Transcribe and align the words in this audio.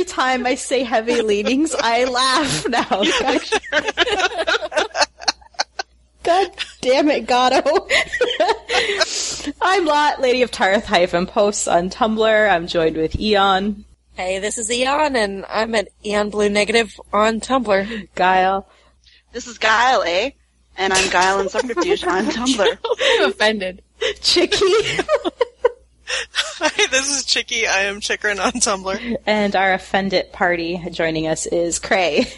Every 0.00 0.12
time 0.12 0.46
I 0.46 0.54
say 0.54 0.82
heavy 0.82 1.20
leanings, 1.20 1.74
I 1.78 2.04
laugh 2.04 2.66
now. 2.66 2.88
God 6.22 6.50
damn 6.80 7.10
it, 7.10 7.26
Gatto. 7.26 7.86
I'm 9.60 9.84
Lot, 9.84 10.22
Lady 10.22 10.40
of 10.40 10.50
Tarth 10.50 10.86
hyphen 10.86 11.26
posts 11.26 11.68
on 11.68 11.90
Tumblr. 11.90 12.50
I'm 12.50 12.66
joined 12.66 12.96
with 12.96 13.20
Eon, 13.20 13.84
Hey, 14.14 14.38
this 14.38 14.56
is 14.56 14.72
Eon, 14.72 15.16
and 15.16 15.44
I'm 15.50 15.74
at 15.74 15.88
Eon 16.02 16.30
Blue 16.30 16.48
Negative 16.48 16.98
on 17.12 17.40
Tumblr. 17.40 18.08
Guile, 18.14 18.66
This 19.32 19.46
is 19.46 19.58
Guile, 19.58 20.02
eh? 20.06 20.30
And 20.78 20.94
I'm 20.94 21.10
Guile 21.10 21.40
and 21.40 21.50
Subterfuge 21.50 22.04
on 22.04 22.24
Tumblr. 22.24 22.78
I'm 23.20 23.28
offended. 23.28 23.82
Chicky, 24.22 24.64
Hi, 26.32 26.86
this 26.90 27.16
is 27.16 27.24
Chicky. 27.24 27.66
I 27.66 27.82
am 27.82 28.00
Chikrin 28.00 28.44
on 28.44 28.52
Tumblr. 28.52 29.16
and 29.26 29.54
our 29.56 29.72
offended 29.72 30.32
party 30.32 30.82
joining 30.90 31.26
us 31.26 31.46
is 31.46 31.78
Cray. 31.78 32.26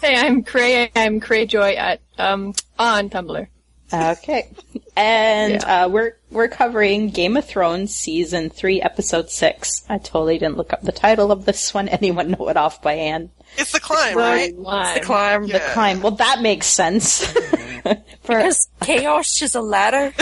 Hey, 0.00 0.14
I'm 0.14 0.44
Cray. 0.44 0.92
I'm 0.94 1.18
Cray 1.18 1.46
Joy 1.46 1.72
at 1.72 2.00
um 2.18 2.54
on 2.78 3.10
Tumblr. 3.10 3.48
Okay. 3.92 4.48
And 4.96 5.64
uh, 5.64 5.88
we're 5.90 6.12
we're 6.30 6.46
covering 6.46 7.08
Game 7.08 7.36
of 7.36 7.46
Thrones 7.46 7.96
season 7.96 8.48
three, 8.48 8.80
episode 8.80 9.28
six. 9.28 9.84
I 9.88 9.98
totally 9.98 10.38
didn't 10.38 10.56
look 10.56 10.72
up 10.72 10.82
the 10.82 10.92
title 10.92 11.32
of 11.32 11.46
this 11.46 11.74
one. 11.74 11.88
Anyone 11.88 12.30
know 12.30 12.48
it 12.48 12.56
off 12.56 12.80
by 12.80 12.94
hand? 12.94 13.30
It's 13.58 13.72
the 13.72 13.80
climb, 13.80 14.16
right? 14.16 14.54
The 14.56 15.00
climb. 15.02 15.44
Yeah. 15.44 15.72
Climb. 15.72 16.00
Well, 16.00 16.12
that 16.12 16.40
makes 16.40 16.66
sense. 16.66 17.26
For 18.22 18.36
Because 18.36 18.68
chaos 18.82 19.40
is 19.40 19.54
a 19.54 19.60
ladder. 19.62 20.12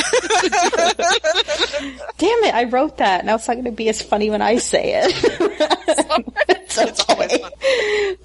damn 2.19 2.45
it, 2.45 2.55
I 2.55 2.65
wrote 2.71 2.99
that. 2.99 3.25
Now 3.25 3.35
it's 3.35 3.49
not 3.49 3.55
going 3.55 3.65
to 3.65 3.73
be 3.73 3.89
as 3.89 4.01
funny 4.01 4.31
when 4.31 4.43
I 4.43 4.59
say 4.59 5.03
it. 5.03 5.13
it's 6.49 6.79
It's 6.79 7.05
always 7.09 7.37
fun. 7.37 7.53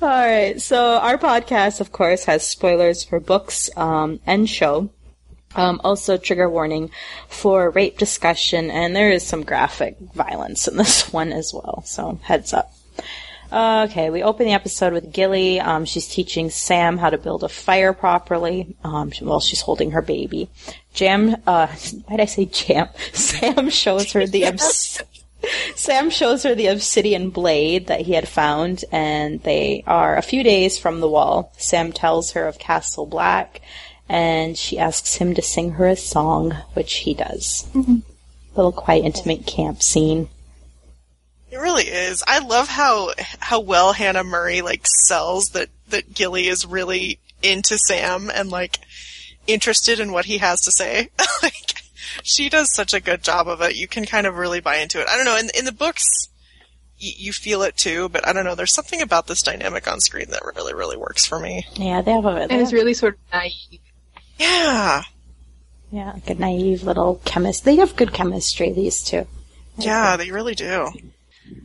All 0.02 0.10
right. 0.10 0.62
So 0.62 0.98
our 0.98 1.18
podcast, 1.18 1.82
of 1.82 1.92
course, 1.92 2.26
has 2.26 2.46
spoilers 2.46 3.04
for 3.04 3.20
books 3.20 3.70
um, 3.76 4.20
and 4.28 4.48
show. 4.48 4.90
Um, 5.56 5.82
also, 5.84 6.18
trigger 6.18 6.50
warning 6.50 6.92
for 7.28 7.72
rape 7.72 7.98
discussion, 7.98 8.72
and 8.72 8.96
there 8.96 9.12
is 9.12 9.26
some 9.26 9.44
graphic 9.44 9.98
violence 10.00 10.68
in 10.68 10.78
this 10.78 11.12
one 11.12 11.34
as 11.34 11.54
well. 11.54 11.84
So 11.86 12.20
heads 12.24 12.54
up. 12.54 12.72
Okay, 13.52 14.10
we 14.10 14.24
open 14.24 14.46
the 14.46 14.54
episode 14.54 14.94
with 14.94 15.12
Gilly. 15.12 15.60
Um, 15.60 15.84
she's 15.84 16.08
teaching 16.08 16.50
Sam 16.50 16.98
how 16.98 17.10
to 17.10 17.18
build 17.18 17.44
a 17.44 17.50
fire 17.50 17.92
properly. 17.92 18.76
Um, 18.84 19.12
she- 19.12 19.26
while 19.26 19.42
she's 19.42 19.60
holding 19.62 19.92
her 19.92 20.02
baby. 20.02 20.50
Jam, 20.94 21.36
uh, 21.46 21.68
why 22.06 22.16
did 22.18 22.22
I 22.22 22.26
say 22.26 22.46
Jam? 22.46 22.88
Sam 23.14 23.70
shows 23.70 24.14
her 24.14 24.26
the 24.26 24.46
obs- 24.48 25.02
Sam 25.76 26.10
shows 26.12 26.44
her 26.44 26.56
the 26.56 26.68
obsidian 26.68 27.30
blade 27.30 27.88
that 27.88 28.02
he 28.02 28.14
had 28.14 28.28
found, 28.28 28.86
and 28.92 29.42
they 29.44 29.84
are 29.88 30.16
a 30.16 30.22
few 30.22 30.44
days 30.44 30.78
from 30.78 31.00
the 31.02 31.10
wall. 31.10 31.52
Sam 31.58 31.92
tells 31.92 32.32
her 32.32 32.48
of 32.48 32.60
Castle 32.60 33.08
Black, 33.08 33.60
and 34.08 34.56
she 34.58 34.78
asks 34.78 35.16
him 35.16 35.34
to 35.34 35.42
sing 35.42 35.72
her 35.72 35.88
a 35.88 35.96
song, 35.96 36.52
which 36.74 36.94
he 36.98 37.16
does. 37.16 37.68
Little 38.56 38.72
quiet, 38.72 39.04
intimate 39.04 39.48
camp 39.48 39.82
scene. 39.82 40.30
It 41.52 41.58
really 41.58 41.84
is. 41.84 42.24
I 42.26 42.40
love 42.40 42.70
how 42.70 43.12
how 43.40 43.60
well 43.60 43.92
Hannah 43.92 44.24
Murray 44.24 44.62
like 44.62 44.86
sells 45.06 45.50
that 45.50 45.68
that 45.90 46.14
Gilly 46.14 46.48
is 46.48 46.66
really 46.66 47.20
into 47.44 47.78
Sam 47.78 48.32
and 48.34 48.50
like 48.50 48.80
interested 49.48 50.00
in 50.00 50.14
what 50.14 50.26
he 50.26 50.38
has 50.38 50.62
to 50.62 50.72
say. 50.72 51.10
like 51.44 51.82
she 52.24 52.48
does 52.48 52.74
such 52.74 52.94
a 52.94 53.02
good 53.02 53.22
job 53.22 53.50
of 53.50 53.62
it. 53.62 53.76
You 53.76 53.88
can 53.88 54.06
kind 54.06 54.26
of 54.26 54.38
really 54.38 54.62
buy 54.62 54.78
into 54.78 55.02
it. 55.02 55.08
I 55.10 55.18
don't 55.18 55.26
know. 55.26 55.38
In 55.38 55.50
in 55.58 55.66
the 55.66 55.74
books, 55.74 56.06
y- 57.02 57.16
you 57.18 57.34
feel 57.34 57.64
it 57.64 57.76
too, 57.76 58.08
but 58.08 58.26
I 58.26 58.32
don't 58.32 58.46
know. 58.46 58.56
There's 58.56 58.74
something 58.74 59.02
about 59.02 59.28
this 59.28 59.42
dynamic 59.42 59.92
on 59.92 60.00
screen 60.00 60.30
that 60.32 60.46
really 60.56 60.74
really 60.74 60.96
works 60.98 61.26
for 61.26 61.38
me. 61.38 61.66
Yeah, 61.74 62.02
they 62.02 62.14
have 62.14 62.26
a, 62.26 62.34
they 62.34 62.54
And 62.54 62.62
it's 62.62 62.72
really 62.72 62.94
sort 62.94 63.16
of 63.16 63.20
naive. 63.34 63.82
Yeah. 64.40 65.04
yeah, 65.92 66.14
like 66.14 66.30
a 66.30 66.36
naive 66.36 66.84
little 66.84 67.22
chemist. 67.26 67.66
They 67.66 67.76
have 67.76 67.98
good 67.98 68.14
chemistry, 68.14 68.72
these 68.72 69.04
two. 69.04 69.28
Yeah, 69.78 70.16
they 70.16 70.32
really 70.32 70.56
do. 70.56 70.88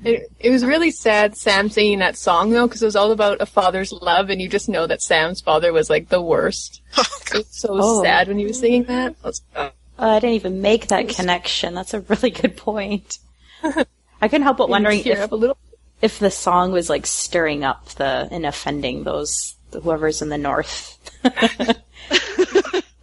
It, 0.04 0.30
it 0.41 0.50
was 0.50 0.64
really 0.64 0.91
sad 0.91 1.36
Sam 1.36 1.69
singing 1.69 1.98
that 2.00 2.16
song 2.16 2.50
though, 2.50 2.66
because 2.66 2.82
it 2.82 2.86
was 2.86 2.97
all 2.97 3.12
about 3.12 3.41
a 3.41 3.47
father's 3.47 3.92
love, 3.92 4.30
and 4.30 4.41
you 4.41 4.48
just 4.48 4.69
know 4.69 4.86
that 4.86 5.02
Sam's 5.02 5.41
father 5.41 5.72
was 5.72 5.91
like 5.91 6.08
the 6.08 6.22
worst. 6.22 6.80
It 7.34 7.38
was 7.38 7.47
so 7.50 7.69
Oh. 7.72 8.02
sad 8.04 8.28
when 8.28 8.38
he 8.38 8.47
was 8.47 8.58
singing 8.60 8.84
that. 8.84 9.16
I 9.22 9.26
was, 9.26 9.42
uh, 9.56 9.70
Oh, 9.98 10.10
I 10.10 10.20
didn't 10.20 10.34
even 10.36 10.62
make 10.62 10.86
that 10.88 11.08
connection. 11.08 11.74
That's 11.74 11.92
a 11.94 12.00
really 12.02 12.30
good 12.30 12.56
point. 12.56 13.19
I 13.62 14.28
couldn't 14.28 14.42
help 14.42 14.58
but 14.58 14.69
wondering 14.69 15.00
if 15.04 15.32
a 15.32 15.34
little. 15.34 15.56
if 16.03 16.18
the 16.18 16.30
song 16.30 16.70
was 16.72 16.88
like 16.91 17.06
stirring 17.06 17.64
up 17.64 17.86
the 17.97 18.28
and 18.30 18.47
offending 18.47 19.04
those 19.04 19.56
whoever's 19.72 20.22
in 20.22 20.28
the 20.28 20.38
north. 20.38 20.98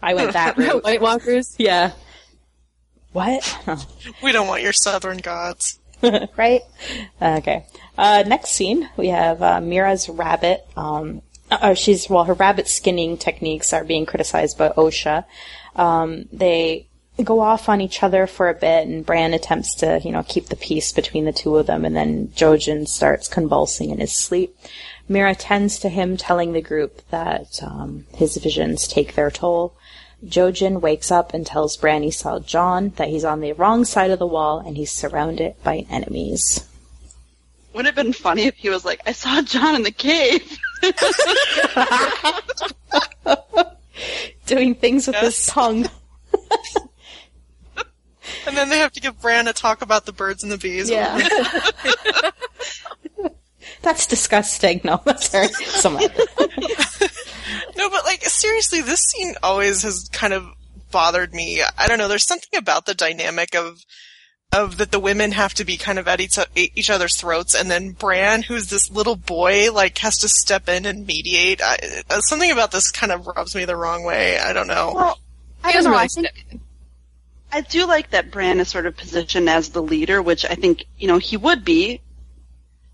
I 0.01 0.13
went 0.13 0.33
that 0.33 0.57
route. 0.57 0.83
White 0.83 1.01
Walkers. 1.01 1.55
Yeah. 1.57 1.91
What? 3.11 3.57
Oh, 3.67 3.85
We 4.21 4.31
don't 4.31 4.47
want 4.47 4.61
your 4.63 4.73
southern 4.73 5.17
gods. 5.19 5.79
right? 6.37 6.61
Okay. 7.21 7.65
Uh, 7.97 8.23
next 8.27 8.51
scene, 8.51 8.89
we 8.97 9.09
have 9.09 9.41
uh, 9.41 9.59
Meera's 9.59 10.09
rabbit. 10.09 10.65
Um, 10.75 11.21
uh, 11.51 11.73
she's 11.73 12.09
well, 12.09 12.23
her 12.25 12.33
rabbit 12.33 12.67
skinning 12.67 13.17
techniques 13.17 13.73
are 13.73 13.83
being 13.83 14.05
criticized 14.05 14.57
by 14.57 14.69
Osha. 14.69 15.25
Um, 15.75 16.25
they 16.31 16.87
go 17.23 17.39
off 17.39 17.69
on 17.69 17.81
each 17.81 18.01
other 18.01 18.25
for 18.25 18.49
a 18.49 18.53
bit, 18.53 18.87
and 18.87 19.05
Bran 19.05 19.33
attempts 19.33 19.75
to, 19.75 20.01
you 20.03 20.11
know, 20.11 20.23
keep 20.27 20.47
the 20.47 20.55
peace 20.55 20.91
between 20.91 21.25
the 21.25 21.31
two 21.31 21.55
of 21.57 21.67
them, 21.67 21.85
and 21.85 21.95
then 21.95 22.29
Jojen 22.29 22.87
starts 22.87 23.27
convulsing 23.27 23.91
in 23.91 23.99
his 23.99 24.13
sleep. 24.13 24.57
Meera 25.09 25.35
tends 25.37 25.77
to 25.79 25.89
him, 25.89 26.17
telling 26.17 26.53
the 26.53 26.61
group 26.61 27.01
that 27.09 27.61
um, 27.61 28.05
his 28.15 28.37
visions 28.37 28.87
take 28.87 29.13
their 29.13 29.29
toll. 29.29 29.75
Jojen 30.25 30.79
wakes 30.81 31.11
up 31.11 31.33
and 31.33 31.45
tells 31.45 31.75
Bran 31.77 32.03
he 32.03 32.11
saw 32.11 32.39
Jon, 32.39 32.89
that 32.95 33.09
he's 33.09 33.25
on 33.25 33.41
the 33.41 33.53
wrong 33.53 33.83
side 33.85 34.11
of 34.11 34.19
the 34.19 34.27
wall 34.27 34.59
and 34.59 34.77
he's 34.77 34.91
surrounded 34.91 35.55
by 35.63 35.85
enemies. 35.89 36.65
Would 37.73 37.85
have 37.85 37.95
been 37.95 38.13
funny 38.13 38.43
if 38.43 38.55
he 38.55 38.69
was 38.69 38.85
like, 38.85 39.01
I 39.05 39.11
saw 39.13 39.41
Jon 39.41 39.75
in 39.75 39.83
the 39.83 39.91
cave. 39.91 40.57
Doing 44.45 44.75
things 44.75 45.07
with 45.07 45.15
his 45.17 45.37
Yes. 45.37 45.45
tongue. 45.47 45.87
And 48.45 48.57
then 48.57 48.67
they 48.69 48.77
have 48.79 48.91
to 48.93 48.99
give 48.99 49.21
Bran 49.21 49.47
a 49.47 49.53
talk 49.53 49.81
about 49.81 50.05
the 50.05 50.11
birds 50.11 50.43
and 50.43 50.51
the 50.51 50.57
bees. 50.57 50.89
Yeah. 50.89 51.17
That's 53.81 54.05
disgusting. 54.05 54.81
No, 54.83 55.01
that's 55.05 55.31
her. 55.33 55.47
Someone. 55.47 56.09
No, 57.75 57.89
but 57.89 58.05
like 58.05 58.23
seriously, 58.23 58.81
this 58.81 59.01
scene 59.01 59.35
always 59.41 59.83
has 59.83 60.09
kind 60.11 60.33
of 60.33 60.47
bothered 60.91 61.33
me. 61.33 61.61
I 61.77 61.87
don't 61.87 61.97
know. 61.97 62.07
There's 62.07 62.27
something 62.27 62.57
about 62.57 62.85
the 62.85 62.93
dynamic 62.93 63.55
of 63.55 63.83
of 64.53 64.77
that 64.77 64.91
the 64.91 64.99
women 64.99 65.31
have 65.31 65.53
to 65.55 65.65
be 65.65 65.77
kind 65.77 65.97
of 65.97 66.07
at 66.07 66.21
each, 66.21 66.37
each 66.55 66.89
other's 66.91 67.17
throats, 67.17 67.55
and 67.55 67.71
then 67.71 67.91
Bran, 67.91 68.43
who's 68.43 68.69
this 68.69 68.91
little 68.91 69.15
boy, 69.15 69.71
like 69.73 69.97
has 69.97 70.19
to 70.19 70.29
step 70.29 70.69
in 70.69 70.85
and 70.85 71.07
mediate. 71.07 71.61
I, 71.61 72.03
uh, 72.09 72.19
something 72.21 72.51
about 72.51 72.71
this 72.71 72.91
kind 72.91 73.11
of 73.11 73.25
rubs 73.25 73.55
me 73.55 73.65
the 73.65 73.75
wrong 73.75 74.03
way. 74.03 74.37
I 74.37 74.53
don't 74.53 74.67
know. 74.67 74.91
Well, 74.95 75.19
I 75.63 75.69
He 75.69 75.73
don't 75.73 75.85
know. 75.85 75.89
really 75.91 76.03
I 76.03 76.07
think. 76.07 76.61
I 77.51 77.61
do 77.61 77.87
like 77.87 78.11
that 78.11 78.31
Bran 78.31 78.59
is 78.59 78.67
sort 78.67 78.85
of 78.85 78.95
positioned 78.95 79.49
as 79.49 79.69
the 79.69 79.81
leader, 79.81 80.21
which 80.21 80.45
I 80.45 80.55
think 80.55 80.85
you 80.97 81.07
know 81.07 81.17
he 81.17 81.37
would 81.37 81.65
be, 81.65 82.01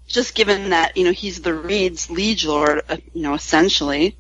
just 0.07 0.36
given 0.36 0.69
that 0.69 0.95
you 0.95 1.04
know 1.04 1.12
he's 1.12 1.42
the 1.42 1.54
Reed's 1.54 2.09
liege 2.09 2.45
lord, 2.45 2.83
uh, 2.88 2.98
you 3.13 3.21
know, 3.21 3.33
essentially. 3.33 4.15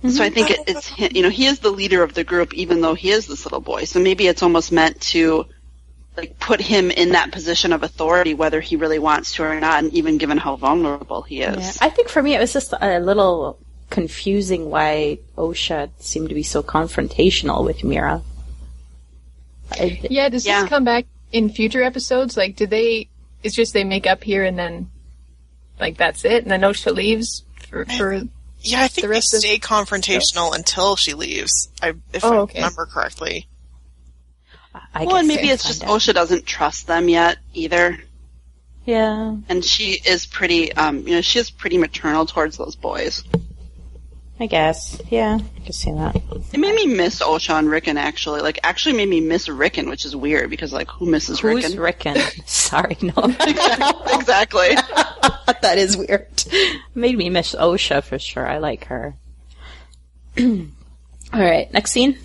So 0.00 0.22
I 0.22 0.26
mm-hmm. 0.26 0.34
think 0.34 0.50
it, 0.50 0.60
it's 0.68 0.98
you 1.16 1.22
know 1.22 1.30
he 1.30 1.46
is 1.46 1.58
the 1.58 1.70
leader 1.70 2.04
of 2.04 2.14
the 2.14 2.22
group, 2.22 2.54
even 2.54 2.80
though 2.80 2.94
he 2.94 3.10
is 3.10 3.26
this 3.26 3.44
little 3.44 3.60
boy. 3.60 3.84
So 3.84 3.98
maybe 3.98 4.28
it's 4.28 4.44
almost 4.44 4.70
meant 4.70 5.00
to 5.12 5.46
like 6.16 6.38
put 6.38 6.60
him 6.60 6.90
in 6.90 7.10
that 7.10 7.32
position 7.32 7.72
of 7.72 7.82
authority, 7.82 8.34
whether 8.34 8.60
he 8.60 8.76
really 8.76 9.00
wants 9.00 9.32
to 9.34 9.44
or 9.44 9.58
not, 9.58 9.82
and 9.82 9.92
even 9.92 10.18
given 10.18 10.38
how 10.38 10.54
vulnerable 10.54 11.22
he 11.22 11.42
is. 11.42 11.76
Yeah. 11.76 11.86
I 11.86 11.90
think 11.90 12.08
for 12.08 12.22
me 12.22 12.34
it 12.36 12.38
was 12.38 12.52
just 12.52 12.74
a 12.80 13.00
little 13.00 13.58
confusing 13.90 14.70
why 14.70 15.18
Osha 15.36 15.90
seemed 15.98 16.28
to 16.28 16.34
be 16.34 16.42
so 16.42 16.62
confrontational 16.62 17.64
with 17.64 17.78
Meera. 17.78 18.22
I, 19.72 20.00
Yeah, 20.10 20.28
does 20.28 20.46
Yeah. 20.46 20.62
this 20.62 20.68
come 20.68 20.84
back 20.84 21.06
in 21.32 21.48
future 21.50 21.82
episodes? 21.82 22.36
Like, 22.36 22.54
do 22.56 22.66
they? 22.66 23.08
It's 23.42 23.54
just 23.54 23.72
they 23.72 23.84
make 23.84 24.06
up 24.06 24.22
here 24.24 24.44
and 24.44 24.58
then, 24.58 24.90
like 25.80 25.96
that's 25.96 26.24
it, 26.24 26.42
and 26.42 26.50
then 26.50 26.60
Osha 26.60 26.94
leaves 26.94 27.44
for 27.68 27.84
for. 27.84 28.22
Yeah, 28.60 28.82
I 28.82 28.88
think 28.88 29.02
The 29.02 29.08
they 29.08 29.14
rest 29.14 29.34
of- 29.34 29.40
stay 29.40 29.58
confrontational 29.58 30.54
until 30.54 30.96
she 30.96 31.14
leaves. 31.14 31.70
I, 31.82 31.94
if 32.12 32.24
Oh, 32.24 32.32
I 32.32 32.36
okay. 32.38 32.58
remember 32.58 32.86
correctly. 32.86 33.48
I 34.94 35.04
well, 35.06 35.16
and 35.16 35.28
maybe 35.28 35.48
it's 35.48 35.64
just 35.66 35.82
out. 35.84 35.90
Osha 35.90 36.14
doesn't 36.14 36.46
trust 36.46 36.86
them 36.86 37.08
yet 37.08 37.38
either. 37.54 37.98
Yeah, 38.84 39.36
And 39.50 39.62
she 39.64 40.00
is 40.04 40.24
pretty, 40.24 40.72
um, 40.72 41.06
you 41.06 41.14
know, 41.16 41.20
she 41.20 41.38
is 41.38 41.50
pretty 41.50 41.76
maternal 41.76 42.24
towards 42.24 42.56
those 42.56 42.74
boys. 42.74 43.22
I 44.40 44.46
guess. 44.46 44.98
Yeah, 45.10 45.36
I 45.56 45.60
can 45.60 45.72
see 45.72 45.90
that. 45.92 46.16
It 46.52 46.58
made 46.60 46.74
me 46.74 46.86
miss 46.86 47.20
Osha 47.20 47.58
and 47.58 47.68
Rickon 47.68 47.98
actually. 47.98 48.40
Like, 48.40 48.60
actually 48.62 48.94
made 48.96 49.08
me 49.08 49.20
miss 49.20 49.48
Rickon, 49.48 49.88
which 49.90 50.04
is 50.06 50.14
weird 50.16 50.48
because 50.48 50.72
like, 50.72 50.88
who 50.90 51.06
misses 51.06 51.40
Who's 51.40 51.76
Rickon? 51.76 51.80
Rickon? 52.14 52.16
Sorry, 52.46 52.96
no. 53.02 53.12
exactly. 54.14 54.68
that 55.62 55.78
is 55.78 55.96
weird. 55.96 56.28
Made 56.94 57.16
me 57.16 57.30
miss 57.30 57.54
Osha 57.54 58.02
for 58.02 58.18
sure. 58.18 58.46
I 58.46 58.58
like 58.58 58.84
her. 58.86 59.16
All 60.38 60.66
right, 61.32 61.72
next 61.72 61.92
scene. 61.92 62.18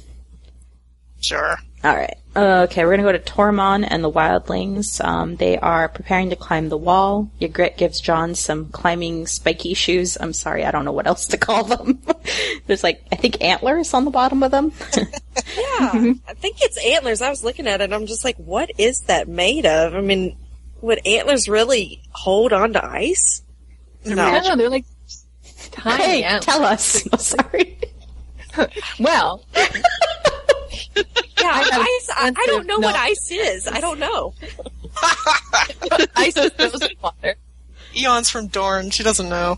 Sure. 1.22 1.58
All 1.84 1.96
right. 1.96 2.18
Okay, 2.36 2.84
we're 2.84 2.92
gonna 2.98 3.04
go 3.04 3.12
to 3.12 3.20
Tormund 3.20 3.86
and 3.90 4.04
the 4.04 4.12
Wildlings. 4.12 5.04
Um, 5.04 5.36
they 5.36 5.58
are 5.58 5.88
preparing 5.88 6.32
to 6.32 6.36
climb 6.36 6.70
the 6.70 6.78
wall. 6.78 7.30
Ygritte 7.40 7.78
gives 7.78 8.02
Jon 8.02 8.34
some 8.36 8.70
climbing 8.70 9.28
spiky 9.28 9.74
shoes. 9.74 10.18
I'm 10.20 10.34
sorry, 10.34 10.66
I 10.66 10.72
don't 10.72 10.86
know 10.86 10.94
what 10.94 11.06
else 11.06 11.28
to 11.28 11.38
call 11.38 11.64
them. 11.66 12.02
There's 12.66 12.84
like 12.84 13.04
I 13.12 13.18
think 13.18 13.44
antlers 13.44 13.94
on 13.94 14.06
the 14.06 14.12
bottom 14.12 14.44
of 14.44 14.52
them. 14.52 14.72
Yeah, 15.56 16.14
I 16.28 16.34
think 16.36 16.58
it's 16.62 16.84
antlers. 16.84 17.22
I 17.22 17.30
was 17.30 17.44
looking 17.44 17.68
at 17.68 17.82
it. 17.82 17.92
I'm 17.92 18.06
just 18.06 18.24
like, 18.24 18.38
what 18.38 18.72
is 18.78 19.02
that 19.02 19.28
made 19.28 19.66
of? 19.66 19.94
I 19.94 20.02
mean, 20.02 20.36
would 20.84 21.00
antlers 21.08 21.48
really 21.50 22.02
hold 22.12 22.54
on 22.54 22.74
to 22.74 22.86
ice? 22.86 23.42
I 24.06 24.10
No. 24.10 24.42
don't. 24.42 24.58
They're 24.58 24.70
like 24.70 24.86
tiny. 25.72 26.04
hey, 26.04 26.24
antlers. 26.24 26.46
tell 26.46 26.64
us. 26.64 27.08
No, 27.12 27.18
sorry. 27.18 27.80
Well, 29.00 29.44
Yeah, 29.56 29.64
ice. 31.44 32.10
I, 32.12 32.28
I 32.28 32.32
don't 32.32 32.36
sensitive 32.36 32.68
know 32.68 32.80
what 32.80 32.96
ice 32.96 33.32
is. 33.32 33.68
I 33.68 33.80
don't 33.80 34.00
know. 34.00 34.34
ice 36.16 36.38
is 36.38 36.52
frozen 36.54 36.90
water. 37.02 37.36
Eon's 37.96 38.30
from 38.30 38.48
Dorne. 38.48 38.90
She 38.92 39.04
doesn't 39.04 39.28
know. 39.30 39.58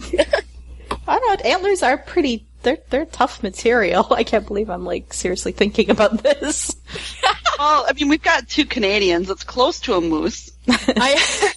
I 0.18 1.18
don't 1.18 1.44
know. 1.44 1.50
Antlers 1.50 1.82
are 1.82 1.98
pretty. 1.98 2.45
They're 2.66 2.78
they're 2.90 3.04
tough 3.06 3.44
material. 3.44 4.08
I 4.10 4.24
can't 4.24 4.44
believe 4.44 4.70
I'm 4.70 4.84
like 4.84 5.14
seriously 5.14 5.52
thinking 5.52 5.88
about 5.88 6.20
this. 6.20 6.74
well, 7.60 7.86
I 7.88 7.92
mean, 7.92 8.08
we've 8.08 8.20
got 8.20 8.48
two 8.48 8.66
Canadians. 8.66 9.30
It's 9.30 9.44
close 9.44 9.78
to 9.82 9.94
a 9.94 10.00
moose. 10.00 10.50
I 10.68 11.52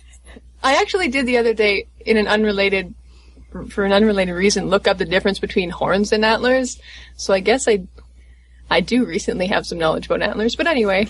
I 0.62 0.76
actually 0.76 1.08
did 1.08 1.26
the 1.26 1.40
other 1.40 1.56
day 1.56 1.88
in 2.06 2.18
an 2.18 2.28
unrelated 2.28 2.94
for 3.70 3.86
an 3.86 3.92
unrelated 3.92 4.36
reason 4.36 4.68
look 4.70 4.88
up 4.88 5.00
the 5.00 5.06
difference 5.06 5.40
between 5.40 5.72
horns 5.72 6.12
and 6.12 6.24
antlers. 6.24 6.80
So 7.18 7.34
I 7.34 7.40
guess 7.40 7.68
I 7.68 7.88
I 8.70 8.82
do 8.82 9.04
recently 9.08 9.48
have 9.48 9.66
some 9.66 9.80
knowledge 9.80 10.06
about 10.06 10.22
antlers, 10.22 10.56
but 10.56 10.68
anyway. 10.68 11.08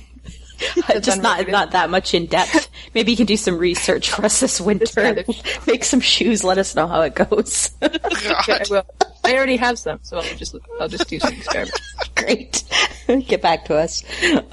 Just 1.01 1.21
not 1.21 1.45
not 1.49 1.71
that 1.71 1.89
much 1.89 2.13
in 2.13 2.25
depth. 2.25 2.69
Maybe 2.93 3.11
you 3.11 3.17
can 3.17 3.25
do 3.25 3.35
some 3.35 3.57
research 3.57 4.11
for 4.11 4.23
us 4.23 4.39
this 4.39 4.61
winter. 4.61 4.85
kind 5.01 5.17
of- 5.17 5.67
Make 5.67 5.83
some 5.83 5.99
shoes. 5.99 6.43
Let 6.43 6.57
us 6.57 6.73
know 6.75 6.87
how 6.87 7.01
it 7.01 7.15
goes. 7.15 7.71
I 7.81 8.63
will. 8.69 8.85
I 9.29 9.37
already 9.37 9.57
have 9.57 9.77
some, 9.77 9.99
so 10.01 10.17
I'll 10.17 10.35
just 10.35 10.55
I'll 10.79 10.87
just 10.87 11.07
do 11.07 11.19
some 11.19 11.33
experiments. 11.33 11.79
Great. 12.15 12.63
Get 13.27 13.41
back 13.41 13.65
to 13.65 13.75
us. 13.75 14.03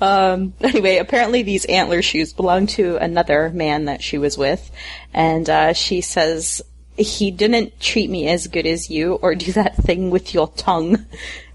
Um, 0.00 0.52
anyway, 0.60 0.98
apparently 0.98 1.42
these 1.42 1.64
antler 1.64 2.02
shoes 2.02 2.32
belong 2.34 2.66
to 2.68 2.96
another 2.96 3.50
man 3.50 3.86
that 3.86 4.02
she 4.02 4.18
was 4.18 4.36
with, 4.36 4.70
and 5.14 5.48
uh, 5.48 5.72
she 5.72 6.02
says 6.02 6.62
he 6.98 7.30
didn't 7.30 7.80
treat 7.80 8.10
me 8.10 8.28
as 8.28 8.48
good 8.48 8.66
as 8.66 8.90
you, 8.90 9.14
or 9.14 9.34
do 9.34 9.52
that 9.52 9.76
thing 9.76 10.10
with 10.10 10.34
your 10.34 10.48
tongue. 10.48 11.06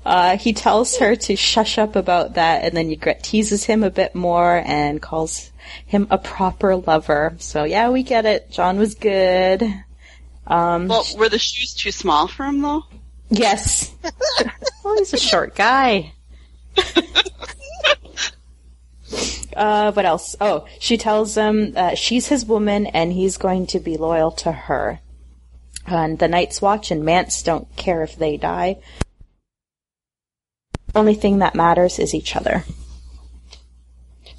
Uh, 0.04 0.36
he 0.36 0.52
tells 0.52 0.98
her 0.98 1.16
to 1.16 1.36
shush 1.36 1.78
up 1.78 1.96
about 1.96 2.34
that, 2.34 2.64
and 2.64 2.76
then 2.76 2.90
Ygritte 2.90 3.22
teases 3.22 3.66
him 3.66 3.84
a 3.84 3.92
bit 3.92 4.16
more 4.16 4.64
and 4.66 5.00
calls 5.00 5.52
him 5.86 6.08
a 6.10 6.18
proper 6.18 6.76
lover. 6.76 7.36
So 7.38 7.66
yeah, 7.66 7.90
we 7.90 8.02
get 8.02 8.26
it. 8.26 8.50
Jon 8.50 8.80
was 8.80 8.96
good. 8.96 9.62
Um, 10.48 10.88
Well, 10.88 11.06
were 11.18 11.30
the 11.30 11.38
shoes 11.38 11.74
too 11.76 11.92
small 11.92 12.28
for 12.28 12.46
him 12.46 12.62
though? 12.62 12.84
Yes. 13.32 13.96
well, 14.84 14.98
he's 14.98 15.14
a 15.14 15.18
short 15.18 15.56
guy. 15.56 16.14
uh, 19.56 19.92
what 19.94 20.06
else? 20.06 20.36
Oh, 20.40 20.68
she 20.80 20.98
tells 20.98 21.36
him 21.36 21.74
uh, 21.76 21.96
she's 21.96 22.28
his 22.28 22.46
woman 22.46 22.88
and 22.88 23.14
he's 23.14 23.38
going 23.38 23.68
to 23.68 23.80
be 23.80 23.98
loyal 23.98 24.32
to 24.32 24.52
her. 24.52 25.00
And 25.88 26.20
the 26.20 26.28
Night's 26.28 26.62
Watch 26.62 26.92
and 26.92 27.06
Mance 27.06 27.42
don't 27.42 27.74
care 27.78 28.04
if 28.04 28.18
they 28.18 28.36
die. 28.38 28.80
Only 30.94 31.16
thing 31.16 31.40
that 31.40 31.56
matters 31.56 32.00
is 32.00 32.14
each 32.14 32.36
other. 32.36 32.66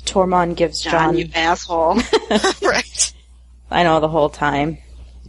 Tormund 0.04 0.56
gives 0.56 0.82
Jon, 0.82 0.92
Jon 0.92 1.16
you 1.16 1.28
asshole. 1.34 1.94
right. 2.62 3.14
I 3.70 3.84
know 3.84 4.00
the 4.00 4.08
whole 4.08 4.28
time. 4.28 4.76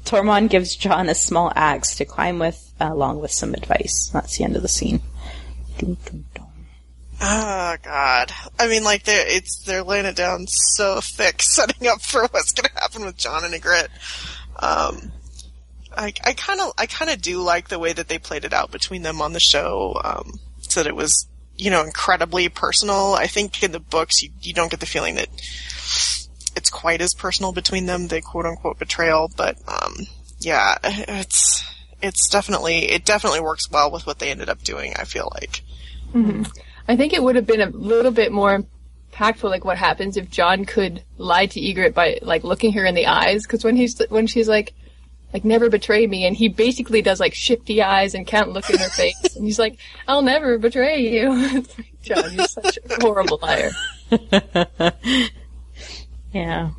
Tormund 0.05 0.49
gives 0.49 0.75
Jon 0.75 1.09
a 1.09 1.15
small 1.15 1.51
axe 1.55 1.95
to 1.95 2.05
climb 2.05 2.39
with, 2.39 2.73
along 2.79 3.21
with 3.21 3.31
some 3.31 3.53
advice. 3.53 4.09
That's 4.11 4.37
the 4.37 4.43
end 4.43 4.55
of 4.55 4.61
the 4.61 4.67
scene. 4.67 5.01
Oh 7.21 7.77
God. 7.81 8.31
I 8.59 8.67
mean, 8.67 8.83
like 8.83 9.03
they're 9.03 9.25
it's 9.25 9.63
they're 9.63 9.83
laying 9.83 10.05
it 10.05 10.15
down 10.15 10.45
so 10.47 10.99
thick, 11.01 11.41
setting 11.41 11.87
up 11.87 12.01
for 12.01 12.27
what's 12.27 12.51
going 12.51 12.69
to 12.69 12.81
happen 12.81 13.05
with 13.05 13.17
Jon 13.17 13.45
and 13.45 13.53
Ygritte. 13.53 13.89
Um, 14.59 15.11
I 15.95 16.13
I 16.23 16.33
kind 16.33 16.59
of 16.59 16.73
I 16.77 16.85
kind 16.85 17.09
of 17.09 17.21
do 17.21 17.41
like 17.41 17.69
the 17.69 17.79
way 17.79 17.93
that 17.93 18.07
they 18.07 18.19
played 18.19 18.45
it 18.45 18.53
out 18.53 18.71
between 18.71 19.03
them 19.03 19.21
on 19.21 19.33
the 19.33 19.39
show. 19.39 19.99
Um, 20.03 20.39
so 20.61 20.83
that 20.83 20.89
it 20.89 20.95
was 20.95 21.27
you 21.55 21.71
know 21.71 21.83
incredibly 21.83 22.49
personal. 22.49 23.13
I 23.13 23.27
think 23.27 23.63
in 23.63 23.71
the 23.71 23.79
books 23.79 24.21
you 24.21 24.29
you 24.41 24.53
don't 24.53 24.71
get 24.71 24.79
the 24.79 24.85
feeling 24.85 25.15
that 25.15 25.29
it's 26.55 26.69
quite 26.69 27.01
as 27.01 27.13
personal 27.13 27.51
between 27.51 27.85
them, 27.85 28.07
the 28.07 28.21
quote 28.21 28.45
unquote 28.45 28.79
betrayal. 28.79 29.31
But 29.35 29.57
um, 29.67 29.95
yeah, 30.39 30.77
it's 30.83 31.63
it's 32.01 32.29
definitely 32.29 32.89
it 32.91 33.05
definitely 33.05 33.39
works 33.39 33.69
well 33.69 33.91
with 33.91 34.05
what 34.05 34.19
they 34.19 34.31
ended 34.31 34.49
up 34.49 34.63
doing. 34.63 34.93
I 34.97 35.05
feel 35.05 35.31
like. 35.33 35.61
I 36.87 36.95
think 36.95 37.13
it 37.13 37.23
would 37.23 37.35
have 37.35 37.47
been 37.47 37.61
a 37.61 37.69
little 37.69 38.11
bit 38.11 38.31
more 38.31 38.63
impactful, 39.13 39.49
like 39.49 39.65
what 39.65 39.77
happens 39.77 40.17
if 40.17 40.29
Jon 40.29 40.65
could 40.65 41.03
lie 41.17 41.45
to 41.47 41.59
Ygritte 41.59 41.93
by 41.93 42.19
like 42.21 42.43
looking 42.43 42.73
her 42.73 42.85
in 42.85 42.95
the 42.95 43.07
eyes. 43.07 43.43
Because 43.43 43.63
when 43.63 43.75
he's 43.75 43.99
when 44.09 44.27
she's 44.27 44.49
like, 44.49 44.73
like 45.33 45.45
never 45.45 45.69
betray 45.69 46.05
me, 46.05 46.25
and 46.25 46.35
he 46.35 46.49
basically 46.49 47.01
does 47.01 47.19
like 47.19 47.33
shifty 47.33 47.81
eyes 47.81 48.13
and 48.13 48.27
can't 48.27 48.51
look 48.51 48.69
in 48.69 48.77
her 48.77 48.89
face, 48.89 49.21
and 49.35 49.45
he's 49.45 49.59
like, 49.59 49.77
I'll 50.07 50.21
never 50.21 50.57
betray 50.57 51.01
you. 51.01 51.65
Jon, 52.03 52.33
you're 52.33 52.47
such 52.47 52.77
a 52.77 53.01
horrible 53.01 53.39
liar. 53.41 53.71
Yeah. 56.33 56.71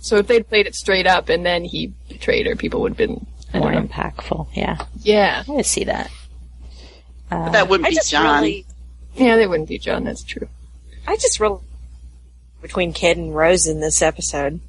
So 0.00 0.16
if 0.16 0.26
they'd 0.26 0.48
played 0.48 0.66
it 0.66 0.74
straight 0.74 1.06
up 1.06 1.28
and 1.28 1.44
then 1.46 1.64
he 1.64 1.92
betrayed 2.08 2.46
her, 2.46 2.56
people 2.56 2.80
would 2.80 2.92
have 2.92 2.96
been 2.98 3.26
More 3.54 3.70
know. 3.72 3.80
impactful. 3.82 4.48
Yeah. 4.54 4.78
Yeah, 5.02 5.44
I 5.48 5.62
see 5.62 5.84
that. 5.84 6.10
Uh, 7.30 7.50
that 7.50 7.68
wouldn't 7.68 7.86
I 7.86 7.90
be 7.90 7.96
just 7.96 8.10
Jon. 8.10 8.40
really, 8.42 8.64
yeah, 9.14 9.36
they 9.36 9.46
wouldn't 9.46 9.68
be 9.68 9.78
Jon. 9.78 10.04
That's 10.04 10.22
true. 10.24 10.48
I 11.06 11.16
just 11.16 11.38
really 11.40 11.60
between 12.62 12.92
Kit 12.92 13.16
and 13.16 13.34
Rose 13.34 13.66
in 13.66 13.80
this 13.80 14.02
episode. 14.02 14.60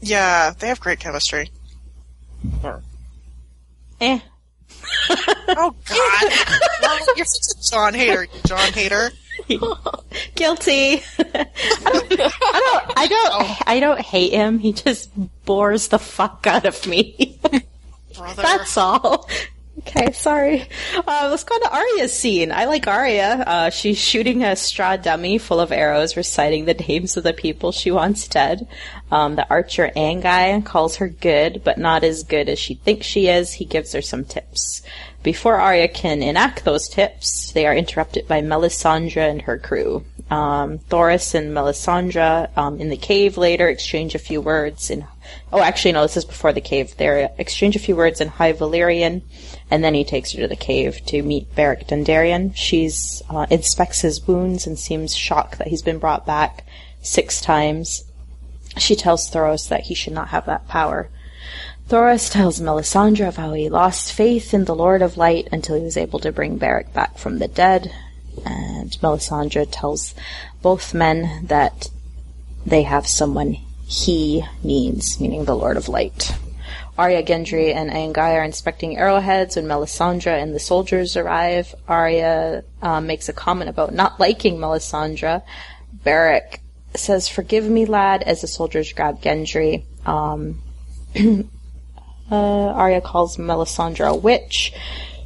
Yeah, 0.00 0.52
they 0.58 0.68
have 0.68 0.80
great 0.80 1.00
chemistry. 1.00 1.50
eh. 4.00 4.18
Oh 5.48 5.74
God! 5.84 6.32
Well, 6.82 6.98
you're 7.16 7.26
such 7.26 7.56
a 7.58 7.70
Jon 7.70 7.94
hater, 7.94 8.26
Jon 8.46 8.72
hater. 8.72 9.10
Guilty. 10.34 11.02
I 11.18 11.46
don't, 11.84 12.20
I 12.20 12.56
don't, 12.56 12.98
I 12.98 13.06
don't, 13.08 13.68
I 13.68 13.80
don't 13.80 14.00
hate 14.00 14.32
him. 14.32 14.58
He 14.58 14.72
just 14.72 15.10
bores 15.44 15.88
the 15.88 15.98
fuck 15.98 16.46
out 16.46 16.64
of 16.66 16.86
me. 16.86 17.38
Brother. 18.16 18.42
That's 18.42 18.76
all. 18.76 19.28
Okay, 19.78 20.12
sorry. 20.12 20.68
Uh, 20.94 21.28
let's 21.30 21.44
go 21.44 21.58
to 21.58 21.74
Arya's 21.74 22.12
scene. 22.12 22.52
I 22.52 22.66
like 22.66 22.86
Arya. 22.86 23.42
Uh, 23.46 23.70
she's 23.70 23.98
shooting 23.98 24.44
a 24.44 24.54
straw 24.54 24.96
dummy 24.96 25.38
full 25.38 25.60
of 25.60 25.72
arrows, 25.72 26.16
reciting 26.16 26.66
the 26.66 26.74
names 26.74 27.16
of 27.16 27.24
the 27.24 27.32
people 27.32 27.72
she 27.72 27.90
wants 27.90 28.28
dead. 28.28 28.68
Um, 29.10 29.34
the 29.34 29.48
archer 29.48 29.90
Anguy 29.96 30.64
calls 30.64 30.96
her 30.96 31.08
good, 31.08 31.62
but 31.64 31.78
not 31.78 32.04
as 32.04 32.22
good 32.22 32.48
as 32.48 32.58
she 32.58 32.74
thinks 32.74 33.06
she 33.06 33.28
is. 33.28 33.54
He 33.54 33.64
gives 33.64 33.92
her 33.92 34.02
some 34.02 34.24
tips. 34.24 34.82
Before 35.22 35.56
Arya 35.56 35.88
can 35.88 36.22
enact 36.22 36.64
those 36.64 36.88
tips, 36.88 37.52
they 37.52 37.66
are 37.66 37.74
interrupted 37.74 38.26
by 38.26 38.40
Melisandre 38.40 39.30
and 39.30 39.42
her 39.42 39.58
crew. 39.58 40.04
Um, 40.30 40.78
Thoros 40.78 41.34
and 41.34 41.54
Melisandre 41.54 42.56
um, 42.56 42.80
in 42.80 42.88
the 42.88 42.96
cave 42.96 43.36
later 43.36 43.68
exchange 43.68 44.14
a 44.14 44.18
few 44.18 44.40
words 44.40 44.90
in. 44.90 45.06
Oh, 45.52 45.60
actually, 45.60 45.92
no, 45.92 46.02
this 46.02 46.16
is 46.16 46.24
before 46.24 46.52
the 46.52 46.60
cave. 46.60 46.96
They 46.96 47.28
exchange 47.38 47.76
a 47.76 47.80
few 47.80 47.94
words 47.94 48.20
in 48.20 48.28
High 48.28 48.52
Valyrian, 48.52 49.22
and 49.70 49.84
then 49.84 49.94
he 49.94 50.04
takes 50.04 50.32
her 50.32 50.40
to 50.40 50.48
the 50.48 50.56
cave 50.56 51.04
to 51.06 51.22
meet 51.22 51.54
Beric 51.54 51.86
Dondarrion. 51.86 52.56
She 52.56 52.90
uh, 53.30 53.46
inspects 53.50 54.00
his 54.00 54.26
wounds 54.26 54.66
and 54.66 54.78
seems 54.78 55.14
shocked 55.14 55.58
that 55.58 55.68
he's 55.68 55.82
been 55.82 55.98
brought 55.98 56.26
back. 56.26 56.64
six 57.02 57.40
times. 57.40 58.04
She 58.78 58.96
tells 58.96 59.30
Thoros 59.30 59.68
that 59.68 59.82
he 59.82 59.94
should 59.94 60.14
not 60.14 60.28
have 60.28 60.46
that 60.46 60.66
power. 60.68 61.10
Thoros 61.92 62.32
tells 62.32 62.58
Melisandre 62.58 63.28
of 63.28 63.36
how 63.36 63.52
he 63.52 63.68
lost 63.68 64.14
faith 64.14 64.54
in 64.54 64.64
the 64.64 64.74
Lord 64.74 65.02
of 65.02 65.18
Light 65.18 65.46
until 65.52 65.76
he 65.76 65.82
was 65.82 65.98
able 65.98 66.20
to 66.20 66.32
bring 66.32 66.56
Beric 66.56 66.94
back 66.94 67.18
from 67.18 67.38
the 67.38 67.48
dead. 67.48 67.92
And 68.46 68.90
Melisandre 69.02 69.66
tells 69.70 70.14
both 70.62 70.94
men 70.94 71.44
that 71.48 71.90
they 72.64 72.84
have 72.84 73.06
someone 73.06 73.58
he 73.84 74.42
needs, 74.64 75.20
meaning 75.20 75.44
the 75.44 75.54
Lord 75.54 75.76
of 75.76 75.90
Light. 75.90 76.32
Arya, 76.96 77.22
Gendry, 77.24 77.74
and 77.74 77.90
Anguy 77.90 78.36
are 78.36 78.42
inspecting 78.42 78.96
arrowheads 78.96 79.56
when 79.56 79.66
Melisandre 79.66 80.42
and 80.42 80.54
the 80.54 80.60
soldiers 80.60 81.14
arrive. 81.14 81.74
Arya 81.86 82.64
um, 82.80 83.06
makes 83.06 83.28
a 83.28 83.34
comment 83.34 83.68
about 83.68 83.92
not 83.92 84.18
liking 84.18 84.56
Melisandre. 84.56 85.42
Beric 86.02 86.62
says, 86.94 87.28
"Forgive 87.28 87.68
me, 87.68 87.84
lad," 87.84 88.22
as 88.22 88.40
the 88.40 88.46
soldiers 88.48 88.94
grab 88.94 89.20
Gendry. 89.20 89.84
Um, 90.06 90.62
uh, 92.30 92.34
Arya 92.34 93.00
calls 93.00 93.36
Melisandre 93.36 94.08
a 94.08 94.14
witch. 94.14 94.72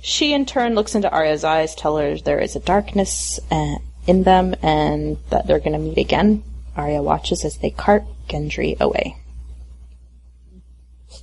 She, 0.02 0.32
in 0.32 0.46
turn, 0.46 0.74
looks 0.74 0.94
into 0.94 1.10
Arya's 1.10 1.44
eyes, 1.44 1.74
tells 1.74 2.00
her 2.00 2.16
there 2.18 2.40
is 2.40 2.54
a 2.56 2.60
darkness 2.60 3.40
uh, 3.50 3.76
in 4.06 4.22
them 4.22 4.54
and 4.62 5.18
that 5.30 5.46
they're 5.46 5.58
going 5.58 5.72
to 5.72 5.78
meet 5.78 5.98
again. 5.98 6.44
Arya 6.76 7.02
watches 7.02 7.44
as 7.44 7.58
they 7.58 7.70
cart 7.70 8.04
Gendry 8.28 8.78
away. 8.80 9.16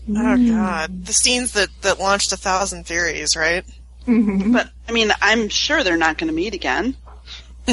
Oh 0.10 0.38
god, 0.50 1.06
the 1.06 1.13
scenes 1.13 1.53
that 1.53 1.70
that 1.82 2.00
launched 2.00 2.34
a 2.34 2.38
thousand 2.38 2.86
theories, 2.86 3.36
right? 3.38 3.63
But 4.51 4.70
I 4.89 4.92
mean, 4.92 5.12
I'm 5.22 5.48
sure 5.48 5.84
they're 5.84 5.96
not 5.96 6.18
going 6.18 6.27
to 6.27 6.34
meet 6.34 6.53
again. 6.53 6.96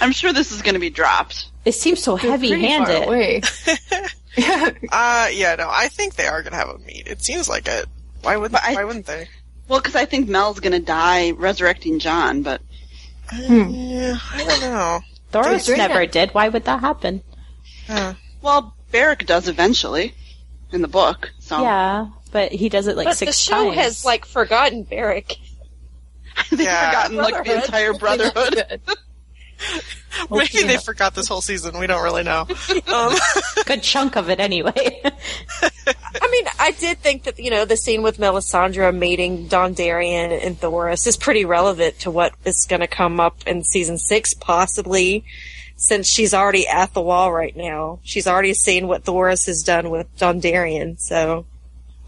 I'm 0.00 0.12
sure 0.12 0.32
this 0.32 0.52
is 0.52 0.62
going 0.62 0.74
to 0.74 0.80
be 0.80 0.88
dropped. 0.88 1.50
It 1.66 1.72
seems 1.72 2.02
so 2.02 2.16
Pretty 2.16 2.28
far 2.28 2.86
heavy-handed. 2.86 3.08
away. 4.36 4.46
yeah. 4.46 4.70
Uh 4.92 5.28
yeah, 5.32 5.54
no, 5.56 5.68
I 5.70 5.88
think 5.88 6.14
they 6.14 6.26
are 6.26 6.42
gonna 6.42 6.56
have 6.56 6.68
a 6.68 6.78
meet. 6.78 7.06
It 7.06 7.22
seems 7.22 7.48
like 7.48 7.68
it. 7.68 7.86
Why 8.22 8.36
would 8.36 8.52
But 8.52 8.62
I- 8.64 8.74
why 8.74 8.84
wouldn't 8.84 9.06
they? 9.06 9.28
Well, 9.68 9.80
because 9.80 9.94
I 9.96 10.06
think 10.06 10.28
Mel's 10.30 10.60
going 10.60 10.72
to 10.72 10.78
die 10.78 11.32
resurrecting 11.32 11.98
Jon, 11.98 12.40
but 12.42 12.62
Yeah, 13.34 14.16
I 14.32 14.38
don't 14.44 14.60
know. 14.62 15.00
Thoros 15.30 15.66
Dude, 15.66 15.76
never 15.76 16.06
Rhaena- 16.06 16.10
did. 16.10 16.30
Why 16.30 16.48
would 16.48 16.64
that 16.64 16.80
happen? 16.80 17.22
Uh, 17.86 18.14
well, 18.40 18.74
Beric 18.90 19.26
does 19.26 19.46
eventually 19.46 20.14
in 20.72 20.80
the 20.80 20.88
book. 20.88 21.32
So 21.40 21.60
Yeah, 21.60 22.06
but 22.32 22.50
he 22.52 22.70
does 22.70 22.86
it 22.86 22.96
like 22.96 23.08
but 23.08 23.18
six 23.18 23.36
the 23.36 23.50
show 23.50 23.64
times. 23.64 23.76
has 23.76 24.04
like 24.06 24.24
forgotten 24.24 24.84
Beric. 24.84 25.36
they've 26.50 26.60
Yeah. 26.60 26.90
forgotten 26.90 27.16
like 27.18 27.44
the 27.44 27.54
entire 27.56 27.92
brotherhood. 27.98 28.80
Good. 30.28 30.30
maybe 30.52 30.66
they 30.66 30.78
forgot 30.78 31.14
this 31.14 31.28
whole 31.28 31.40
season. 31.40 31.78
We 31.78 31.86
don't 31.86 32.02
really 32.02 32.22
know. 32.22 32.46
Um, 32.88 33.12
good 33.66 33.82
chunk 33.82 34.16
of 34.16 34.30
it 34.30 34.40
anyway. 34.40 35.02
I 35.04 36.30
mean, 36.30 36.44
I 36.58 36.70
did 36.78 36.98
think 36.98 37.24
that 37.24 37.38
you 37.38 37.50
know 37.50 37.64
the 37.64 37.76
scene 37.76 38.02
with 38.02 38.18
Melisandre 38.18 38.96
meeting 38.96 39.48
Dondarrion 39.48 40.44
and 40.44 40.58
Thoros 40.58 41.06
is 41.06 41.16
pretty 41.16 41.44
relevant 41.44 41.98
to 42.00 42.10
what 42.10 42.34
is 42.44 42.66
going 42.68 42.80
to 42.80 42.86
come 42.86 43.20
up 43.20 43.46
in 43.46 43.62
season 43.62 43.98
six, 43.98 44.32
possibly, 44.32 45.24
since 45.76 46.08
she's 46.08 46.32
already 46.32 46.66
at 46.66 46.94
the 46.94 47.02
wall 47.02 47.32
right 47.32 47.54
now. 47.54 48.00
She's 48.04 48.26
already 48.26 48.54
seen 48.54 48.88
what 48.88 49.04
Thoros 49.04 49.46
has 49.46 49.62
done 49.62 49.90
with 49.90 50.06
Don 50.16 50.40
Dondarrion, 50.40 50.98
so 50.98 51.44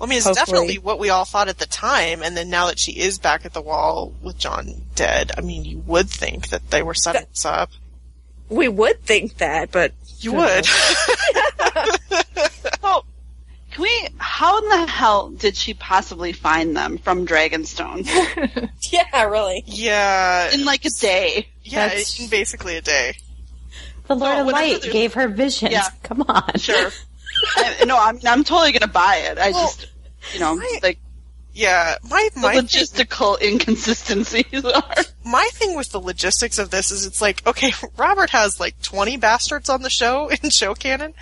I 0.01 0.07
mean, 0.07 0.17
it's 0.17 0.27
Hopefully. 0.27 0.47
definitely 0.47 0.79
what 0.79 0.99
we 0.99 1.11
all 1.11 1.27
thought 1.27 1.49
at 1.49 1.59
the 1.59 1.67
time, 1.67 2.23
and 2.23 2.37
then 2.37 2.49
now 2.49 2.67
that 2.67 2.79
she 2.79 2.93
is 2.93 3.19
back 3.19 3.45
at 3.45 3.53
the 3.53 3.61
wall 3.61 4.15
with 4.23 4.39
Jon 4.39 4.87
dead, 4.95 5.33
I 5.37 5.43
mean, 5.43 5.65
you 5.65 5.79
would 5.87 6.09
think 6.09 6.49
that 6.49 6.71
they 6.71 6.83
were 6.83 6.95
setting 6.95 7.27
this 7.29 7.45
up. 7.45 7.71
We 8.51 8.69
would 8.69 9.03
think 9.05 9.39
that, 9.39 9.71
but 9.71 9.93
You 10.19 10.33
would. 10.35 10.67
So, 12.83 13.05
can 13.71 13.83
we? 13.83 14.09
How 14.19 14.59
in 14.59 14.69
the 14.69 14.87
hell 14.91 15.31
did 15.31 15.57
she 15.57 15.75
possibly 15.75 16.33
find 16.33 16.77
them 16.77 16.99
from 16.99 17.27
Dragonstone 17.27 18.07
yeah, 18.93 19.25
really. 19.25 19.63
yeah. 19.67 20.53
in 20.53 20.65
like 20.65 20.85
a 20.85 20.91
day? 20.91 21.49
yeah, 21.63 21.87
That's- 21.89 22.19
in 22.21 22.29
basically 22.29 22.77
a 22.77 22.81
day. 22.83 23.15
the 24.09 24.15
Lord 24.15 24.37
So 24.37 24.41
of 24.41 24.47
Light 24.49 24.81
there's- 24.81 24.93
gave 24.93 25.15
her 25.15 25.29
visions. 25.29 25.73
Yeah. 25.73 25.89
Come 26.03 26.23
on. 26.29 26.43
Sure. 26.59 26.91
I, 27.57 27.85
no, 27.87 27.97
I'm 27.99 28.19
I'm 28.27 28.45
totally 28.45 28.73
gonna 28.73 28.91
buy 28.93 29.17
it. 29.31 29.39
I 29.39 29.51
Well, 29.53 29.67
just, 29.69 29.87
you 30.35 30.41
know, 30.41 30.59
I- 30.61 30.81
like 30.83 30.99
Yeah, 31.53 31.97
my 32.09 32.29
the 32.35 32.41
my 32.41 32.55
thing, 32.55 32.65
logistical 32.65 33.41
inconsistencies 33.43 34.65
are. 34.65 34.95
my 35.25 35.49
thing 35.53 35.77
with 35.77 35.91
the 35.91 36.01
logistics 36.01 36.59
of 36.59 36.71
this 36.71 36.91
is 36.91 37.07
it's 37.07 37.21
like 37.21 37.45
okay, 37.47 37.73
Robert 37.97 38.31
has 38.31 38.61
like 38.61 38.81
twenty 38.83 39.17
bastards 39.17 39.69
on 39.69 39.83
the 39.83 39.91
show 39.91 40.29
in 40.43 40.51
show 40.51 40.75
canon. 40.75 41.13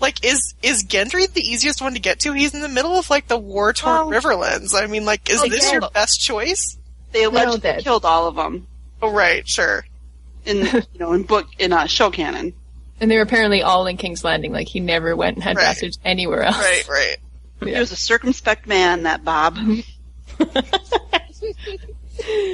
Like, 0.00 0.24
is 0.24 0.54
is 0.62 0.84
Gendry 0.84 1.32
the 1.32 1.40
easiest 1.40 1.80
one 1.80 1.94
to 1.94 2.00
get 2.00 2.20
to? 2.20 2.32
He's 2.32 2.52
in 2.52 2.60
the 2.62 2.68
middle 2.68 2.98
of 2.98 3.08
like 3.10 3.28
the 3.28 3.38
war 3.38 3.72
torn 3.72 4.08
Well- 4.08 4.20
Riverlands. 4.20 4.74
I 4.74 4.86
mean, 4.86 5.04
like, 5.04 5.30
is 5.30 5.40
Well, 5.40 5.48
this 5.50 5.66
yeah. 5.66 5.78
your 5.78 5.90
best 5.90 6.20
choice? 6.20 6.76
They 7.12 7.22
allegedly 7.24 7.60
dead. 7.60 7.82
killed 7.84 8.04
all 8.04 8.26
of 8.26 8.34
them 8.34 8.66
Oh, 9.00 9.10
right, 9.12 9.46
sure. 9.48 9.86
in 10.44 10.58
you 10.66 10.82
know 10.98 11.12
in 11.12 11.22
book 11.22 11.46
in 11.58 11.72
uh, 11.72 11.86
show 11.86 12.10
canon. 12.10 12.54
And 13.00 13.10
they 13.10 13.16
were 13.16 13.22
apparently 13.22 13.62
all 13.62 13.86
in 13.86 13.98
King's 13.98 14.24
Landing. 14.24 14.52
Like 14.52 14.68
he 14.68 14.80
never 14.80 15.14
went 15.14 15.36
and 15.36 15.44
had 15.44 15.56
Right. 15.56 15.64
passage 15.66 15.94
anywhere 16.04 16.42
else. 16.42 16.58
Right, 16.58 16.88
right. 16.88 17.16
He 17.64 17.72
was 17.72 17.92
a 17.92 17.96
circumspect 17.96 18.66
man, 18.66 19.04
that 19.04 19.24
Bob. 19.24 19.56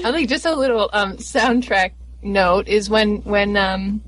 I 0.05 0.11
think 0.13 0.29
just 0.29 0.47
a 0.47 0.55
little 0.55 0.91
um, 0.93 1.17
soundtrack 1.17 1.93
note 2.23 2.69
is 2.69 2.89
when 2.91 3.19
when 3.23 3.57
um, 3.57 4.03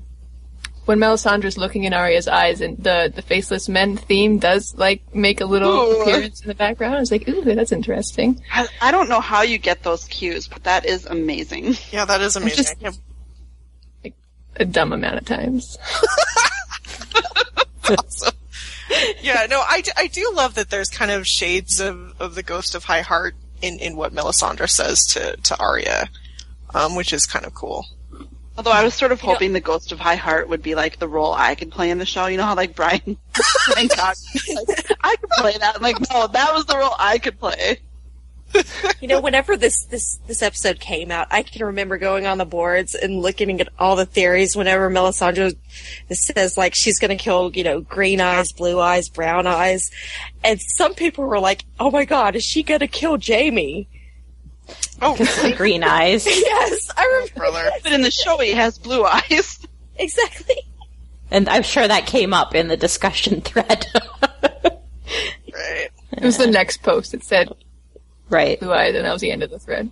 when 0.85 0.99
Melisandre's 0.99 1.57
looking 1.57 1.83
in 1.83 1.93
Arya's 1.93 2.27
eyes 2.27 2.61
and 2.61 2.77
the 2.77 3.11
the 3.13 3.21
faceless 3.21 3.67
men 3.67 3.97
theme 3.97 4.37
does 4.37 4.75
like 4.77 5.01
make 5.15 5.41
a 5.41 5.45
little 5.45 5.71
Ooh. 5.71 6.01
appearance 6.01 6.41
in 6.41 6.47
the 6.47 6.55
background. 6.55 6.95
I 6.95 6.99
was 6.99 7.11
like, 7.11 7.27
ooh, 7.27 7.43
that's 7.43 7.71
interesting. 7.71 8.41
I, 8.53 8.67
I 8.81 8.91
don't 8.91 9.09
know 9.09 9.19
how 9.21 9.41
you 9.41 9.57
get 9.57 9.83
those 9.83 10.05
cues, 10.05 10.47
but 10.47 10.63
that 10.63 10.85
is 10.85 11.05
amazing. 11.05 11.75
Yeah, 11.91 12.05
that 12.05 12.21
is 12.21 12.35
amazing. 12.35 12.57
just- 12.57 12.75
I 12.79 12.83
can't- 12.83 12.99
A 14.57 14.65
dumb 14.65 14.93
amount 14.93 15.17
of 15.17 15.25
times. 15.25 15.77
yeah, 19.21 19.47
no, 19.49 19.61
I, 19.67 19.81
d- 19.81 19.91
I 19.95 20.07
do 20.07 20.31
love 20.33 20.55
that 20.55 20.69
there's 20.69 20.89
kind 20.89 21.11
of 21.11 21.27
shades 21.27 21.79
of, 21.79 22.13
of 22.19 22.35
the 22.35 22.43
Ghost 22.43 22.75
of 22.75 22.83
High 22.83 23.01
Heart 23.01 23.35
in, 23.61 23.79
in 23.79 23.95
what 23.95 24.13
Melisandre 24.13 24.69
says 24.69 25.05
to, 25.07 25.35
to 25.37 25.59
Arya, 25.59 26.09
um, 26.73 26.95
which 26.95 27.13
is 27.13 27.25
kind 27.25 27.45
of 27.45 27.53
cool. 27.53 27.85
Although 28.57 28.71
I 28.71 28.83
was 28.83 28.93
sort 28.93 29.11
of 29.11 29.19
hoping 29.19 29.51
the 29.51 29.59
Ghost 29.59 29.91
of 29.91 29.99
High 29.99 30.15
Heart 30.15 30.47
would 30.47 30.61
be 30.61 30.75
like 30.75 30.97
the 30.97 31.09
role 31.09 31.33
I 31.33 31.55
could 31.55 31.71
play 31.71 31.89
in 31.89 31.97
the 31.97 32.05
show. 32.05 32.27
You 32.27 32.37
know 32.37 32.43
how 32.45 32.55
like 32.55 32.73
Brian, 32.73 33.17
Brian 33.73 33.89
Cox, 33.89 34.23
like, 34.47 34.91
I 35.01 35.15
could 35.17 35.29
play 35.31 35.57
that. 35.57 35.75
I'm 35.75 35.81
like, 35.81 35.99
no, 36.09 36.27
that 36.27 36.53
was 36.53 36.65
the 36.65 36.77
role 36.77 36.95
I 36.97 37.17
could 37.17 37.37
play. 37.37 37.79
You 39.01 39.09
know, 39.09 39.21
whenever 39.21 39.55
this 39.55 39.85
this 39.85 40.17
this 40.25 40.41
episode 40.41 40.79
came 40.79 41.11
out, 41.11 41.27
I 41.29 41.43
can 41.43 41.63
remember 41.63 41.97
going 41.97 42.25
on 42.25 42.39
the 42.39 42.45
boards 42.45 42.95
and 42.95 43.21
looking 43.21 43.61
at 43.61 43.69
all 43.77 43.95
the 43.95 44.05
theories. 44.05 44.55
Whenever 44.55 44.89
Melisandre 44.89 45.55
says 46.09 46.57
like 46.57 46.73
she's 46.73 46.97
going 46.97 47.15
to 47.15 47.23
kill, 47.23 47.51
you 47.53 47.63
know, 47.63 47.81
green 47.81 48.19
eyes, 48.19 48.51
blue 48.51 48.79
eyes, 48.79 49.09
brown 49.09 49.45
eyes, 49.45 49.91
and 50.43 50.59
some 50.59 50.95
people 50.95 51.25
were 51.25 51.39
like, 51.39 51.65
"Oh 51.79 51.91
my 51.91 52.05
god, 52.05 52.35
is 52.35 52.43
she 52.43 52.63
going 52.63 52.79
to 52.79 52.87
kill 52.87 53.19
Jaime?" 53.23 53.87
Oh, 55.01 55.15
really? 55.17 55.53
Green 55.53 55.83
eyes. 55.83 56.25
Yes, 56.45 56.89
I 56.97 57.05
remember 57.05 57.33
Brother. 57.35 57.71
But 57.83 57.91
in 57.91 58.01
the 58.01 58.11
show, 58.11 58.37
he 58.39 58.53
has 58.53 58.77
blue 58.77 59.03
eyes. 59.05 59.59
exactly. 59.97 60.61
And 61.29 61.47
I'm 61.49 61.63
sure 61.63 61.87
that 61.87 62.07
came 62.07 62.33
up 62.33 62.55
in 62.55 62.69
the 62.69 62.77
discussion 62.77 63.41
thread. 63.41 63.85
Right. 65.53 65.89
It 66.11 66.23
was 66.23 66.37
the 66.37 66.47
next 66.47 66.81
post. 66.81 67.13
It 67.13 67.23
said 67.23 67.49
right. 68.29 68.59
blue 68.59 68.73
eyes, 68.73 68.95
and 68.95 69.05
that 69.05 69.13
was 69.13 69.21
the 69.21 69.31
end 69.31 69.43
of 69.43 69.49
the 69.49 69.59
thread. 69.59 69.89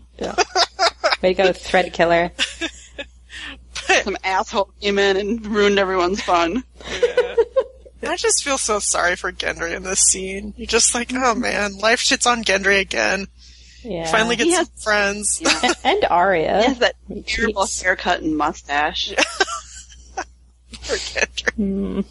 Way 1.21 1.33
to 1.33 1.43
go, 1.43 1.53
thread 1.53 1.93
killer. 1.93 2.31
Some 4.03 4.17
asshole 4.23 4.71
came 4.81 4.99
in 4.99 5.17
and 5.17 5.45
ruined 5.45 5.79
everyone's 5.79 6.21
fun. 6.21 6.63
I 8.05 8.15
just 8.17 8.43
feel 8.43 8.57
so 8.57 8.79
sorry 8.79 9.15
for 9.15 9.31
Gendry 9.31 9.75
in 9.75 9.83
this 9.83 10.01
scene. 10.01 10.53
You're 10.57 10.67
just 10.67 10.93
like, 10.93 11.13
oh 11.13 11.17
mm-hmm. 11.17 11.41
man, 11.41 11.77
life 11.77 11.99
shits 11.99 12.29
on 12.29 12.43
Gendry 12.43 12.79
again. 12.79 13.27
Yeah. 13.83 14.09
Finally 14.09 14.37
gets 14.37 14.49
He 14.49 14.55
some 14.55 14.65
friends. 14.81 15.41
and, 15.63 15.75
and 15.83 16.05
Arya. 16.05 16.59
He 16.59 16.67
has 16.67 16.79
that 16.79 16.95
He 17.07 17.21
terrible 17.21 17.67
haircut 17.81 18.21
and 18.21 18.37
mustache. 18.37 19.09
for 20.81 20.95
Gendry. 20.95 21.53
Hmm. 21.55 22.01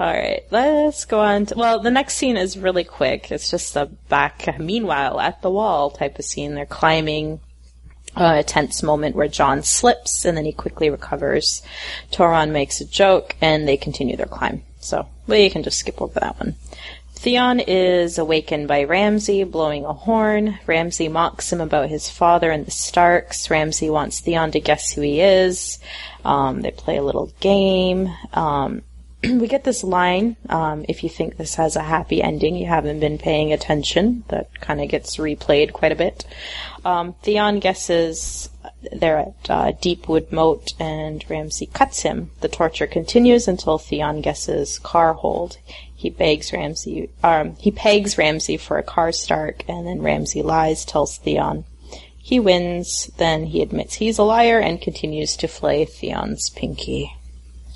All 0.00 0.12
right, 0.12 0.42
let's 0.50 1.04
go 1.04 1.20
on. 1.20 1.46
To, 1.46 1.54
well, 1.54 1.78
the 1.78 1.90
next 1.90 2.16
scene 2.16 2.36
is 2.36 2.58
really 2.58 2.82
quick. 2.82 3.30
It's 3.30 3.50
just 3.50 3.76
a 3.76 3.86
back, 4.08 4.58
meanwhile, 4.58 5.20
at 5.20 5.40
the 5.40 5.50
wall 5.50 5.90
type 5.90 6.18
of 6.18 6.24
scene. 6.24 6.54
They're 6.54 6.66
climbing. 6.66 7.40
Uh, 8.16 8.36
a 8.38 8.42
tense 8.44 8.80
moment 8.80 9.16
where 9.16 9.26
Jon 9.26 9.64
slips 9.64 10.24
and 10.24 10.36
then 10.36 10.44
he 10.44 10.52
quickly 10.52 10.88
recovers. 10.88 11.64
Tormund 12.12 12.52
makes 12.52 12.80
a 12.80 12.84
joke 12.84 13.34
and 13.40 13.66
they 13.66 13.76
continue 13.76 14.16
their 14.16 14.26
climb. 14.26 14.62
So 14.78 15.08
we 15.26 15.50
can 15.50 15.64
just 15.64 15.80
skip 15.80 16.00
over 16.00 16.20
that 16.20 16.38
one. 16.38 16.54
Theon 17.24 17.58
is 17.58 18.18
awakened 18.18 18.68
by 18.68 18.84
Ramsay 18.84 19.44
blowing 19.44 19.84
a 19.84 19.92
horn. 19.92 20.58
Ramsay 20.66 21.08
mocks 21.08 21.52
him 21.52 21.60
about 21.60 21.88
his 21.88 22.08
father 22.10 22.50
and 22.50 22.66
the 22.66 22.70
Starks. 22.70 23.50
Ramsay 23.50 23.90
wants 23.90 24.20
Theon 24.20 24.52
to 24.52 24.60
guess 24.60 24.92
who 24.92 25.00
he 25.00 25.20
is. 25.20 25.78
Um, 26.24 26.60
they 26.60 26.70
play 26.70 26.98
a 26.98 27.02
little 27.02 27.32
game. 27.40 28.12
Um, 28.34 28.82
we 29.40 29.48
get 29.48 29.64
this 29.64 29.84
line 29.84 30.36
um, 30.48 30.84
if 30.88 31.02
you 31.02 31.08
think 31.08 31.36
this 31.36 31.54
has 31.56 31.76
a 31.76 31.82
happy 31.82 32.22
ending, 32.22 32.56
you 32.56 32.66
haven't 32.66 33.00
been 33.00 33.18
paying 33.18 33.52
attention. 33.52 34.24
That 34.28 34.60
kind 34.60 34.80
of 34.80 34.88
gets 34.88 35.16
replayed 35.16 35.72
quite 35.72 35.92
a 35.92 35.96
bit. 35.96 36.24
Um, 36.84 37.14
Theon 37.22 37.60
guesses 37.60 38.50
they're 38.92 39.18
at 39.18 39.50
uh, 39.50 39.72
Deepwood 39.80 40.30
Motte 40.32 40.74
and 40.78 41.24
Ramsay 41.28 41.66
cuts 41.66 42.02
him. 42.02 42.30
The 42.40 42.48
torture 42.48 42.86
continues 42.86 43.48
until 43.48 43.78
Theon 43.78 44.20
guesses 44.20 44.80
Karhold. 44.82 45.56
He 45.94 46.10
begs 46.10 46.52
Ramsay, 46.52 47.08
um, 47.22 47.56
he 47.56 47.70
pegs 47.70 48.18
Ramsay 48.18 48.58
for 48.58 48.76
a 48.76 48.82
Karstark, 48.82 49.62
and 49.68 49.86
then 49.86 50.02
Ramsay 50.02 50.42
lies, 50.42 50.84
tells 50.84 51.16
Theon. 51.16 51.64
He 52.18 52.40
wins, 52.40 53.10
then 53.16 53.46
he 53.46 53.62
admits 53.62 53.94
he's 53.94 54.18
a 54.18 54.22
liar 54.22 54.58
and 54.58 54.80
continues 54.80 55.36
to 55.38 55.48
flay 55.48 55.84
Theon's 55.84 56.50
pinky. 56.50 57.14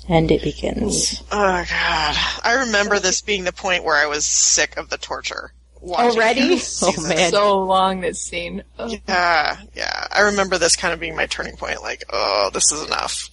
And 0.09 0.29
it 0.31 0.41
begins. 0.41 1.21
Oh 1.31 1.63
god. 1.69 2.15
I 2.43 2.63
remember 2.65 2.97
this 2.99 3.21
being 3.21 3.43
the 3.43 3.53
point 3.53 3.83
where 3.83 3.95
I 3.95 4.07
was 4.07 4.25
sick 4.25 4.75
of 4.77 4.89
the 4.89 4.97
torture. 4.97 5.53
Already? 5.83 6.59
Oh 6.81 7.07
man. 7.07 7.31
So 7.31 7.59
long 7.59 8.01
this 8.01 8.21
scene. 8.21 8.63
Oh, 8.77 8.93
Yeah, 9.07 9.57
yeah. 9.75 10.07
I 10.11 10.21
remember 10.21 10.57
this 10.57 10.75
kind 10.75 10.93
of 10.93 10.99
being 10.99 11.15
my 11.15 11.27
turning 11.27 11.55
point. 11.57 11.81
Like, 11.83 12.03
oh, 12.11 12.49
this 12.53 12.71
is 12.71 12.83
enough. 12.85 13.29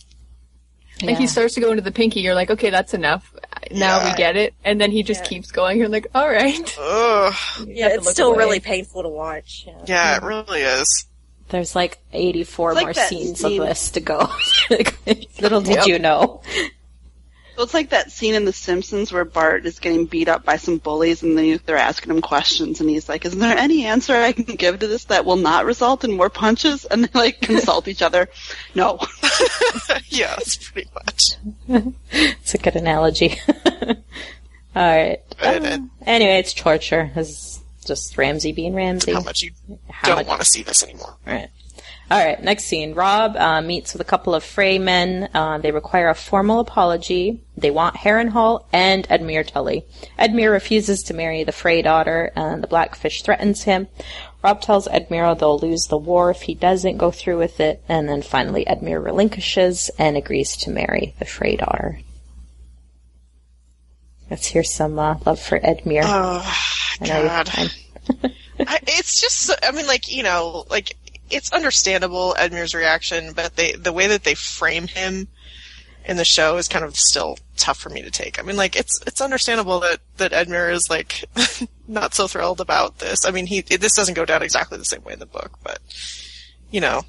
Like 1.02 1.18
he 1.18 1.26
starts 1.26 1.54
to 1.54 1.60
go 1.60 1.70
into 1.70 1.82
the 1.82 1.92
pinky, 1.92 2.20
you're 2.20 2.34
like, 2.34 2.50
okay, 2.50 2.70
that's 2.70 2.94
enough. 2.94 3.34
Now 3.70 3.98
Yeah. 4.00 4.10
we 4.12 4.16
get 4.16 4.36
it. 4.36 4.54
And 4.64 4.80
then 4.80 4.90
he 4.90 5.02
just 5.02 5.24
keeps 5.24 5.50
going. 5.50 5.78
You're 5.78 5.88
like, 5.88 6.06
all 6.14 6.28
right. 6.28 6.76
Ugh. 6.80 7.34
Yeah, 7.66 7.88
it's 7.88 8.10
still 8.10 8.28
away. 8.30 8.38
really 8.38 8.60
painful 8.60 9.02
to 9.02 9.08
watch. 9.08 9.64
Yeah. 9.66 9.82
Yeah, 9.86 10.16
it 10.16 10.22
really 10.22 10.60
is. 10.62 11.06
There's 11.48 11.76
like 11.76 11.98
84 12.12 12.70
It's 12.72 12.76
like 12.76 12.84
more 12.86 12.94
scenes 12.94 13.40
scene- 13.40 13.60
of 13.62 13.68
this 13.68 13.90
to 13.92 14.00
go. 14.00 14.28
Little 15.40 15.60
did 15.60 15.76
Yep. 15.76 15.86
you 15.86 15.98
know. 15.98 16.42
Well, 17.56 17.64
it's 17.64 17.72
like 17.72 17.88
that 17.90 18.12
scene 18.12 18.34
in 18.34 18.44
The 18.44 18.52
Simpsons 18.52 19.10
where 19.10 19.24
Bart 19.24 19.64
is 19.64 19.78
getting 19.78 20.04
beat 20.04 20.28
up 20.28 20.44
by 20.44 20.56
some 20.58 20.76
bullies, 20.76 21.22
and 21.22 21.38
they're 21.64 21.76
asking 21.78 22.10
him 22.10 22.20
questions, 22.20 22.82
and 22.82 22.90
he's 22.90 23.08
like, 23.08 23.24
"Isn't 23.24 23.38
there 23.38 23.56
any 23.56 23.86
answer 23.86 24.14
I 24.14 24.32
can 24.32 24.56
give 24.56 24.80
to 24.80 24.86
this 24.86 25.04
that 25.04 25.24
will 25.24 25.36
not 25.36 25.64
result 25.64 26.04
in 26.04 26.12
more 26.18 26.28
punches?" 26.28 26.84
And 26.84 27.02
they 27.04 27.18
like 27.18 27.40
consult 27.42 27.88
each 27.88 28.02
other. 28.02 28.28
No. 28.74 28.98
yeah, 30.08 30.34
that's 30.36 30.70
pretty 30.70 30.90
much. 30.94 31.86
It's 32.12 32.52
a 32.52 32.58
good 32.58 32.76
analogy. 32.76 33.40
Alright. 34.76 35.20
And, 35.40 35.64
and 35.66 35.90
Anyway, 36.04 36.38
it's 36.38 36.52
torture. 36.52 37.10
It's 37.16 37.60
just 37.86 38.16
Ramsay 38.18 38.52
being 38.52 38.74
Ramsay. 38.74 39.12
how 39.12 39.20
much 39.22 39.42
you 39.42 39.52
How 39.90 40.08
don't 40.08 40.16
much- 40.18 40.26
want 40.26 40.40
to 40.40 40.46
see 40.46 40.62
this 40.62 40.82
anymore. 40.82 41.16
Right. 41.26 41.48
All 42.08 42.24
right. 42.24 42.40
Next 42.40 42.64
scene. 42.64 42.94
Robb 42.94 43.36
uh, 43.36 43.60
meets 43.62 43.92
with 43.92 44.00
a 44.00 44.04
couple 44.04 44.32
of 44.34 44.44
Frey 44.44 44.78
men. 44.78 45.28
Uh, 45.34 45.58
they 45.58 45.72
require 45.72 46.08
a 46.08 46.14
formal 46.14 46.60
apology. 46.60 47.42
They 47.56 47.72
want 47.72 47.96
Harrenhal 47.96 48.64
and 48.72 49.08
Edmure 49.08 49.44
Tully. 49.44 49.84
Edmure 50.16 50.52
refuses 50.52 51.02
to 51.04 51.14
marry 51.14 51.42
the 51.42 51.50
Frey 51.50 51.82
daughter, 51.82 52.30
and 52.36 52.62
the 52.62 52.68
Blackfish 52.68 53.22
threatens 53.22 53.64
him. 53.64 53.88
Robb 54.44 54.60
tells 54.60 54.86
Edmure 54.86 55.36
they'll 55.36 55.58
lose 55.58 55.86
the 55.88 55.96
war 55.98 56.30
if 56.30 56.42
he 56.42 56.54
doesn't 56.54 56.96
go 56.98 57.10
through 57.10 57.38
with 57.38 57.58
it, 57.58 57.82
and 57.88 58.08
then 58.08 58.22
finally 58.22 58.64
Edmure 58.64 59.02
relinquishes 59.04 59.90
and 59.98 60.16
agrees 60.16 60.56
to 60.58 60.70
marry 60.70 61.16
the 61.18 61.24
Frey 61.24 61.56
daughter. 61.56 61.98
Let's 64.30 64.46
hear 64.46 64.62
some 64.62 64.96
uh, 64.98 65.16
love 65.26 65.40
for 65.40 65.58
Edmure. 65.58 66.04
I 67.00 67.06
God. 67.06 67.48
I, 68.60 68.80
it's 68.86 69.20
just, 69.20 69.50
I 69.62 69.70
mean, 69.72 69.86
like, 69.86 70.10
you 70.10 70.22
know, 70.22 70.64
like, 70.70 70.96
it's 71.30 71.52
understandable, 71.52 72.34
Edmure's 72.38 72.74
reaction, 72.74 73.32
but 73.34 73.56
they, 73.56 73.72
the 73.72 73.92
way 73.92 74.06
that 74.06 74.24
they 74.24 74.34
frame 74.34 74.86
him 74.86 75.28
in 76.04 76.16
the 76.16 76.24
show 76.24 76.56
is 76.56 76.68
kind 76.68 76.84
of 76.84 76.96
still 76.96 77.36
tough 77.56 77.78
for 77.78 77.90
me 77.90 78.02
to 78.02 78.10
take. 78.10 78.38
I 78.38 78.42
mean, 78.42 78.56
like, 78.56 78.76
it's, 78.76 79.00
it's 79.06 79.20
understandable 79.20 79.80
that, 79.80 79.98
that 80.18 80.32
Edmure 80.32 80.72
is, 80.72 80.88
like, 80.88 81.24
not 81.88 82.14
so 82.14 82.28
thrilled 82.28 82.60
about 82.60 82.98
this. 82.98 83.24
I 83.26 83.30
mean, 83.30 83.46
he, 83.46 83.60
this 83.60 83.94
doesn't 83.94 84.14
go 84.14 84.24
down 84.24 84.42
exactly 84.42 84.78
the 84.78 84.84
same 84.84 85.02
way 85.02 85.14
in 85.14 85.18
the 85.18 85.26
book, 85.26 85.58
but, 85.62 85.80
you 86.70 86.80
know, 86.80 87.02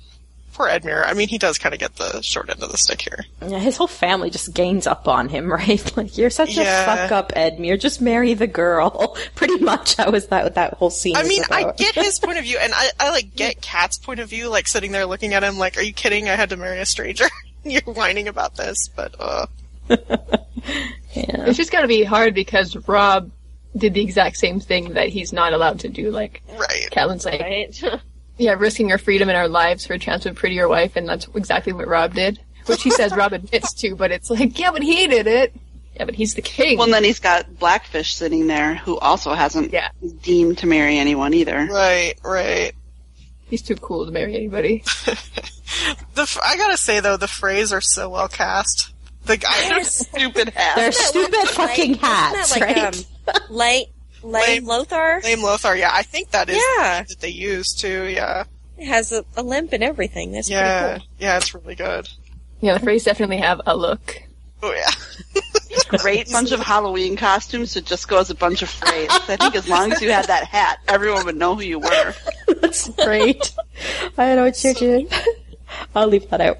poor 0.57 0.67
Edmure. 0.67 1.05
I 1.05 1.13
mean, 1.13 1.27
he 1.27 1.37
does 1.37 1.57
kind 1.59 1.73
of 1.73 1.79
get 1.79 1.95
the 1.95 2.21
short 2.21 2.49
end 2.49 2.63
of 2.63 2.71
the 2.71 2.77
stick 2.77 3.01
here. 3.01 3.23
Yeah, 3.47 3.59
his 3.59 3.77
whole 3.77 3.87
family 3.87 4.29
just 4.31 4.53
gains 4.53 4.87
up 4.87 5.07
on 5.07 5.29
him, 5.29 5.51
right? 5.53 5.95
Like, 5.95 6.17
you're 6.17 6.29
such 6.31 6.57
Yeah. 6.57 6.81
a 6.81 6.85
fuck 7.07 7.11
up, 7.11 7.31
Edmure. 7.33 7.79
Just 7.79 8.01
marry 8.01 8.33
the 8.33 8.47
girl. 8.47 9.15
Pretty 9.35 9.59
much, 9.59 9.95
that 9.97 10.11
was 10.11 10.27
that 10.27 10.43
what 10.43 10.55
that 10.55 10.73
whole 10.73 10.89
scene. 10.89 11.15
I 11.15 11.19
was 11.21 11.29
mean, 11.29 11.43
I 11.51 11.71
get 11.77 11.95
his 11.95 12.19
point 12.23 12.37
of 12.39 12.43
view, 12.43 12.57
and 12.59 12.73
I, 12.75 12.89
I 12.99 13.09
like 13.11 13.35
get 13.35 13.61
Kat's 13.61 13.99
point 13.99 14.19
of 14.19 14.29
view, 14.29 14.49
like 14.49 14.67
sitting 14.67 14.91
there 14.91 15.05
looking 15.05 15.33
at 15.35 15.43
him, 15.43 15.57
like, 15.57 15.77
"Are 15.77 15.83
you 15.83 15.93
kidding? 15.93 16.27
I 16.27 16.35
had 16.35 16.49
to 16.49 16.57
marry 16.57 16.79
a 16.79 16.85
stranger." 16.85 17.25
You're 17.63 17.81
whining 17.81 18.27
about 18.27 18.55
this, 18.55 18.87
but 18.95 19.13
uh, 19.19 19.45
yeah. 19.89 19.95
It's 21.13 21.57
just 21.57 21.71
gotta 21.71 21.87
be 21.87 22.03
hard 22.03 22.33
because 22.33 22.75
Robb 22.87 23.31
did 23.75 23.93
the 23.93 24.01
exact 24.01 24.37
same 24.37 24.59
thing 24.59 24.93
that 24.93 25.09
he's 25.09 25.33
not 25.33 25.53
allowed 25.53 25.81
to 25.81 25.89
do. 25.89 26.09
Like, 26.11 26.41
right. 26.57 26.87
Catelyn's 26.91 27.25
like, 27.25 27.41
Right? 27.41 28.01
Yeah, 28.38 28.54
risking 28.54 28.91
our 28.91 28.97
freedom 28.97 29.30
and 29.30 29.38
our 29.38 29.47
lives 29.47 29.86
for 29.88 29.93
a 29.93 30.00
chance 30.00 30.26
with 30.26 30.34
a 30.34 30.36
prettier 30.36 30.67
wife, 30.67 30.95
and 30.95 31.08
that's 31.10 31.28
exactly 31.36 31.73
what 31.73 31.88
Robb 31.88 32.13
did. 32.13 32.39
Which 32.67 32.84
he 32.84 32.91
says 32.91 33.15
Robb 33.15 33.34
admits 33.34 33.73
to, 33.76 33.95
but 33.95 34.12
it's 34.12 34.30
like, 34.30 34.60
yeah, 34.60 34.71
but 34.71 34.84
he 34.84 35.08
did 35.08 35.26
it. 35.26 35.56
Yeah, 35.95 36.06
but 36.06 36.13
he's 36.15 36.34
the 36.36 36.41
king. 36.41 36.78
Well, 36.78 36.86
and 36.86 36.93
then 36.93 37.04
he's 37.04 37.19
got 37.19 37.58
Blackfish 37.58 38.13
sitting 38.13 38.45
there, 38.47 38.76
who 38.76 38.97
also 39.00 39.34
hasn't 39.34 39.71
Yeah. 39.73 39.89
deemed 40.21 40.60
to 40.60 40.67
marry 40.67 40.97
anyone 40.97 41.34
either. 41.34 41.65
Right, 41.71 42.13
right. 42.23 42.73
he's 43.50 43.62
too 43.62 43.76
cool 43.78 44.06
to 44.06 44.12
marry 44.12 44.36
anybody. 44.36 44.84
The 46.15 46.21
f- 46.23 46.39
I 46.43 46.56
gotta 46.58 46.78
say 46.78 47.02
though, 47.02 47.17
the 47.17 47.26
Freys 47.28 47.71
are 47.76 47.82
so 47.82 48.10
well 48.10 48.28
cast. 48.30 48.93
The 49.26 49.38
guy, 49.38 49.82
Stupid 49.84 50.50
hat. 50.50 50.76
They're 50.78 50.91
stupid 50.93 51.47
fucking 51.50 51.95
hats, 51.95 52.52
Isn't 52.56 52.62
right? 52.62 52.78
like, 52.78 53.36
um, 53.36 53.56
Lane, 53.56 53.86
Lane 54.23 54.43
Lame. 54.47 54.65
Lothar? 54.65 55.21
Lame 55.23 55.41
Lothar. 55.41 55.75
Yeah, 55.75 55.89
I 55.93 56.03
think 56.03 56.32
that 56.32 56.49
is 56.49 56.56
Yeah. 56.58 57.03
that 57.08 57.17
they 57.19 57.30
use 57.30 57.73
too. 57.73 58.06
Yeah, 58.06 58.43
It 58.77 58.86
has 58.88 59.12
a, 59.12 59.23
a 59.36 59.43
limp 59.43 59.73
and 59.73 59.84
everything. 59.84 60.32
That's 60.32 60.49
yeah, 60.49 60.82
pretty 60.89 60.99
cool. 60.99 61.08
yeah. 61.19 61.38
It's 61.38 61.53
really 61.56 61.75
good. 61.75 62.10
Yeah, 62.62 62.77
the 62.77 62.86
Freys 62.86 63.03
definitely 63.06 63.38
have 63.38 63.62
a 63.65 63.75
look. 63.77 64.21
Oh 64.63 64.73
yeah. 64.73 64.89
Great 65.99 66.30
bunch 66.32 66.51
of 66.51 66.60
Halloween 66.60 67.15
costumes 67.15 67.73
to 67.73 67.82
just 67.82 68.08
go 68.08 68.17
as 68.19 68.30
a 68.32 68.36
bunch 68.36 68.62
of 68.63 68.69
Freys. 68.69 69.08
I 69.30 69.36
think 69.38 69.56
as 69.56 69.69
long 69.69 69.91
as 69.91 70.01
you 70.01 70.12
had 70.12 70.25
that 70.25 70.45
hat, 70.45 70.80
everyone 70.88 71.25
would 71.25 71.36
know 71.38 71.56
who 71.56 71.62
you 71.62 71.80
were. 71.80 72.13
That's 72.62 72.89
great. 72.89 73.53
I 74.17 74.25
don't 74.27 74.36
know 74.38 74.43
what 74.45 74.63
you're 74.63 74.73
doing. 74.73 75.08
I'll 75.95 76.08
leave 76.08 76.27
that 76.32 76.41
out. 76.41 76.58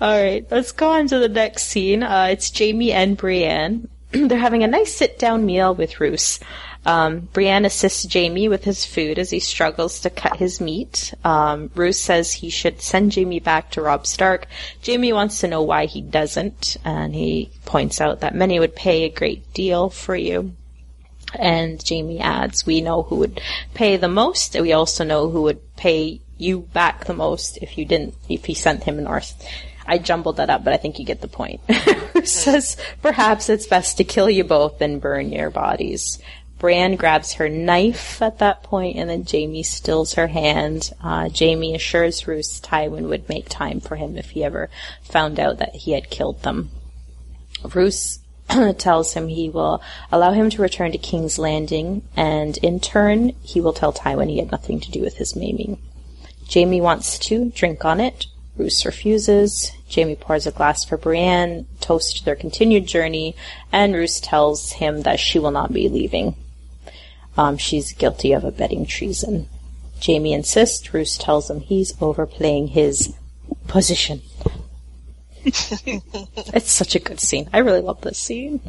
Alright, 0.00 0.46
let's 0.50 0.72
go 0.72 0.90
on 0.90 1.06
to 1.08 1.18
the 1.18 1.28
next 1.28 1.64
scene. 1.64 2.02
Uh, 2.02 2.28
it's 2.30 2.56
Jaime 2.56 2.92
and 2.92 3.16
Brienne. 3.16 3.88
They're 4.28 4.38
having 4.38 4.62
a 4.62 4.68
nice 4.68 4.94
sit 4.94 5.18
down 5.18 5.46
meal 5.46 5.74
with 5.74 6.00
Roose. 6.00 6.38
Um, 6.84 7.20
Brienne 7.32 7.64
assists 7.64 8.12
Jaime 8.12 8.48
with 8.48 8.64
his 8.64 8.84
food 8.84 9.18
as 9.18 9.30
he 9.30 9.40
struggles 9.40 10.00
to 10.00 10.10
cut 10.10 10.36
his 10.36 10.60
meat. 10.60 11.14
Um, 11.24 11.70
Roose 11.74 12.00
says 12.00 12.32
he 12.32 12.50
should 12.50 12.82
send 12.82 13.14
Jaime 13.14 13.38
back 13.38 13.70
to 13.70 13.82
Robb 13.82 14.06
Stark. 14.06 14.46
Jaime 14.84 15.12
wants 15.12 15.40
to 15.40 15.48
know 15.48 15.62
why 15.62 15.86
he 15.86 16.02
doesn't, 16.02 16.76
and 16.84 17.14
he 17.14 17.50
points 17.64 18.00
out 18.00 18.20
that 18.20 18.34
many 18.34 18.58
would 18.58 18.74
pay 18.74 19.04
a 19.04 19.10
great 19.10 19.54
deal 19.54 19.90
for 19.90 20.16
you. 20.16 20.52
And 21.34 21.82
Jaime 21.88 22.20
adds, 22.20 22.66
we 22.66 22.80
know 22.80 23.02
who 23.02 23.16
would 23.16 23.40
pay 23.74 23.96
the 23.96 24.08
most, 24.08 24.54
and 24.54 24.62
we 24.62 24.72
also 24.72 25.04
know 25.04 25.30
who 25.30 25.42
would 25.42 25.76
pay 25.76 26.20
you 26.36 26.60
back 26.60 27.04
the 27.04 27.14
most 27.14 27.58
if 27.58 27.78
you 27.78 27.84
didn't, 27.84 28.14
if 28.28 28.44
he 28.44 28.54
sent 28.54 28.84
him 28.84 29.02
north. 29.02 29.42
I 29.86 29.98
jumbled 29.98 30.36
that 30.36 30.50
up, 30.50 30.64
but 30.64 30.72
I 30.72 30.76
think 30.76 30.98
you 30.98 31.04
get 31.04 31.20
the 31.20 31.28
point. 31.28 31.60
Says, 32.24 32.76
perhaps 33.00 33.48
it's 33.48 33.66
best 33.66 33.96
to 33.96 34.04
kill 34.04 34.30
you 34.30 34.44
both 34.44 34.80
and 34.80 35.00
burn 35.00 35.32
your 35.32 35.50
bodies. 35.50 36.18
Bran 36.62 36.94
grabs 36.94 37.32
her 37.34 37.48
knife 37.48 38.22
at 38.22 38.38
that 38.38 38.62
point, 38.62 38.96
and 38.96 39.10
then 39.10 39.26
Jaime 39.28 39.64
stills 39.64 40.14
her 40.14 40.28
hand. 40.28 40.92
Uh, 41.02 41.28
Jaime 41.36 41.74
assures 41.74 42.28
Roose 42.28 42.60
Tywin 42.60 43.08
would 43.08 43.28
make 43.28 43.48
time 43.48 43.80
for 43.80 43.96
him 43.96 44.16
if 44.16 44.30
he 44.30 44.44
ever 44.44 44.70
found 45.02 45.40
out 45.40 45.58
that 45.58 45.74
he 45.74 45.90
had 45.90 46.08
killed 46.08 46.42
them. 46.44 46.70
Roose 47.74 48.20
tells 48.78 49.14
him 49.14 49.26
he 49.26 49.50
will 49.50 49.82
allow 50.12 50.30
him 50.30 50.50
to 50.50 50.62
return 50.62 50.92
to 50.92 50.98
King's 50.98 51.36
Landing, 51.36 52.02
and 52.16 52.56
in 52.58 52.78
turn, 52.78 53.30
he 53.42 53.60
will 53.60 53.72
tell 53.72 53.92
Tywin 53.92 54.30
he 54.30 54.38
had 54.38 54.52
nothing 54.52 54.78
to 54.80 54.90
do 54.92 55.00
with 55.00 55.16
his 55.16 55.34
maiming. 55.34 55.78
Jaime 56.52 56.80
wants 56.80 57.18
to 57.18 57.50
drink 57.50 57.84
on 57.84 57.98
it. 57.98 58.26
Roose 58.56 58.84
refuses. 58.84 59.72
Jaime 59.92 60.14
pours 60.14 60.46
a 60.46 60.50
glass 60.50 60.84
for 60.84 60.96
Brienne, 60.96 61.66
toast 61.80 62.18
to 62.18 62.24
their 62.24 62.36
continued 62.36 62.86
journey, 62.86 63.34
and 63.70 63.94
Roose 63.94 64.20
tells 64.20 64.72
him 64.72 65.02
that 65.02 65.20
she 65.20 65.38
will 65.38 65.50
not 65.50 65.72
be 65.72 65.88
leaving. 65.88 66.36
Um, 67.36 67.56
she's 67.56 67.92
guilty 67.92 68.32
of 68.32 68.44
abetting 68.44 68.86
treason. 68.86 69.48
Jaime 70.04 70.32
insists. 70.32 70.92
Roose 70.92 71.16
tells 71.16 71.48
him 71.50 71.60
he's 71.60 71.94
overplaying 72.00 72.68
his 72.68 73.14
position. 73.68 74.20
it's 75.44 76.70
such 76.70 76.94
a 76.94 77.00
good 77.00 77.20
scene. 77.20 77.48
I 77.52 77.58
really 77.58 77.80
love 77.80 78.00
this 78.02 78.18
scene. 78.18 78.60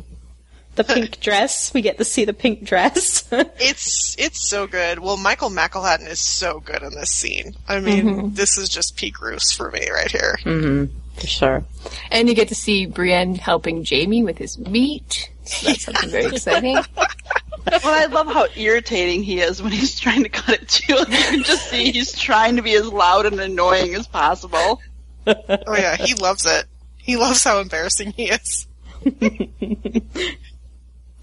The 0.76 0.84
pink 0.84 1.20
dress. 1.22 1.74
We 1.74 1.82
get 1.82 1.98
to 2.00 2.06
see 2.06 2.26
the 2.26 2.34
pink 2.34 2.64
dress. 2.64 3.24
It's 3.32 4.16
it's 4.20 4.48
so 4.48 4.68
good. 4.68 5.00
Well, 5.00 5.18
Michael 5.18 5.50
McElhatton 5.50 6.08
is 6.08 6.20
so 6.20 6.60
good 6.60 6.82
in 6.82 6.92
this 6.92 7.12
scene. 7.12 7.56
I 7.68 7.80
mean, 7.80 8.06
Mm-hmm. 8.06 8.34
this 8.36 8.58
is 8.58 8.70
just 8.70 8.96
peak 8.98 9.22
Roose 9.22 9.52
for 9.52 9.70
me 9.72 9.88
right 9.92 10.10
here. 10.12 10.38
for 11.20 11.28
sure. 11.28 11.64
And 12.12 12.28
you 12.28 12.36
get 12.36 12.48
to 12.50 12.56
see 12.56 12.86
Brienne 12.86 13.36
helping 13.36 13.86
Jaime 13.86 14.24
with 14.24 14.38
his 14.38 14.58
meat. 14.58 15.30
So 15.46 15.68
that's 15.68 15.84
something 15.86 16.10
very 16.10 16.26
exciting. 16.26 16.76
Well, 16.76 17.82
I 17.86 18.06
love 18.08 18.28
how 18.28 18.48
irritating 18.56 19.24
he 19.24 19.40
is 19.40 19.62
when 19.62 19.72
he's 19.72 20.00
trying 20.00 20.24
to 20.24 20.30
cut 20.30 20.62
it 20.62 20.68
too. 20.70 20.96
You 20.96 21.06
can 21.06 21.44
just 21.44 21.70
see 21.70 21.92
he's 21.92 22.12
trying 22.18 22.56
to 22.58 22.62
be 22.62 22.74
as 22.76 22.88
loud 22.88 23.26
and 23.26 23.40
annoying 23.40 23.96
as 23.96 24.08
possible. 24.08 24.82
Oh 25.28 25.76
yeah, 25.78 25.96
he 25.96 26.14
loves 26.16 26.46
it. 26.46 26.66
He 26.98 27.16
loves 27.18 27.44
how 27.44 27.60
embarrassing 27.60 28.12
he 28.14 28.30
is. 28.32 28.68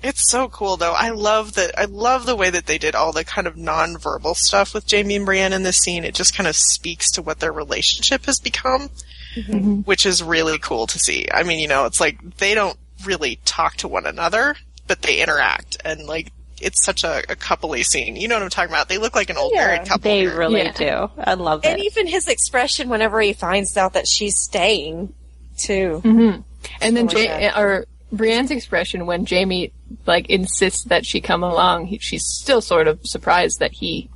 It's 0.02 0.30
so 0.30 0.48
cool 0.48 0.76
though. 0.76 0.92
I 0.92 1.10
love 1.10 1.54
that. 1.54 1.78
I 1.78 1.84
love 1.84 2.24
the 2.26 2.36
way 2.36 2.50
that 2.50 2.66
they 2.66 2.78
did 2.78 2.94
all 2.94 3.12
the 3.12 3.24
kind 3.24 3.46
of 3.46 3.56
non-verbal 3.56 4.34
stuff 4.34 4.72
with 4.72 4.90
Jaime 4.90 5.16
and 5.16 5.26
Brienne 5.26 5.52
in 5.52 5.62
this 5.62 5.78
scene. 5.78 6.04
It 6.04 6.14
just 6.14 6.34
kind 6.34 6.48
of 6.48 6.56
speaks 6.56 7.10
to 7.12 7.22
what 7.22 7.40
their 7.40 7.52
relationship 7.52 8.24
has 8.26 8.38
become, 8.40 8.88
mm-hmm. 9.34 9.52
Mm-hmm. 9.52 9.74
which 9.80 10.06
is 10.06 10.22
really 10.22 10.58
cool 10.58 10.86
to 10.86 10.98
see. 10.98 11.26
I 11.32 11.42
mean, 11.42 11.58
you 11.58 11.68
know, 11.68 11.84
it's 11.84 12.00
like 12.00 12.36
they 12.38 12.54
don't 12.54 12.78
really 13.04 13.40
talk 13.44 13.76
to 13.78 13.88
one 13.88 14.06
another, 14.06 14.56
but 14.86 15.02
they 15.02 15.20
interact, 15.22 15.76
and 15.84 16.06
like 16.06 16.32
it's 16.62 16.84
such 16.84 17.04
a, 17.04 17.18
a 17.30 17.36
coupley 17.36 17.82
scene. 17.84 18.16
You 18.16 18.28
know 18.28 18.34
what 18.36 18.42
I'm 18.42 18.50
talking 18.50 18.70
about? 18.70 18.88
They 18.88 18.98
look 18.98 19.14
like 19.14 19.30
an 19.30 19.38
old 19.38 19.52
Yeah. 19.54 19.66
married 19.66 19.88
couple. 19.88 20.02
They 20.10 20.20
here. 20.20 20.36
really 20.36 20.60
Yeah. 20.62 20.72
do. 20.72 21.10
I 21.18 21.34
love 21.34 21.62
that. 21.62 21.70
And 21.72 21.80
it. 21.80 21.84
even 21.86 22.06
his 22.06 22.28
expression 22.28 22.88
whenever 22.90 23.18
he 23.20 23.32
finds 23.32 23.76
out 23.78 23.94
that 23.94 24.06
she's 24.06 24.38
staying, 24.38 25.14
too. 25.56 26.02
Mm-hmm. 26.04 26.40
And 26.82 26.96
then 26.96 27.08
Oh 27.10 27.14
my 27.14 27.52
or 27.56 27.86
Brienne's 28.12 28.50
expression 28.50 29.06
when 29.06 29.26
Jaime 29.26 29.72
like 30.06 30.28
insists 30.28 30.84
that 30.84 31.06
she 31.06 31.20
come 31.20 31.42
along, 31.42 31.86
he, 31.86 31.98
she's 31.98 32.26
still 32.26 32.60
sort 32.60 32.88
of 32.88 33.06
surprised 33.06 33.60
that 33.60 33.72
he 33.72 34.10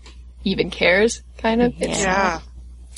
even 0.45 0.71
cares. 0.71 1.23
Kind 1.39 1.63
of. 1.63 1.75
It's, 1.81 2.01
yeah. 2.01 2.41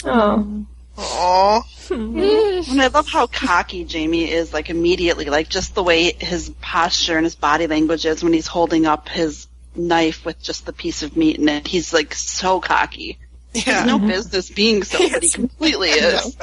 Oh, 0.04 0.66
Aw. 0.98 1.62
And 1.88 2.82
I 2.82 2.88
love 2.88 3.06
how 3.06 3.28
cocky 3.28 3.86
Jaime 3.88 4.28
is, 4.28 4.52
like 4.52 4.70
immediately, 4.70 5.26
like 5.26 5.48
just 5.48 5.74
the 5.74 5.82
way 5.82 6.12
his 6.12 6.50
posture 6.60 7.16
and 7.16 7.24
his 7.24 7.36
body 7.36 7.68
language 7.68 8.04
is 8.04 8.24
when 8.24 8.32
he's 8.32 8.48
holding 8.48 8.86
up 8.86 9.08
his 9.08 9.46
knife 9.76 10.24
with 10.24 10.42
just 10.42 10.66
the 10.66 10.72
piece 10.72 11.04
of 11.04 11.16
meat 11.16 11.38
in 11.38 11.48
it. 11.48 11.66
He's 11.68 11.92
like 11.92 12.12
so 12.14 12.60
cocky. 12.60 13.18
He 13.52 13.60
has 13.70 13.86
no 13.86 13.98
business 13.98 14.50
being 14.50 14.82
so, 14.82 14.98
but 15.10 15.22
he 15.22 15.30
completely 15.30 15.88
is. 15.90 16.36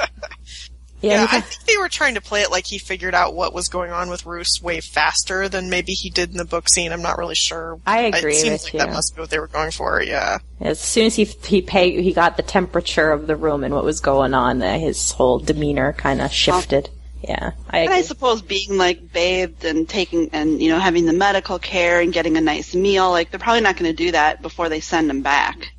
Yeah, 1.04 1.22
Yeah, 1.22 1.28
I 1.30 1.40
think 1.40 1.64
they 1.66 1.76
were 1.76 1.88
trying 1.88 2.14
to 2.14 2.20
play 2.20 2.42
it 2.42 2.50
like 2.50 2.66
he 2.66 2.78
figured 2.78 3.14
out 3.14 3.34
what 3.34 3.52
was 3.52 3.68
going 3.68 3.92
on 3.92 4.08
with 4.08 4.24
Roose 4.24 4.60
way 4.62 4.80
faster 4.80 5.48
than 5.48 5.68
maybe 5.68 5.92
he 5.92 6.10
did 6.10 6.30
in 6.30 6.36
the 6.36 6.44
book 6.44 6.68
scene. 6.68 6.92
I'm 6.92 7.02
not 7.02 7.18
really 7.18 7.34
sure. 7.34 7.78
I 7.86 8.02
agree 8.02 8.32
It 8.32 8.36
seems 8.36 8.52
with 8.52 8.64
like 8.64 8.72
you. 8.74 8.78
that 8.80 8.90
must 8.90 9.14
be 9.14 9.20
what 9.20 9.30
they 9.30 9.38
were 9.38 9.48
going 9.48 9.70
for. 9.70 10.02
Yeah, 10.02 10.38
As 10.60 10.80
soon 10.80 11.06
as 11.06 11.16
he 11.16 11.24
he 11.24 11.62
pay, 11.62 12.02
he 12.02 12.12
got 12.12 12.36
the 12.36 12.42
temperature 12.42 13.10
of 13.10 13.26
the 13.26 13.36
room 13.36 13.64
and 13.64 13.74
what 13.74 13.84
was 13.84 14.00
going 14.00 14.34
on, 14.34 14.62
uh, 14.62 14.78
his 14.78 15.12
whole 15.12 15.38
demeanor 15.38 15.92
kind 15.92 16.20
of 16.20 16.32
shifted. 16.32 16.90
Yeah, 17.22 17.52
I 17.70 17.78
And 17.80 17.90
I 17.90 18.02
suppose 18.02 18.42
being 18.42 18.76
like 18.76 19.12
bathed 19.12 19.64
and 19.64 19.88
taking 19.88 20.30
and 20.32 20.60
you 20.60 20.70
know 20.70 20.78
having 20.78 21.06
the 21.06 21.12
medical 21.12 21.58
care 21.58 22.00
and 22.00 22.12
getting 22.12 22.36
a 22.36 22.40
nice 22.40 22.74
meal, 22.74 23.10
like 23.10 23.30
they're 23.30 23.40
probably 23.40 23.62
not 23.62 23.76
going 23.76 23.90
to 23.90 23.96
do 23.96 24.12
that 24.12 24.42
before 24.42 24.68
they 24.68 24.80
send 24.80 25.10
him 25.10 25.22
back. 25.22 25.72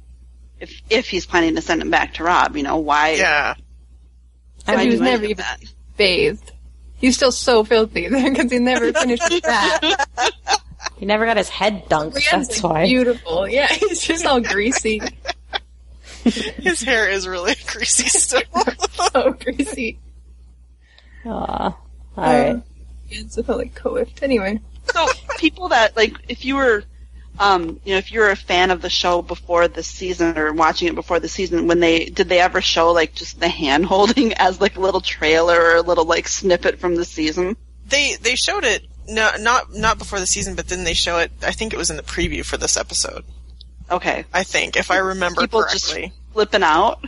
If 0.59 0.81
if 0.89 1.09
he's 1.09 1.25
planning 1.25 1.55
to 1.55 1.61
send 1.61 1.81
him 1.81 1.91
back 1.91 2.15
to 2.15 2.23
Robb, 2.23 2.57
you 2.57 2.63
know 2.63 2.77
why? 2.77 3.11
yeah. 3.11 3.55
And 4.67 4.81
he 4.81 4.89
was 4.89 5.01
never 5.01 5.23
even 5.25 5.37
that? 5.37 5.59
bathed. 5.97 6.51
He's 6.97 7.15
still 7.15 7.31
so 7.31 7.63
filthy 7.63 8.07
because 8.09 8.51
he 8.51 8.59
never 8.59 8.91
finished 8.93 9.27
his 9.29 9.41
bath. 9.41 10.07
He 10.97 11.05
never 11.05 11.25
got 11.25 11.35
his 11.35 11.49
head 11.49 11.85
dunked. 11.89 12.13
Brienne's 12.13 12.47
That's 12.47 12.63
why. 12.63 12.85
beautiful. 12.85 13.49
Yeah, 13.49 13.67
he's 13.73 14.01
just 14.01 14.25
all 14.25 14.39
greasy, 14.39 15.01
His 16.23 16.83
hair 16.83 17.09
is 17.09 17.27
really 17.27 17.55
greasy 17.67 18.07
still. 18.07 18.41
so 18.91 19.31
greasy. 19.33 19.99
Aw. 21.25 21.29
Uh, 21.29 21.71
all 21.71 21.73
right. 22.23 22.61
It's 23.09 23.35
so 23.35 23.43
like 23.57 23.75
coiffed. 23.75 24.23
Anyway, 24.23 24.59
So 24.93 25.05
people 25.37 25.69
that 25.69 25.97
like, 25.97 26.13
if 26.29 26.45
you 26.45 26.55
were, 26.55 26.83
um, 27.39 27.79
you 27.83 27.93
know, 27.93 27.97
if 27.97 28.11
you 28.11 28.19
were 28.19 28.29
a 28.29 28.35
fan 28.35 28.71
of 28.71 28.81
the 28.81 28.89
show 28.89 29.21
before 29.21 29.67
the 29.67 29.83
season 29.83 30.37
or 30.37 30.53
watching 30.53 30.87
it 30.87 30.95
before 30.95 31.19
the 31.19 31.27
season, 31.27 31.67
when 31.67 31.79
they 31.79 32.05
did 32.05 32.29
they 32.29 32.39
ever 32.39 32.61
show 32.61 32.91
like 32.91 33.13
just 33.13 33.39
the 33.39 33.49
hand 33.49 33.85
holding 33.85 34.33
as 34.37 34.61
like 34.61 34.77
a 34.77 34.79
little 34.81 35.01
trailer 35.01 35.59
or 35.59 35.75
a 35.75 35.81
little 35.81 36.05
like 36.05 36.27
snippet 36.27 36.79
from 36.79 36.95
the 36.95 37.05
season? 37.05 37.55
they 37.87 38.15
they 38.21 38.35
showed 38.35 38.63
it 38.63 38.85
no, 39.07 39.29
not 39.39 39.71
not 39.73 39.97
before 39.99 40.19
the 40.19 40.25
season, 40.25 40.55
but 40.55 40.67
then 40.67 40.83
they 40.83 40.93
show 40.95 41.19
it. 41.19 41.31
I 41.43 41.51
think 41.51 41.73
it 41.73 41.77
was 41.77 41.89
in 41.91 41.97
the 41.97 42.03
preview 42.03 42.43
for 42.43 42.57
this 42.57 42.75
episode. 42.77 43.23
Okay, 43.91 44.25
I 44.33 44.43
think, 44.43 44.75
if 44.77 44.89
I 44.89 44.97
remember 44.97 45.41
people 45.41 45.61
just 45.71 45.91
correctly. 45.93 46.11
flipping 46.33 46.63
out. 46.63 47.05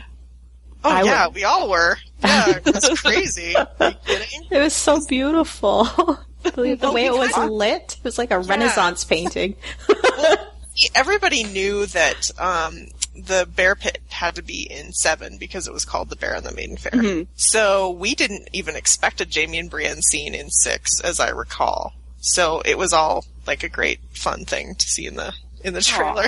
oh 0.84 0.90
I 0.90 1.02
yeah, 1.02 1.26
would- 1.26 1.34
we 1.34 1.42
all 1.44 1.68
were. 1.68 1.96
Yeah, 2.22 2.60
that's 2.60 3.00
crazy. 3.02 3.56
Are 3.56 3.68
you 3.80 3.94
kidding? 4.06 4.46
It 4.50 4.58
was 4.58 4.74
so 4.74 5.04
beautiful. 5.06 5.88
the 6.42 6.74
the 6.80 6.92
way 6.92 7.06
it 7.06 7.12
was 7.12 7.28
because- 7.28 7.50
lit, 7.50 7.96
it 7.98 8.04
was 8.04 8.18
like 8.18 8.30
a 8.30 8.38
Renaissance 8.38 9.04
painting. 9.04 9.56
Everybody 10.94 11.42
knew 11.42 11.86
that 11.86 12.30
um, 12.38 12.86
the 13.16 13.48
bear 13.52 13.74
pit 13.74 13.98
had 14.10 14.36
to 14.36 14.42
be 14.42 14.62
in 14.70 14.92
seven 14.92 15.36
because 15.36 15.66
it 15.66 15.72
was 15.72 15.84
called 15.84 16.08
the 16.08 16.14
Bear 16.14 16.34
and 16.34 16.46
the 16.46 16.54
Maiden 16.54 16.76
Fair. 16.76 17.26
So 17.34 17.90
we 17.90 18.14
didn't 18.14 18.48
even 18.52 18.76
expect 18.76 19.20
a 19.20 19.26
Jaime 19.28 19.58
and 19.58 19.68
Brienne 19.68 20.02
scene 20.02 20.36
in 20.36 20.50
six, 20.50 21.00
as 21.00 21.18
I 21.18 21.30
recall. 21.30 21.94
So 22.20 22.60
it 22.64 22.78
was 22.78 22.92
all 22.92 23.24
like 23.44 23.64
a 23.64 23.68
great 23.68 23.98
fun 24.12 24.44
thing 24.44 24.76
to 24.76 24.86
see 24.86 25.06
in 25.06 25.16
the 25.16 25.34
in 25.64 25.74
the 25.74 25.80
trailer. 25.82 26.26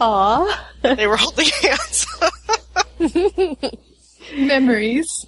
Aw. 0.00 0.66
They 0.82 1.06
were 1.06 1.16
holding 1.16 1.48
hands. 1.62 2.06
memories. 4.36 5.26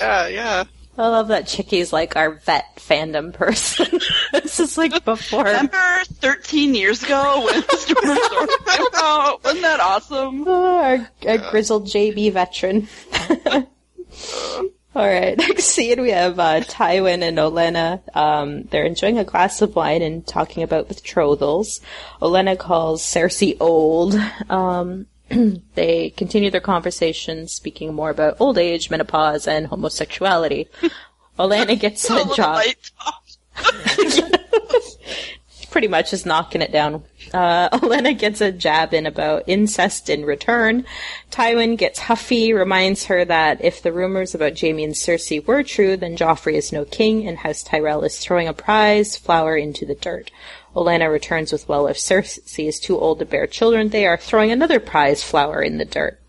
yeah, 0.00 0.26
yeah. 0.28 0.64
I 1.00 1.08
love 1.08 1.28
that 1.28 1.46
Chickie's 1.46 1.94
like 1.94 2.14
our 2.14 2.32
vet 2.32 2.76
fandom 2.76 3.32
person. 3.32 4.00
this 4.32 4.60
is 4.60 4.76
like 4.76 5.02
before. 5.02 5.44
Remember 5.44 6.02
13 6.04 6.74
years 6.74 7.02
ago 7.02 7.42
when 7.42 7.62
Storm 7.70 8.48
came 8.66 8.86
out? 8.96 9.42
Wasn't 9.42 9.62
that 9.62 9.80
awesome? 9.80 10.44
Oh, 10.46 10.78
our, 10.84 11.10
our 11.26 11.38
grizzled 11.50 11.86
JB 11.86 12.32
veteran. 12.34 12.86
All 14.94 15.06
right, 15.06 15.38
next 15.38 15.64
scene 15.64 16.02
we 16.02 16.10
have 16.10 16.38
uh, 16.38 16.60
Tywin 16.60 17.22
and 17.22 17.38
Olenna. 17.38 18.02
Um, 18.14 18.64
they're 18.64 18.84
enjoying 18.84 19.18
a 19.18 19.24
glass 19.24 19.62
of 19.62 19.74
wine 19.74 20.02
and 20.02 20.26
talking 20.26 20.64
about 20.64 20.88
betrothals. 20.88 21.80
Olenna 22.20 22.58
calls 22.58 23.02
Cersei 23.02 23.56
old. 23.58 24.16
Um, 24.50 25.06
they 25.74 26.10
continue 26.10 26.50
their 26.50 26.60
conversation, 26.60 27.48
speaking 27.48 27.94
more 27.94 28.10
about 28.10 28.40
old 28.40 28.58
age, 28.58 28.90
menopause, 28.90 29.46
and 29.46 29.66
homosexuality. 29.66 30.68
Olenna 31.38 31.78
gets 31.78 32.08
A 32.10 32.24
job. 32.34 32.64
pretty 35.70 35.88
much 35.88 36.12
is 36.12 36.26
knocking 36.26 36.62
it 36.62 36.72
down. 36.72 37.02
Uh, 37.32 37.68
Olenna 37.78 38.18
gets 38.18 38.40
a 38.40 38.52
jab 38.52 38.92
in 38.92 39.06
about 39.06 39.44
incest 39.46 40.10
in 40.10 40.24
return. 40.24 40.84
Tywin 41.30 41.78
gets 41.78 42.00
huffy, 42.00 42.52
reminds 42.52 43.04
her 43.04 43.24
that 43.24 43.64
if 43.64 43.82
the 43.82 43.92
rumors 43.92 44.34
about 44.34 44.60
Jaime 44.60 44.84
and 44.84 44.94
Cersei 44.94 45.44
were 45.46 45.62
true, 45.62 45.96
then 45.96 46.16
Joffrey 46.16 46.54
is 46.54 46.72
no 46.72 46.84
king, 46.84 47.26
and 47.26 47.38
House 47.38 47.62
Tyrell 47.62 48.02
is 48.04 48.18
throwing 48.18 48.48
a 48.48 48.52
prize 48.52 49.16
flower 49.16 49.56
into 49.56 49.86
the 49.86 49.94
dirt. 49.94 50.30
Olenna 50.74 51.10
returns 51.10 51.52
with, 51.52 51.68
well, 51.68 51.86
if 51.86 51.96
Cersei 51.96 52.66
is 52.66 52.78
too 52.78 52.98
old 52.98 53.18
to 53.18 53.24
bear 53.24 53.46
children, 53.46 53.88
they 53.88 54.06
are 54.06 54.16
throwing 54.16 54.50
another 54.50 54.80
prize 54.80 55.22
flower 55.22 55.60
in 55.62 55.78
the 55.78 55.84
dirt. 55.84 56.20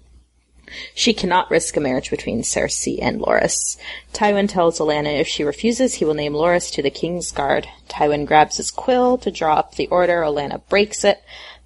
She 0.96 1.14
cannot 1.14 1.52
risk 1.52 1.76
a 1.76 1.82
marriage 1.82 2.10
between 2.10 2.44
Cersei 2.44 2.98
and 3.02 3.20
Loras. 3.20 3.78
Tywin 4.14 4.48
tells 4.48 4.80
Olenna 4.80 5.20
if 5.20 5.28
she 5.28 5.44
refuses, 5.44 5.96
he 5.96 6.06
will 6.06 6.14
name 6.14 6.34
Loras 6.34 6.72
to 6.74 6.82
the 6.82 6.90
King's 6.90 7.32
Guard. 7.32 7.68
Tywin 7.90 8.26
grabs 8.26 8.58
his 8.58 8.72
quill 8.72 9.18
to 9.20 9.32
draw 9.32 9.56
up 9.56 9.76
the 9.76 9.88
order. 9.88 10.22
Olenna 10.22 10.62
breaks 10.70 11.04
it, 11.04 11.22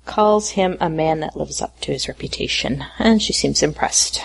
calls 0.06 0.52
him 0.52 0.78
a 0.80 0.90
man 0.90 1.20
that 1.20 1.38
lives 1.38 1.62
up 1.62 1.80
to 1.82 1.92
his 1.92 2.08
reputation, 2.08 2.84
and 2.98 3.22
she 3.22 3.34
seems 3.34 3.62
impressed. 3.62 4.22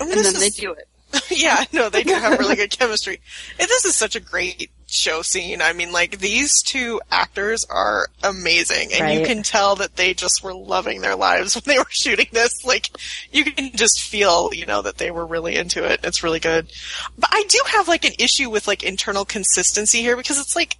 And 0.00 0.10
And 0.10 0.20
this 0.20 0.32
then 0.32 0.40
they 0.40 0.50
do 0.50 0.72
it. 0.72 0.88
yeah, 1.30 1.64
no, 1.72 1.88
they 1.88 2.02
do 2.02 2.14
have 2.14 2.38
really 2.38 2.56
good 2.56 2.70
chemistry. 2.70 3.20
And 3.58 3.68
this 3.68 3.84
is 3.84 3.96
such 3.96 4.16
a 4.16 4.20
great 4.20 4.70
show 4.92 5.22
scene. 5.22 5.62
I 5.62 5.72
mean, 5.72 5.92
like, 5.92 6.18
these 6.18 6.62
two 6.62 7.00
actors 7.10 7.64
are 7.70 8.08
amazing. 8.22 8.92
And 8.92 9.18
you 9.18 9.24
can 9.24 9.42
tell 9.42 9.76
that 9.76 9.96
they 9.96 10.14
just 10.14 10.42
were 10.42 10.54
loving 10.54 11.00
their 11.00 11.16
lives 11.16 11.54
when 11.54 11.62
they 11.66 11.78
were 11.78 11.86
shooting 11.90 12.28
this. 12.32 12.64
Like, 12.64 12.90
you 13.32 13.44
can 13.44 13.76
just 13.76 14.02
feel, 14.02 14.52
you 14.52 14.66
know, 14.66 14.82
that 14.82 14.98
they 14.98 15.10
were 15.10 15.26
really 15.26 15.56
into 15.56 15.84
it. 15.84 16.00
It's 16.04 16.22
really 16.22 16.40
good. 16.40 16.70
But 17.18 17.30
I 17.32 17.44
do 17.48 17.60
have, 17.66 17.88
like, 17.88 18.04
an 18.04 18.12
issue 18.18 18.50
with, 18.50 18.66
like, 18.66 18.82
internal 18.82 19.24
consistency 19.24 20.00
here 20.00 20.16
because 20.16 20.38
it's 20.38 20.56
like, 20.56 20.76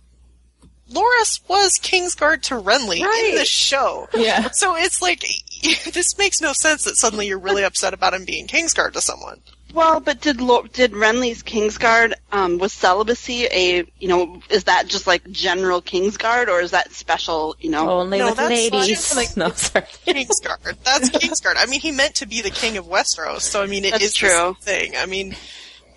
Loras 0.91 1.41
was 1.49 1.79
Kingsguard 1.79 2.43
to 2.43 2.55
Renly 2.55 2.99
in 2.99 3.37
the 3.37 3.45
show. 3.45 4.09
Yeah. 4.13 4.51
So 4.51 4.77
it's 4.77 5.01
like, 5.01 5.21
this 5.93 6.19
makes 6.19 6.41
no 6.41 6.53
sense 6.53 6.85
that 6.85 6.97
suddenly 6.97 7.29
you're 7.29 7.39
really 7.39 7.63
upset 7.63 7.95
about 7.95 8.15
him 8.15 8.25
being 8.25 8.47
Kingsguard 8.49 8.93
to 8.95 9.01
someone. 9.01 9.41
Well, 9.73 10.01
but 10.01 10.21
did 10.21 10.39
did 10.73 10.93
Renly's 10.93 11.43
Kingsguard 11.43 12.15
um, 12.33 12.59
was 12.59 12.73
celibacy 12.73 13.47
a 13.47 13.85
you 13.99 14.09
know 14.09 14.43
is 14.51 14.65
that 14.65 14.89
just 14.89 15.07
like 15.07 15.29
general 15.31 15.81
Kingsguard 15.81 16.49
or 16.49 16.61
is 16.61 16.73
that 16.73 16.93
special 16.93 17.55
you 17.61 17.71
know? 17.71 17.89
Only 17.89 18.19
No, 18.19 18.27
with 18.27 18.37
that's 18.37 18.51
ladies. 18.51 19.17
like- 19.17 19.37
no, 19.37 19.51
sorry. 19.51 19.85
Kingsguard. 20.07 20.77
That's 20.83 21.11
Kingsguard. 21.11 21.55
I 21.57 21.67
mean, 21.67 21.81
he 21.81 21.93
meant 21.93 22.17
to 22.17 22.27
be 22.27 22.41
the 22.41 22.51
king 22.51 22.77
of 22.77 22.87
Westeros, 22.87 23.41
so 23.43 23.63
I 23.63 23.67
mean, 23.67 23.85
it 23.85 23.93
That's 23.93 24.05
is 24.05 24.15
true. 24.15 24.29
the 24.29 24.55
same 24.61 24.91
thing. 24.91 24.97
I 24.97 25.07
mean, 25.07 25.37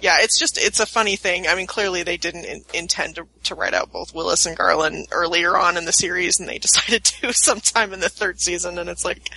yeah, 0.02 0.18
it's 0.20 0.38
just 0.38 0.58
it's 0.58 0.80
a 0.80 0.86
funny 0.86 1.16
thing. 1.16 1.48
I 1.48 1.56
mean, 1.56 1.66
clearly 1.68 2.04
they 2.04 2.18
didn't 2.18 2.46
in, 2.46 2.62
intend 2.74 3.16
to, 3.16 3.28
to 3.46 3.56
write 3.56 3.74
out 3.74 3.92
both 3.92 4.14
Willas 4.14 4.46
and 4.46 4.56
Garland 4.58 5.08
earlier 5.12 5.58
on 5.58 5.78
in 5.78 5.86
the 5.86 5.94
series, 5.94 6.40
and 6.40 6.48
they 6.50 6.58
decided 6.60 7.04
to 7.06 7.34
sometime 7.34 7.94
in 7.94 8.02
the 8.02 8.10
third 8.10 8.40
season. 8.40 8.78
And 8.78 8.90
it's 8.90 9.06
like, 9.06 9.30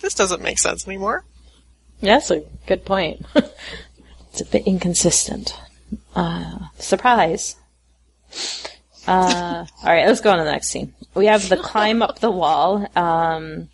this 0.00 0.14
doesn't 0.14 0.42
make 0.42 0.58
sense 0.58 0.86
anymore. 0.86 1.24
That's 2.02 2.30
a 2.30 2.42
good 2.66 2.84
point. 2.84 3.24
it's 3.34 4.40
a 4.40 4.44
bit 4.44 4.66
inconsistent. 4.66 5.56
Uh, 6.14 6.58
surprise. 6.78 7.56
Uh, 9.06 9.66
alright, 9.82 10.06
let's 10.06 10.20
go 10.20 10.30
on 10.30 10.38
to 10.38 10.44
the 10.44 10.50
next 10.50 10.68
scene. 10.68 10.94
We 11.14 11.26
have 11.26 11.48
the 11.48 11.56
climb 11.56 12.02
up 12.02 12.18
the 12.18 12.30
wall. 12.30 12.86
Um, 12.96 13.68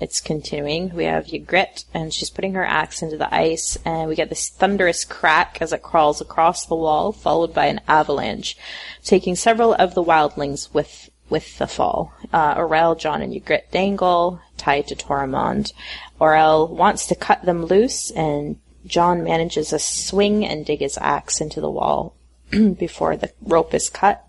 it's 0.00 0.20
continuing. 0.20 0.94
We 0.94 1.04
have 1.04 1.26
Ygritte, 1.26 1.84
and 1.94 2.12
she's 2.12 2.28
putting 2.28 2.54
her 2.54 2.64
axe 2.64 3.02
into 3.02 3.16
the 3.16 3.34
ice, 3.34 3.78
and 3.84 4.08
we 4.08 4.14
get 4.14 4.28
this 4.28 4.50
thunderous 4.50 5.04
crack 5.04 5.58
as 5.60 5.72
it 5.72 5.82
crawls 5.82 6.20
across 6.20 6.66
the 6.66 6.74
wall, 6.74 7.12
followed 7.12 7.54
by 7.54 7.66
an 7.66 7.80
avalanche, 7.88 8.56
taking 9.04 9.36
several 9.36 9.72
of 9.74 9.94
the 9.94 10.04
wildlings 10.04 10.72
with 10.74 11.08
with 11.28 11.58
the 11.58 11.66
fall. 11.66 12.12
Uh, 12.32 12.94
Jon, 12.94 13.22
and 13.22 13.32
Ygritte 13.32 13.70
dangle, 13.70 14.40
tied 14.56 14.86
to 14.88 14.94
Tormund. 14.94 15.72
Orell 16.20 16.68
wants 16.68 17.06
to 17.06 17.14
cut 17.14 17.42
them 17.44 17.64
loose, 17.64 18.10
and 18.10 18.58
Jon 18.86 19.24
manages 19.24 19.72
a 19.72 19.78
swing 19.78 20.44
and 20.44 20.64
dig 20.64 20.80
his 20.80 20.98
axe 20.98 21.40
into 21.40 21.60
the 21.60 21.70
wall 21.70 22.14
before 22.50 23.16
the 23.16 23.32
rope 23.42 23.74
is 23.74 23.90
cut. 23.90 24.22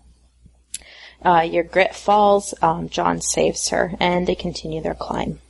Uh, 1.24 1.40
Ygritte 1.40 1.94
falls, 1.94 2.54
um, 2.62 2.88
Jon 2.88 3.20
saves 3.20 3.68
her, 3.70 3.92
and 3.98 4.26
they 4.26 4.34
continue 4.34 4.80
their 4.80 4.94
climb. 4.94 5.40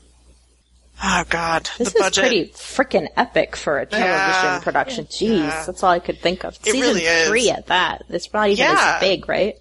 Oh 1.02 1.24
God, 1.28 1.68
This 1.78 1.92
the 1.92 1.98
is 1.98 2.02
budget. 2.04 2.22
pretty 2.24 2.44
freaking 2.48 3.06
epic 3.16 3.54
for 3.54 3.78
a 3.78 3.86
television 3.86 4.10
Yeah. 4.10 4.60
production. 4.62 5.06
Jeez, 5.06 5.38
Yeah. 5.46 5.64
that's 5.64 5.82
all 5.82 5.90
I 5.90 6.00
could 6.00 6.20
think 6.20 6.44
of. 6.44 6.54
It 6.56 6.72
Season 6.72 6.80
really 6.80 7.04
three 7.26 7.50
at 7.50 7.66
that. 7.68 8.02
It's 8.08 8.32
not 8.32 8.48
even 8.48 8.64
Yeah. 8.64 8.94
as 8.96 9.00
big, 9.00 9.28
right? 9.28 9.56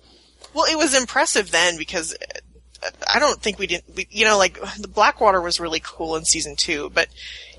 Well, 0.58 0.66
it 0.66 0.76
was 0.76 1.00
impressive 1.00 1.52
then 1.52 1.78
because 1.78 2.16
uh, 2.84 2.90
I 3.14 3.20
don't 3.20 3.40
think 3.40 3.60
we 3.60 3.68
didn't. 3.68 3.96
We, 3.96 4.08
you 4.10 4.26
know, 4.26 4.40
like 4.40 4.60
the 4.80 4.88
Blackwater 4.88 5.40
was 5.40 5.60
really 5.60 5.80
cool 5.84 6.16
in 6.16 6.26
season 6.26 6.56
two, 6.56 6.90
but 6.96 7.10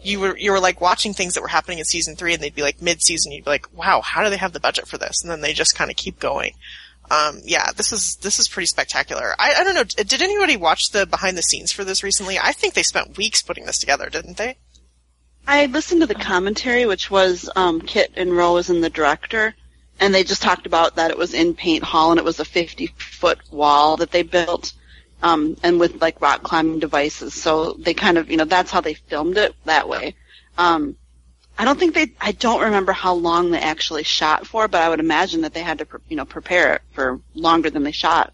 you 0.02 0.18
were 0.18 0.36
you 0.36 0.50
were 0.50 0.58
like 0.58 0.80
watching 0.80 1.12
things 1.12 1.34
that 1.34 1.40
were 1.40 1.46
happening 1.46 1.78
in 1.78 1.84
season 1.84 2.16
three, 2.16 2.34
and 2.34 2.42
they'd 2.42 2.56
be 2.56 2.62
like 2.62 2.82
mid 2.82 3.00
season. 3.00 3.30
You'd 3.30 3.44
be 3.44 3.50
like, 3.50 3.72
wow, 3.72 4.00
how 4.00 4.24
do 4.24 4.30
they 4.30 4.36
have 4.36 4.52
the 4.52 4.58
budget 4.58 4.88
for 4.88 4.98
this? 4.98 5.22
And 5.22 5.30
then 5.30 5.42
they 5.42 5.52
just 5.52 5.76
kind 5.76 5.92
of 5.92 5.96
keep 5.96 6.18
going. 6.18 6.54
Um, 7.08 7.38
yeah, 7.44 7.70
this 7.70 7.92
is 7.92 8.16
this 8.16 8.40
is 8.40 8.48
pretty 8.48 8.66
spectacular. 8.66 9.32
I, 9.38 9.54
I 9.58 9.62
don't 9.62 9.74
know. 9.76 9.84
Did 9.84 10.20
anybody 10.20 10.56
watch 10.56 10.90
the 10.90 11.06
behind 11.06 11.38
the 11.38 11.42
scenes 11.42 11.70
for 11.70 11.84
this 11.84 12.02
recently? 12.02 12.36
I 12.36 12.50
think 12.50 12.74
they 12.74 12.82
spent 12.82 13.16
weeks 13.16 13.42
putting 13.42 13.66
this 13.66 13.78
together, 13.78 14.10
didn't 14.10 14.38
they? 14.38 14.58
I 15.46 15.66
listened 15.66 16.00
to 16.00 16.08
the 16.08 16.16
commentary, 16.16 16.84
which 16.84 17.12
was 17.12 17.48
um, 17.54 17.80
Kit 17.80 18.10
and 18.16 18.36
Rose 18.36 18.70
and 18.70 18.82
the 18.82 18.90
director, 18.90 19.54
and 20.00 20.14
they 20.14 20.24
just 20.24 20.42
talked 20.42 20.66
about 20.66 20.96
that 20.96 21.10
it 21.10 21.18
was 21.18 21.34
in 21.34 21.54
Paint 21.54 21.84
Hall 21.84 22.10
and 22.10 22.18
it 22.18 22.24
was 22.24 22.40
a 22.40 22.44
50 22.44 22.86
foot 22.96 23.38
wall 23.50 23.96
that 23.96 24.10
they 24.10 24.22
built, 24.22 24.72
um, 25.22 25.56
and 25.62 25.80
with 25.80 26.00
like 26.00 26.20
rock 26.20 26.42
climbing 26.42 26.78
devices. 26.78 27.34
So 27.34 27.72
they 27.72 27.94
kind 27.94 28.18
of, 28.18 28.30
you 28.30 28.36
know, 28.36 28.44
that's 28.44 28.70
how 28.70 28.80
they 28.80 28.94
filmed 28.94 29.38
it 29.38 29.54
that 29.64 29.88
way. 29.88 30.14
Um, 30.56 30.96
I 31.58 31.64
don't 31.64 31.78
think 31.78 31.94
they, 31.94 32.12
I 32.20 32.32
don't 32.32 32.62
remember 32.62 32.92
how 32.92 33.14
long 33.14 33.50
they 33.50 33.60
actually 33.60 34.04
shot 34.04 34.46
for, 34.46 34.68
but 34.68 34.80
I 34.80 34.88
would 34.88 35.00
imagine 35.00 35.40
that 35.40 35.54
they 35.54 35.62
had 35.62 35.78
to, 35.78 35.86
pre- 35.86 36.00
you 36.08 36.16
know, 36.16 36.24
prepare 36.24 36.74
it 36.74 36.82
for 36.92 37.20
longer 37.34 37.68
than 37.68 37.82
they 37.82 37.92
shot. 37.92 38.32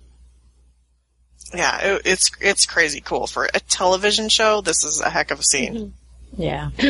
Yeah, 1.54 1.78
it, 1.80 2.02
it's 2.04 2.30
it's 2.40 2.66
crazy 2.66 3.00
cool 3.00 3.26
for 3.26 3.48
a 3.52 3.60
television 3.60 4.28
show. 4.28 4.60
This 4.60 4.84
is 4.84 5.00
a 5.00 5.10
heck 5.10 5.30
of 5.30 5.40
a 5.40 5.42
scene. 5.42 5.94
Yeah. 6.36 6.70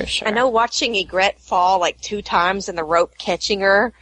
For 0.00 0.06
sure. 0.06 0.28
I 0.28 0.30
know 0.32 0.48
watching 0.48 0.94
Ygritte 0.94 1.38
fall 1.38 1.78
like 1.78 2.00
two 2.00 2.20
times 2.20 2.68
and 2.68 2.76
the 2.76 2.84
rope 2.84 3.16
catching 3.18 3.60
her, 3.60 3.92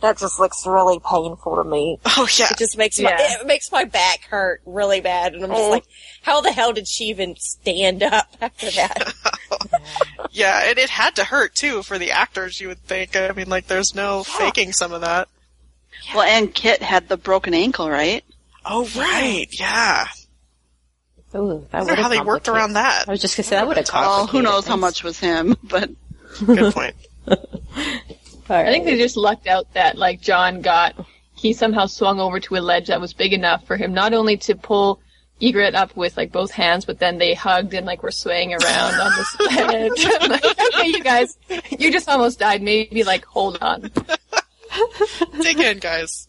that 0.00 0.18
just 0.18 0.40
looks 0.40 0.66
really 0.66 0.98
painful 0.98 1.56
to 1.56 1.64
me. 1.64 1.98
Oh 2.16 2.26
yeah, 2.38 2.48
It 2.50 2.58
just 2.58 2.76
makes 2.76 2.98
my 2.98 3.10
Yeah. 3.10 3.40
it 3.40 3.46
makes 3.46 3.70
my 3.70 3.84
back 3.84 4.24
hurt 4.24 4.62
really 4.66 5.00
bad, 5.00 5.34
and 5.34 5.44
I'm 5.44 5.50
just 5.50 5.62
Oh. 5.62 5.70
like, 5.70 5.84
how 6.22 6.40
the 6.40 6.50
hell 6.52 6.72
did 6.72 6.88
she 6.88 7.04
even 7.04 7.36
stand 7.36 8.02
up 8.02 8.26
after 8.40 8.70
that? 8.72 9.12
Yeah, 10.30 10.62
and 10.64 10.78
it 10.78 10.88
had 10.88 11.16
to 11.16 11.24
hurt 11.24 11.54
too 11.54 11.82
for 11.82 11.98
the 11.98 12.10
actors, 12.12 12.58
you 12.60 12.68
would 12.68 12.82
think. 12.84 13.14
I 13.16 13.30
mean, 13.32 13.50
like, 13.50 13.66
there's 13.66 13.94
no 13.94 14.24
faking 14.24 14.72
some 14.72 14.92
of 14.92 15.02
that. 15.02 15.28
Well, 16.14 16.22
and 16.22 16.54
Kit 16.54 16.80
had 16.82 17.08
the 17.08 17.18
broken 17.18 17.52
ankle, 17.52 17.90
right? 17.90 18.24
Oh, 18.64 18.88
right, 18.96 19.46
yeah. 19.52 20.06
Ooh, 21.34 21.66
that 21.70 21.82
I 21.82 21.84
wonder 21.84 22.02
how 22.02 22.08
they 22.08 22.20
worked 22.20 22.48
around 22.48 22.74
that. 22.74 23.08
I 23.08 23.10
was 23.10 23.20
just 23.20 23.36
gonna 23.36 23.44
say 23.44 23.56
that 23.56 23.66
would 23.66 23.76
have 23.76 23.88
Well, 23.92 24.26
who 24.26 24.42
knows 24.42 24.66
how 24.66 24.76
much 24.76 25.02
was 25.02 25.18
him, 25.18 25.56
but 25.64 25.90
Good 26.44 26.74
point. 26.74 26.94
I 28.48 28.64
think 28.70 28.84
they 28.84 28.98
just 28.98 29.16
lucked 29.16 29.46
out 29.46 29.72
that 29.74 29.96
like 29.96 30.20
Jon 30.20 30.60
got 30.60 30.94
he 31.34 31.52
somehow 31.52 31.86
swung 31.86 32.20
over 32.20 32.38
to 32.40 32.56
a 32.56 32.60
ledge 32.60 32.88
that 32.88 33.00
was 33.00 33.12
big 33.12 33.32
enough 33.32 33.66
for 33.66 33.76
him 33.76 33.94
not 33.94 34.12
only 34.12 34.36
to 34.38 34.54
pull 34.54 35.00
Ygritte 35.40 35.74
up 35.74 35.96
with 35.96 36.16
like 36.16 36.30
both 36.30 36.52
hands, 36.52 36.84
but 36.84 36.98
then 36.98 37.18
they 37.18 37.34
hugged 37.34 37.74
and 37.74 37.84
like 37.86 38.02
were 38.02 38.10
swaying 38.10 38.54
around 38.54 38.94
on 38.94 39.12
this 39.16 39.40
ledge. 39.56 40.04
Like, 40.28 40.44
okay, 40.44 40.86
you 40.86 41.02
guys, 41.02 41.36
you 41.70 41.90
just 41.90 42.08
almost 42.08 42.38
died. 42.38 42.62
Maybe 42.62 43.02
like 43.02 43.24
hold 43.24 43.58
on. 43.60 43.90
Dig 45.40 45.58
in, 45.58 45.78
guys. 45.78 46.28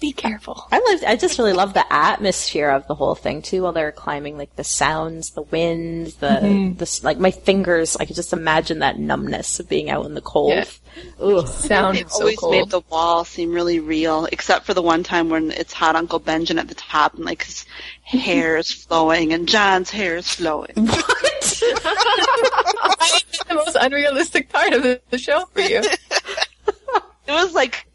Be 0.00 0.12
careful. 0.12 0.66
I 0.72 0.78
loved, 0.78 1.04
I 1.04 1.16
just 1.16 1.38
really 1.38 1.52
love 1.52 1.74
the 1.74 1.84
atmosphere 1.92 2.70
of 2.70 2.86
the 2.86 2.94
whole 2.94 3.14
thing 3.14 3.42
too. 3.42 3.64
While 3.64 3.72
they're 3.72 3.92
climbing, 3.92 4.38
like 4.38 4.56
the 4.56 4.64
sounds, 4.64 5.32
the 5.32 5.42
wind, 5.42 6.08
the 6.20 6.30
Mm-hmm. 6.40 6.76
the 6.78 7.00
like 7.02 7.18
my 7.18 7.30
fingers. 7.30 7.96
I 7.96 8.06
could 8.06 8.16
just 8.16 8.32
imagine 8.32 8.78
that 8.78 8.98
numbness 8.98 9.60
of 9.60 9.68
being 9.68 9.90
out 9.90 10.06
in 10.06 10.14
the 10.14 10.22
cold. 10.22 10.52
Yeah. 10.54 10.64
Ooh. 11.22 11.46
Sounded 11.46 12.04
They've 12.06 12.10
so 12.12 12.20
always 12.20 12.38
cold. 12.38 12.52
made 12.52 12.70
the 12.70 12.80
wall 12.90 13.24
seem 13.26 13.52
really 13.52 13.78
real, 13.78 14.26
except 14.32 14.64
for 14.64 14.72
the 14.72 14.80
one 14.82 15.02
time 15.02 15.28
when 15.28 15.50
it's 15.50 15.74
hot 15.74 15.96
Uncle 15.96 16.18
Benjamin 16.18 16.62
at 16.62 16.68
the 16.68 16.74
top 16.74 17.14
and 17.14 17.26
like 17.26 17.44
his 17.44 17.66
hair 18.02 18.56
is 18.56 18.72
flowing 18.72 19.34
and 19.34 19.46
Jon's 19.48 19.90
hair 19.90 20.16
is 20.16 20.28
flowing. 20.28 20.72
What? 20.76 21.16
the 23.48 23.54
most 23.54 23.76
unrealistic 23.80 24.48
part 24.48 24.72
of 24.72 24.82
the, 24.82 25.00
the 25.10 25.18
show 25.18 25.44
for 25.52 25.60
you. 25.60 25.82
It 27.28 27.34
was 27.34 27.54
like 27.54 27.86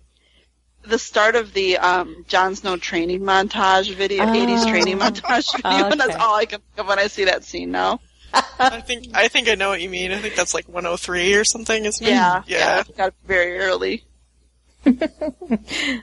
the 0.87 0.99
start 0.99 1.35
of 1.35 1.53
the 1.53 1.77
um, 1.77 2.25
Jon 2.27 2.55
Snow 2.55 2.77
training 2.77 3.21
montage 3.21 3.93
video, 3.93 4.23
80s 4.25 4.67
training 4.67 4.99
montage 4.99 5.55
video, 5.55 5.89
and 5.89 5.99
that's 5.99 6.15
all 6.15 6.35
I 6.35 6.45
can 6.45 6.59
think 6.59 6.79
of 6.79 6.87
when 6.87 6.99
I 6.99 7.07
see 7.07 7.25
that 7.25 7.43
scene 7.43 7.71
now. 7.71 7.99
I 8.59 8.81
think 8.81 9.07
I 9.13 9.27
think 9.27 9.47
I 9.47 9.55
know 9.55 9.69
what 9.69 9.81
you 9.81 9.89
mean. 9.89 10.11
I 10.11 10.17
think 10.17 10.35
that's 10.35 10.53
like 10.53 10.67
103 10.67 11.35
or 11.35 11.43
something, 11.43 11.85
isn't 11.85 12.05
it? 12.05 12.09
Yeah, 12.09 12.43
Yeah. 12.47 12.83
Got 12.97 13.13
very 13.25 13.57
early. 13.59 14.03
All 14.85 14.93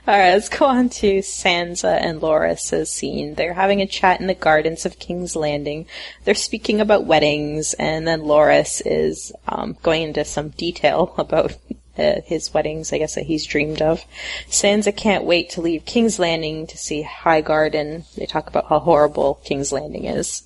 right, 0.05 0.33
let's 0.33 0.49
go 0.49 0.65
on 0.65 0.89
to 0.89 1.19
Sansa 1.19 1.97
and 2.01 2.19
Loras's 2.19 2.91
scene. 2.91 3.35
They're 3.35 3.53
having 3.53 3.81
a 3.81 3.87
chat 3.87 4.19
in 4.19 4.27
the 4.27 4.33
gardens 4.33 4.85
of 4.85 4.99
King's 4.99 5.37
Landing. 5.37 5.85
They're 6.25 6.35
speaking 6.35 6.81
about 6.81 7.05
weddings, 7.05 7.73
and 7.75 8.05
then 8.05 8.23
Loras 8.23 8.81
is 8.85 9.31
um, 9.47 9.77
going 9.83 10.01
into 10.01 10.25
some 10.25 10.49
detail 10.49 11.15
about 11.17 11.55
uh, 11.97 12.21
his 12.25 12.53
weddings, 12.53 12.91
I 12.91 12.97
guess 12.97 13.15
that 13.15 13.25
he's 13.25 13.45
dreamed 13.45 13.81
of. 13.81 14.03
Sansa 14.49 14.95
can't 14.95 15.25
wait 15.25 15.51
to 15.51 15.61
leave 15.61 15.85
King's 15.85 16.19
Landing 16.19 16.67
to 16.67 16.77
see 16.77 17.03
High 17.03 17.41
Garden. 17.41 18.05
They 18.17 18.25
talk 18.25 18.47
about 18.47 18.67
how 18.67 18.79
horrible 18.79 19.41
King's 19.43 19.71
Landing 19.71 20.05
is. 20.05 20.43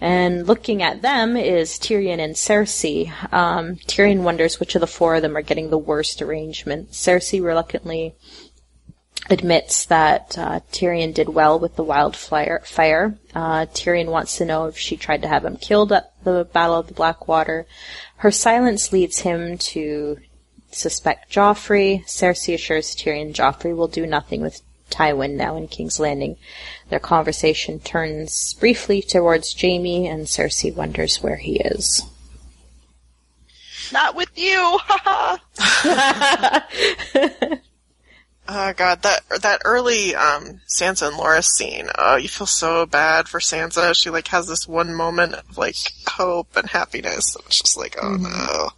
And 0.00 0.46
looking 0.48 0.82
at 0.82 1.02
them 1.02 1.36
is 1.36 1.78
Tyrion 1.78 2.18
and 2.18 2.34
Cersei. 2.34 3.12
Um, 3.32 3.76
Tyrion 3.76 4.22
wonders 4.22 4.58
which 4.58 4.74
of 4.74 4.80
the 4.80 4.86
four 4.86 5.14
of 5.14 5.22
them 5.22 5.36
are 5.36 5.42
getting 5.42 5.70
the 5.70 5.78
worst 5.78 6.20
arrangement. 6.20 6.90
Cersei 6.90 7.42
reluctantly 7.42 8.16
admits 9.30 9.86
that 9.86 10.36
uh, 10.36 10.60
Tyrion 10.72 11.14
did 11.14 11.28
well 11.28 11.58
with 11.58 11.76
the 11.76 11.84
wildfire. 11.84 12.62
Fire. 12.64 13.18
Uh, 13.34 13.66
Tyrion 13.66 14.10
wants 14.10 14.36
to 14.38 14.44
know 14.44 14.66
if 14.66 14.76
she 14.76 14.96
tried 14.96 15.22
to 15.22 15.28
have 15.28 15.44
him 15.44 15.56
killed 15.56 15.92
at 15.92 16.12
the 16.24 16.48
Battle 16.52 16.78
of 16.78 16.88
the 16.88 16.94
Blackwater. 16.94 17.66
Her 18.16 18.32
silence 18.32 18.92
leads 18.92 19.20
him 19.20 19.58
to 19.58 20.18
suspect 20.74 21.32
Joffrey. 21.32 22.04
Cersei 22.06 22.54
assures 22.54 22.94
Tyrion 22.94 23.32
Joffrey 23.32 23.74
will 23.74 23.88
do 23.88 24.06
nothing 24.06 24.40
with 24.42 24.62
Tywin 24.90 25.36
now 25.36 25.56
in 25.56 25.68
King's 25.68 25.98
Landing. 25.98 26.36
Their 26.88 27.00
conversation 27.00 27.80
turns 27.80 28.54
briefly 28.54 29.02
towards 29.02 29.58
Jaime, 29.60 30.06
and 30.06 30.26
Cersei 30.26 30.74
wonders 30.74 31.22
where 31.22 31.36
he 31.36 31.60
is. 31.60 32.02
Not 33.92 34.14
with 34.14 34.30
you! 34.36 34.78
haha. 34.82 35.38
Oh 38.48 38.72
god, 38.76 39.02
that 39.02 39.22
that 39.40 39.62
early 39.64 40.14
um, 40.14 40.60
Sansa 40.68 41.08
and 41.08 41.16
Loras 41.16 41.44
scene. 41.44 41.88
Oh, 41.96 42.16
you 42.16 42.28
feel 42.28 42.46
so 42.46 42.86
bad 42.86 43.28
for 43.28 43.38
Sansa. 43.38 43.94
She 43.94 44.10
like 44.10 44.28
has 44.28 44.46
this 44.48 44.66
one 44.66 44.94
moment 44.94 45.34
of 45.34 45.56
like 45.56 45.76
hope 46.08 46.56
and 46.56 46.68
happiness. 46.68 47.36
And 47.36 47.44
it's 47.46 47.60
just 47.60 47.78
like, 47.78 47.96
oh 48.02 48.16
no. 48.16 48.70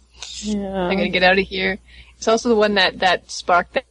I'm 0.53 0.97
gonna 0.97 1.09
get 1.09 1.23
out 1.23 1.39
of 1.39 1.45
here. 1.47 1.77
It's 2.17 2.27
also 2.27 2.49
the 2.49 2.55
one 2.55 2.75
that 2.75 2.99
that 2.99 3.29
sparked 3.31 3.73
that 3.73 3.85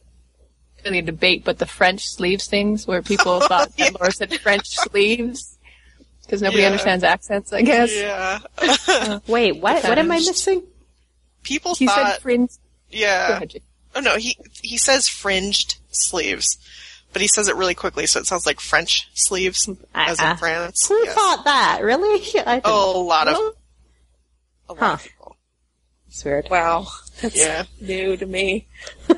really 0.83 0.99
a 0.99 1.01
debate, 1.01 1.43
but 1.43 1.57
the 1.57 1.65
French 1.65 2.05
sleeves 2.07 2.47
things 2.47 2.85
where 2.87 3.01
people 3.01 3.31
oh, 3.41 3.47
thought 3.47 3.75
that 3.77 3.93
Laura 3.99 4.11
said 4.11 4.33
French 4.39 4.67
sleeves 4.69 5.57
because 6.23 6.41
nobody 6.41 6.61
Yeah. 6.61 6.67
understands 6.69 7.03
accents. 7.03 7.51
I 7.53 7.61
guess. 7.63 7.91
Yeah. 7.93 8.39
Wait, 9.27 9.53
what? 9.57 9.83
What 9.83 9.97
am 9.97 10.11
I 10.11 10.15
missing? 10.17 10.63
people 11.43 11.75
He 11.75 11.85
thought, 11.85 12.13
said 12.13 12.21
fringe. 12.21 12.49
Go 12.51 12.57
yeah. 12.97 13.35
ahead, 13.35 13.49
Jake. 13.51 13.63
Oh 13.95 13.99
no, 13.99 14.17
he 14.17 14.37
he 14.61 14.77
says 14.77 15.07
fringed 15.07 15.77
sleeves, 15.89 16.57
but 17.13 17.21
he 17.21 17.27
says 17.27 17.47
it 17.47 17.55
really 17.55 17.75
quickly, 17.75 18.05
so 18.07 18.19
it 18.19 18.25
sounds 18.27 18.45
like 18.45 18.59
French 18.59 19.07
sleeves, 19.13 19.69
as 19.93 20.19
Uh-uh. 20.19 20.25
in 20.25 20.31
uh, 20.33 20.35
France. 20.35 20.87
Who 20.87 20.97
Yes. 21.03 21.13
thought 21.15 21.45
that? 21.45 21.79
Really? 21.83 22.19
I 22.45 22.55
didn't. 22.55 22.61
Oh, 22.65 22.99
a 22.99 23.03
lot 23.03 23.27
of 23.27 23.35
a 24.67 24.73
lot 24.73 24.79
Huh. 24.79 24.93
of 24.95 25.03
people. 25.03 25.14
It's 26.15 26.23
weird. 26.23 26.47
Wow. 26.49 26.87
That's 27.21 27.35
Yeah. 27.35 27.65
new 27.81 28.15
to 28.15 28.25
me. 28.25 28.67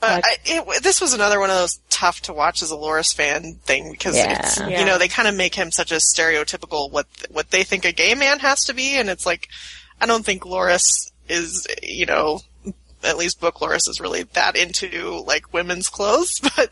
Uh, 0.00 0.20
I, 0.22 0.36
it, 0.44 0.82
this 0.84 1.00
was 1.00 1.12
another 1.12 1.40
one 1.40 1.50
of 1.50 1.56
those 1.56 1.80
tough 1.90 2.20
to 2.22 2.32
watch 2.32 2.62
as 2.62 2.70
a 2.70 2.76
Loras 2.76 3.12
fan 3.12 3.54
thing 3.64 3.90
because 3.90 4.16
Yeah. 4.16 4.38
it's 4.38 4.56
you 4.60 4.84
know 4.86 4.96
they 4.96 5.08
kind 5.08 5.26
of 5.26 5.34
make 5.34 5.56
him 5.56 5.72
such 5.72 5.90
a 5.90 5.96
stereotypical 5.96 6.88
what 6.92 7.08
what 7.30 7.50
they 7.50 7.64
think 7.64 7.84
a 7.84 7.90
gay 7.90 8.14
man 8.14 8.38
has 8.38 8.64
to 8.66 8.74
be, 8.74 8.96
and 8.96 9.10
it's 9.10 9.26
like 9.26 9.48
I 10.00 10.06
don't 10.06 10.24
think 10.24 10.44
Loras 10.44 10.84
is 11.28 11.66
you 11.82 12.06
know 12.06 12.42
at 13.02 13.16
least 13.18 13.40
book 13.40 13.56
Loras 13.56 13.88
is 13.88 14.00
really 14.00 14.22
that 14.34 14.54
into 14.56 15.24
like 15.26 15.52
women's 15.52 15.88
clothes, 15.88 16.30
but 16.56 16.70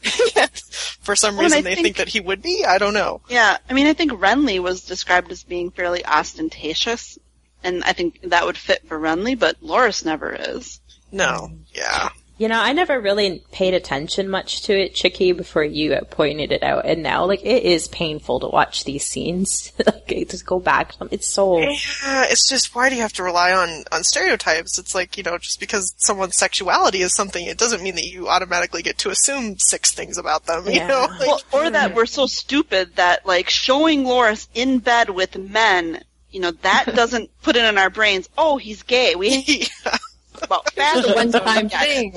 for 1.00 1.16
some 1.16 1.36
reason 1.36 1.64
they 1.64 1.74
think- 1.74 1.84
think 1.84 1.96
that 1.96 2.08
he 2.08 2.20
would 2.20 2.42
be. 2.42 2.64
I 2.64 2.78
don't 2.78 2.94
know. 2.94 3.22
Yeah, 3.28 3.56
I 3.68 3.72
mean, 3.72 3.88
I 3.88 3.92
think 3.92 4.12
Renly 4.12 4.60
was 4.60 4.82
described 4.82 5.32
as 5.32 5.42
being 5.42 5.72
fairly 5.72 6.06
ostentatious, 6.06 7.18
and 7.62 7.82
I 7.84 7.92
think 7.92 8.20
that 8.22 8.46
would 8.46 8.56
fit 8.56 8.86
for 8.86 8.98
Renly, 8.98 9.38
but 9.38 9.60
Loras 9.62 10.04
never 10.04 10.34
is. 10.34 10.80
No, 11.12 11.50
yeah. 11.72 12.10
You 12.38 12.48
know, 12.48 12.60
I 12.60 12.74
never 12.74 13.00
really 13.00 13.42
paid 13.50 13.72
attention 13.72 14.28
much 14.28 14.64
to 14.64 14.78
it, 14.78 14.94
Chicky, 14.94 15.32
before 15.32 15.64
you 15.64 15.98
pointed 16.10 16.52
it 16.52 16.62
out, 16.62 16.84
and 16.84 17.02
now, 17.02 17.24
like, 17.24 17.42
it 17.42 17.62
is 17.62 17.88
painful 17.88 18.40
to 18.40 18.48
watch 18.48 18.84
these 18.84 19.06
scenes. 19.06 19.72
like, 19.86 20.28
just 20.28 20.44
go 20.44 20.60
back. 20.60 20.92
It's 21.10 21.26
so. 21.26 21.58
Yeah, 21.60 22.26
it's 22.28 22.46
just 22.46 22.74
why 22.74 22.90
do 22.90 22.96
you 22.96 23.00
have 23.00 23.14
to 23.14 23.22
rely 23.22 23.52
on 23.52 23.84
on 23.90 24.04
stereotypes? 24.04 24.78
It's 24.78 24.94
like 24.94 25.16
you 25.16 25.22
know, 25.22 25.38
just 25.38 25.60
because 25.60 25.94
someone's 25.96 26.36
sexuality 26.36 27.00
is 27.00 27.14
something, 27.14 27.46
it 27.46 27.56
doesn't 27.56 27.82
mean 27.82 27.94
that 27.94 28.06
you 28.06 28.28
automatically 28.28 28.82
get 28.82 28.98
to 28.98 29.08
assume 29.08 29.58
six 29.58 29.94
things 29.94 30.18
about 30.18 30.44
them. 30.44 30.64
Yeah. 30.66 30.72
You 30.72 30.88
know, 30.88 31.06
like, 31.18 31.20
Well, 31.20 31.40
or 31.52 31.70
that 31.70 31.94
we're 31.94 32.04
so 32.04 32.26
stupid 32.26 32.96
that, 32.96 33.24
like, 33.24 33.48
showing 33.48 34.04
Loras 34.04 34.46
in 34.52 34.80
bed 34.80 35.08
with 35.08 35.38
men, 35.38 36.04
you 36.30 36.40
know, 36.40 36.50
that 36.50 36.86
doesn't 36.94 37.30
put 37.42 37.56
it 37.56 37.64
in 37.64 37.78
our 37.78 37.90
brains, 37.90 38.28
oh, 38.36 38.56
he's 38.56 38.82
gay. 38.82 39.14
We 39.14 39.28
yeah. 39.84 39.96
about 40.42 40.70
fashion. 40.72 41.12
One 41.14 41.32
time 41.32 41.68
Yeah. 41.70 41.80
thing. 41.80 42.14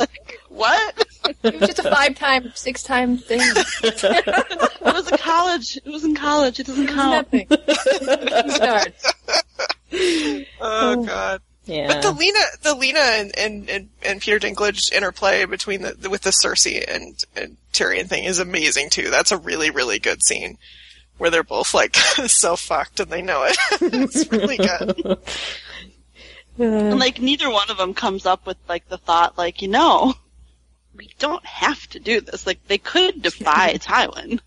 What? 0.50 1.08
It 1.44 1.60
was 1.60 1.70
just 1.70 1.80
a 1.80 1.84
five 1.92 2.16
time, 2.16 2.52
six 2.56 2.84
time 2.84 3.18
thing. 3.18 3.42
It 4.82 4.94
was 4.96 5.12
a 5.12 5.18
college. 5.18 5.78
It 5.78 5.90
was 5.90 6.04
in 6.04 6.16
college. 6.16 6.60
It 6.60 6.66
doesn't 6.66 6.88
count. 6.88 7.32
Nothing. 7.32 7.48
Start. 8.50 8.94
Oh, 9.94 10.44
oh 10.62 11.04
god. 11.04 11.42
Yeah. 11.66 11.88
But 11.88 12.02
the 12.02 12.12
Lena, 12.12 12.40
the 12.64 12.74
Lena 12.76 13.00
and, 13.00 13.38
and, 13.38 13.70
and, 13.70 13.90
and 14.02 14.22
Peter 14.22 14.40
Dinklage 14.40 14.92
interplay 14.92 15.46
between 15.46 15.84
the 15.84 16.10
with 16.10 16.22
the 16.22 16.32
Cersei 16.32 16.84
and, 16.88 17.24
and 17.36 17.58
Tyrion 17.74 18.08
thing 18.08 18.24
is 18.24 18.40
amazing 18.40 18.90
too. 18.90 19.10
That's 19.10 19.32
a 19.32 19.38
really 19.38 19.70
really 19.70 20.00
good 20.00 20.24
scene 20.24 20.58
where 21.20 21.30
they're 21.30 21.44
both 21.44 21.74
like 21.74 21.96
so 22.28 22.56
fucked 22.56 23.00
and 23.00 23.12
they 23.12 23.22
know 23.22 23.44
it. 23.44 23.58
it's 23.82 24.32
really 24.32 24.58
good. 24.58 25.06
Uh, 25.06 25.16
and 26.64 27.00
like 27.00 27.22
neither 27.22 27.50
one 27.50 27.70
of 27.70 27.78
them 27.78 27.94
comes 27.94 28.26
up 28.26 28.46
with 28.48 28.58
like 28.68 28.88
the 28.90 28.98
thought 28.98 29.38
like, 29.38 29.62
you 29.62 29.68
know, 29.68 30.14
we 30.96 31.10
don't 31.20 31.46
have 31.46 31.88
to 31.90 32.00
do 32.00 32.22
this. 32.22 32.48
Like 32.48 32.66
they 32.68 32.78
could 32.78 33.22
defy 33.22 33.74
Tywin. 33.78 34.40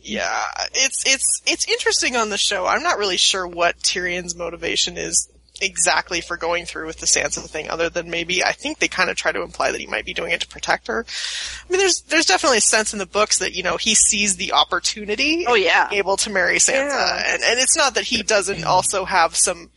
Yeah, 0.00 0.44
it's 0.74 1.04
it's 1.06 1.42
it's 1.46 1.66
interesting 1.66 2.14
on 2.14 2.28
the 2.28 2.36
show. 2.36 2.66
I'm 2.66 2.82
not 2.82 2.98
really 2.98 3.16
sure 3.16 3.46
what 3.46 3.78
Tyrion's 3.78 4.36
motivation 4.36 4.98
is 4.98 5.30
exactly 5.60 6.20
for 6.20 6.36
going 6.36 6.64
through 6.66 6.86
with 6.86 6.98
the 6.98 7.06
Sansa 7.06 7.48
thing, 7.48 7.70
other 7.70 7.88
than 7.88 8.10
maybe 8.10 8.42
I 8.42 8.52
think 8.52 8.78
they 8.78 8.88
kind 8.88 9.08
of 9.10 9.16
try 9.16 9.32
to 9.32 9.42
imply 9.42 9.70
that 9.70 9.80
he 9.80 9.86
might 9.86 10.04
be 10.04 10.12
doing 10.14 10.32
it 10.32 10.40
to 10.40 10.48
protect 10.48 10.88
her. 10.88 11.06
I 11.08 11.72
mean, 11.72 11.78
there's 11.80 12.00
there's 12.02 12.26
definitely 12.26 12.58
a 12.58 12.62
sense 12.62 12.92
in 12.92 12.98
the 12.98 13.06
books 13.06 13.38
that 13.38 13.54
you 13.54 13.62
know 13.62 13.76
he 13.76 13.94
sees 13.94 14.36
the 14.36 14.52
opportunity, 14.52 15.44
Oh 15.46 15.54
yeah. 15.54 15.88
able 15.92 16.16
to 16.18 16.30
marry 16.30 16.56
Sansa, 16.58 16.74
Yeah. 16.90 17.22
and 17.34 17.42
and 17.42 17.60
it's 17.60 17.76
not 17.76 17.94
that 17.94 18.04
he 18.04 18.22
doesn't 18.22 18.64
also 18.64 19.04
have 19.04 19.36
some 19.36 19.70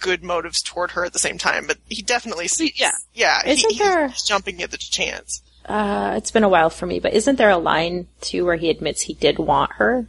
good 0.00 0.22
motives 0.22 0.62
toward 0.62 0.90
her 0.92 1.04
at 1.04 1.12
the 1.12 1.18
same 1.18 1.38
time, 1.38 1.66
but 1.66 1.78
he 1.88 2.02
definitely 2.02 2.46
sees, 2.48 2.78
Yeah. 2.78 2.90
yeah, 3.14 3.40
Isn't 3.46 3.70
he's, 3.70 3.78
there- 3.78 4.08
he's 4.08 4.22
jumping 4.22 4.62
at 4.62 4.70
the 4.70 4.76
chance. 4.76 5.42
Uh, 5.64 6.14
it's 6.16 6.30
been 6.30 6.44
a 6.44 6.48
while 6.48 6.70
for 6.70 6.86
me, 6.86 7.00
but 7.00 7.12
isn't 7.14 7.36
there 7.36 7.50
a 7.50 7.56
line 7.58 8.06
too 8.20 8.44
where 8.44 8.54
he 8.56 8.70
admits 8.70 9.00
he 9.02 9.14
did 9.14 9.38
want 9.38 9.72
her? 9.72 10.06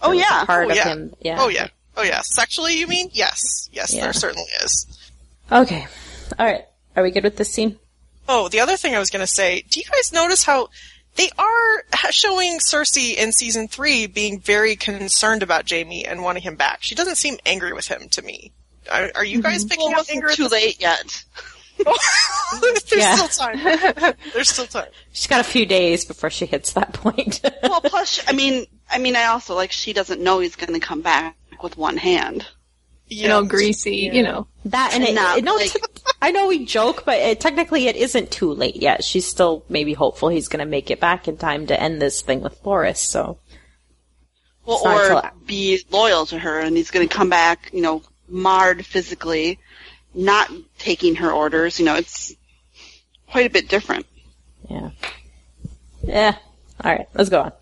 Oh 0.00 0.12
yeah. 0.12 0.44
Part 0.46 0.68
Oh 0.68 0.70
of 0.70 0.76
yeah. 0.76 0.88
him, 0.88 1.12
yeah. 1.20 1.36
Oh 1.40 1.48
yeah. 1.48 1.68
Oh 1.98 2.04
yeah. 2.04 2.22
Sexually, 2.22 2.78
you 2.78 2.86
mean? 2.86 3.10
Yes. 3.12 3.68
Yes, 3.72 3.92
Yeah. 3.92 4.02
there 4.04 4.12
certainly 4.12 4.46
is. 4.62 4.86
Okay. 5.50 5.86
All 6.38 6.46
right. 6.46 6.64
Are 6.94 7.02
we 7.02 7.10
good 7.10 7.24
with 7.24 7.36
this 7.36 7.52
scene? 7.52 7.76
Oh, 8.28 8.48
the 8.48 8.60
other 8.60 8.76
thing 8.76 8.94
I 8.94 8.98
was 9.00 9.10
going 9.10 9.26
to 9.26 9.32
say, 9.32 9.64
do 9.68 9.80
you 9.80 9.86
guys 9.90 10.12
notice 10.12 10.44
how 10.44 10.68
they 11.16 11.30
are 11.38 11.82
showing 12.10 12.58
Cersei 12.60 13.16
in 13.16 13.32
season 13.32 13.66
three 13.66 14.06
being 14.06 14.38
very 14.38 14.76
concerned 14.76 15.42
about 15.42 15.68
Jaime 15.68 16.04
and 16.04 16.22
wanting 16.22 16.42
him 16.44 16.54
back? 16.54 16.82
She 16.82 16.94
doesn't 16.94 17.16
seem 17.16 17.38
angry 17.44 17.72
with 17.72 17.88
him 17.88 18.08
to 18.10 18.22
me. 18.22 18.52
Are, 18.92 19.10
are 19.16 19.24
you 19.24 19.42
guys 19.42 19.64
mm-hmm. 19.64 19.68
picking 19.70 19.90
Well, 19.90 20.00
up 20.00 20.06
anger? 20.08 20.28
too 20.28 20.44
this- 20.44 20.52
late 20.52 20.80
yet. 20.80 21.24
There's 22.60 22.84
Yeah. 22.92 23.14
still 23.16 23.28
time. 23.28 24.14
There's 24.32 24.48
still 24.50 24.66
time. 24.66 24.88
She's 25.12 25.26
got 25.26 25.40
a 25.40 25.44
few 25.44 25.64
days 25.66 26.04
before 26.04 26.30
she 26.30 26.46
hits 26.46 26.72
that 26.74 26.92
point. 26.92 27.40
Well, 27.62 27.80
plus, 27.82 28.20
I 28.26 28.32
mean, 28.32 28.66
I 28.90 28.98
mean, 28.98 29.14
I 29.14 29.26
also 29.26 29.54
like 29.54 29.72
she 29.72 29.92
doesn't 29.92 30.20
know 30.20 30.38
he's 30.40 30.56
going 30.56 30.72
to 30.72 30.80
come 30.80 31.02
back 31.02 31.36
with 31.62 31.76
one 31.76 31.96
hand. 31.96 32.46
You 33.10 33.26
know, 33.28 33.42
greasy, 33.44 34.10
you 34.12 34.22
know. 34.22 34.46
that 34.66 34.90
and 34.92 35.02
it, 35.02 35.14
Not 35.14 35.38
it- 35.38 35.44
no, 35.44 35.54
like- 35.56 35.72
t- 35.72 35.80
I 36.20 36.30
know 36.30 36.46
we 36.46 36.66
joke, 36.66 37.04
but 37.06 37.16
it, 37.18 37.40
technically 37.40 37.86
it 37.86 37.96
isn't 37.96 38.30
too 38.30 38.52
late 38.52 38.76
yet. 38.76 39.02
She's 39.02 39.24
still 39.26 39.64
maybe 39.70 39.94
hopeful 39.94 40.28
he's 40.28 40.48
going 40.48 40.58
to 40.60 40.66
make 40.70 40.90
it 40.90 41.00
back 41.00 41.26
in 41.26 41.38
time 41.38 41.66
to 41.68 41.80
end 41.80 42.02
this 42.02 42.20
thing 42.20 42.42
with 42.42 42.62
Loras. 42.64 42.98
So 42.98 43.38
Well, 44.66 44.80
or 44.84 45.08
till- 45.22 45.30
be 45.46 45.80
loyal 45.90 46.26
to 46.26 46.38
her, 46.38 46.60
and 46.60 46.76
he's 46.76 46.90
going 46.90 47.08
to 47.08 47.14
come 47.14 47.30
back, 47.30 47.70
you 47.72 47.80
know, 47.80 48.02
marred 48.28 48.84
physically, 48.84 49.58
not 50.12 50.50
taking 50.78 51.14
her 51.16 51.30
orders. 51.32 51.78
You 51.78 51.86
know, 51.86 51.94
it's 51.94 52.34
quite 53.30 53.46
a 53.46 53.50
bit 53.50 53.68
different. 53.68 54.04
yeah, 54.68 54.90
yeah. 56.02 56.36
All 56.84 56.92
right, 56.92 57.06
let's 57.14 57.30
go 57.30 57.40
on. 57.42 57.52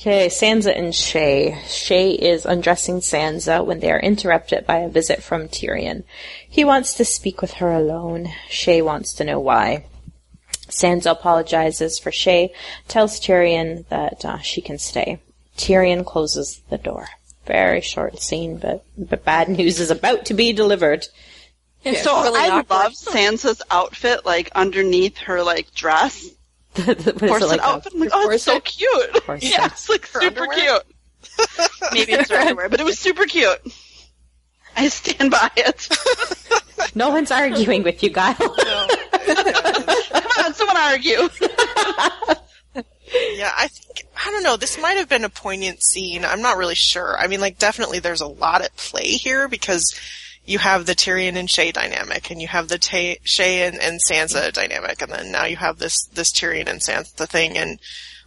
Okay, 0.00 0.28
Sansa 0.28 0.78
and 0.78 0.92
Shae. 0.92 1.56
Shae 1.64 2.16
is 2.16 2.46
undressing 2.46 3.00
Sansa 3.00 3.66
when 3.66 3.80
they 3.80 3.90
are 3.90 3.98
interrupted 3.98 4.64
by 4.64 4.78
a 4.78 4.88
visit 4.88 5.24
from 5.24 5.48
Tyrion. 5.48 6.04
He 6.48 6.64
wants 6.64 6.94
to 6.94 7.04
speak 7.04 7.42
with 7.42 7.54
her 7.54 7.72
alone. 7.72 8.28
Shae 8.48 8.84
wants 8.84 9.12
to 9.14 9.24
know 9.24 9.40
why. 9.40 9.86
Sansa 10.68 11.10
apologizes 11.10 11.98
for 11.98 12.12
Shae, 12.12 12.50
tells 12.86 13.18
Tyrion 13.18 13.88
that 13.88 14.24
uh, 14.24 14.38
she 14.38 14.60
can 14.60 14.78
stay. 14.78 15.18
Tyrion 15.56 16.06
closes 16.06 16.62
the 16.70 16.78
door. 16.78 17.08
Very 17.44 17.80
short 17.80 18.20
scene, 18.20 18.58
but, 18.58 18.84
but 18.96 19.24
bad 19.24 19.48
news 19.58 19.80
is 19.80 19.90
about 19.90 20.26
to 20.26 20.34
be 20.34 20.52
delivered. 20.52 21.08
so 21.82 22.22
really 22.22 22.38
I 22.38 22.50
awkward. 22.50 22.70
love 22.70 22.92
Sansa's 22.92 23.62
outfit, 23.68 24.24
like 24.24 24.52
underneath 24.54 25.18
her 25.18 25.42
like 25.42 25.74
dress, 25.74 26.28
what 26.86 26.98
is 26.98 27.06
it 27.06 27.18
corset 27.18 27.48
like? 27.48 27.60
a- 27.60 27.64
outfit. 27.66 27.92
I'm 27.94 28.00
like, 28.00 28.10
oh, 28.12 28.30
it's 28.30 28.44
so 28.44 28.60
cute. 28.60 29.12
Corset. 29.24 29.50
Yeah, 29.50 29.66
it's 29.66 29.88
like 29.88 30.06
Her 30.08 30.20
super 30.20 30.42
underwear? 30.42 30.80
cute. 30.82 31.70
Maybe 31.92 32.12
it's 32.12 32.30
her 32.30 32.36
underwear, 32.36 32.68
but 32.68 32.80
it 32.80 32.84
was 32.84 32.98
super 32.98 33.24
cute. 33.26 33.58
I 34.76 34.88
stand 34.88 35.30
by 35.30 35.50
it. 35.56 35.88
no 36.94 37.10
one's 37.10 37.30
arguing 37.30 37.82
with 37.82 38.02
you, 38.02 38.10
Guile. 38.10 38.34
Come 38.34 38.54
on, 40.44 40.54
someone 40.54 40.76
argue. 40.76 41.28
Yeah, 42.74 43.50
I 43.56 43.68
think 43.68 44.06
I 44.16 44.30
don't 44.30 44.42
know. 44.42 44.56
This 44.56 44.78
might 44.80 44.98
have 44.98 45.08
been 45.08 45.24
a 45.24 45.28
poignant 45.30 45.82
scene. 45.82 46.24
I'm 46.24 46.42
not 46.42 46.58
really 46.58 46.74
sure. 46.74 47.16
I 47.18 47.26
mean, 47.26 47.40
like, 47.40 47.58
definitely 47.58 48.00
there's 48.00 48.20
a 48.20 48.26
lot 48.26 48.60
at 48.62 48.76
play 48.76 49.06
here 49.06 49.48
because 49.48 49.98
you 50.48 50.58
have 50.58 50.86
the 50.86 50.94
Tyrion 50.94 51.36
and 51.36 51.46
Shae 51.46 51.74
dynamic, 51.74 52.30
and 52.30 52.40
you 52.40 52.48
have 52.48 52.68
the 52.68 52.78
Ta- 52.78 53.20
Shae 53.22 53.68
and, 53.68 53.78
and 53.78 54.00
Sansa 54.00 54.50
dynamic, 54.50 55.02
and 55.02 55.12
then 55.12 55.30
now 55.30 55.44
you 55.44 55.56
have 55.56 55.78
this 55.78 56.06
this 56.06 56.32
Tyrion 56.32 56.68
and 56.68 56.80
Sansa 56.80 57.28
thing, 57.28 57.58
and 57.58 57.78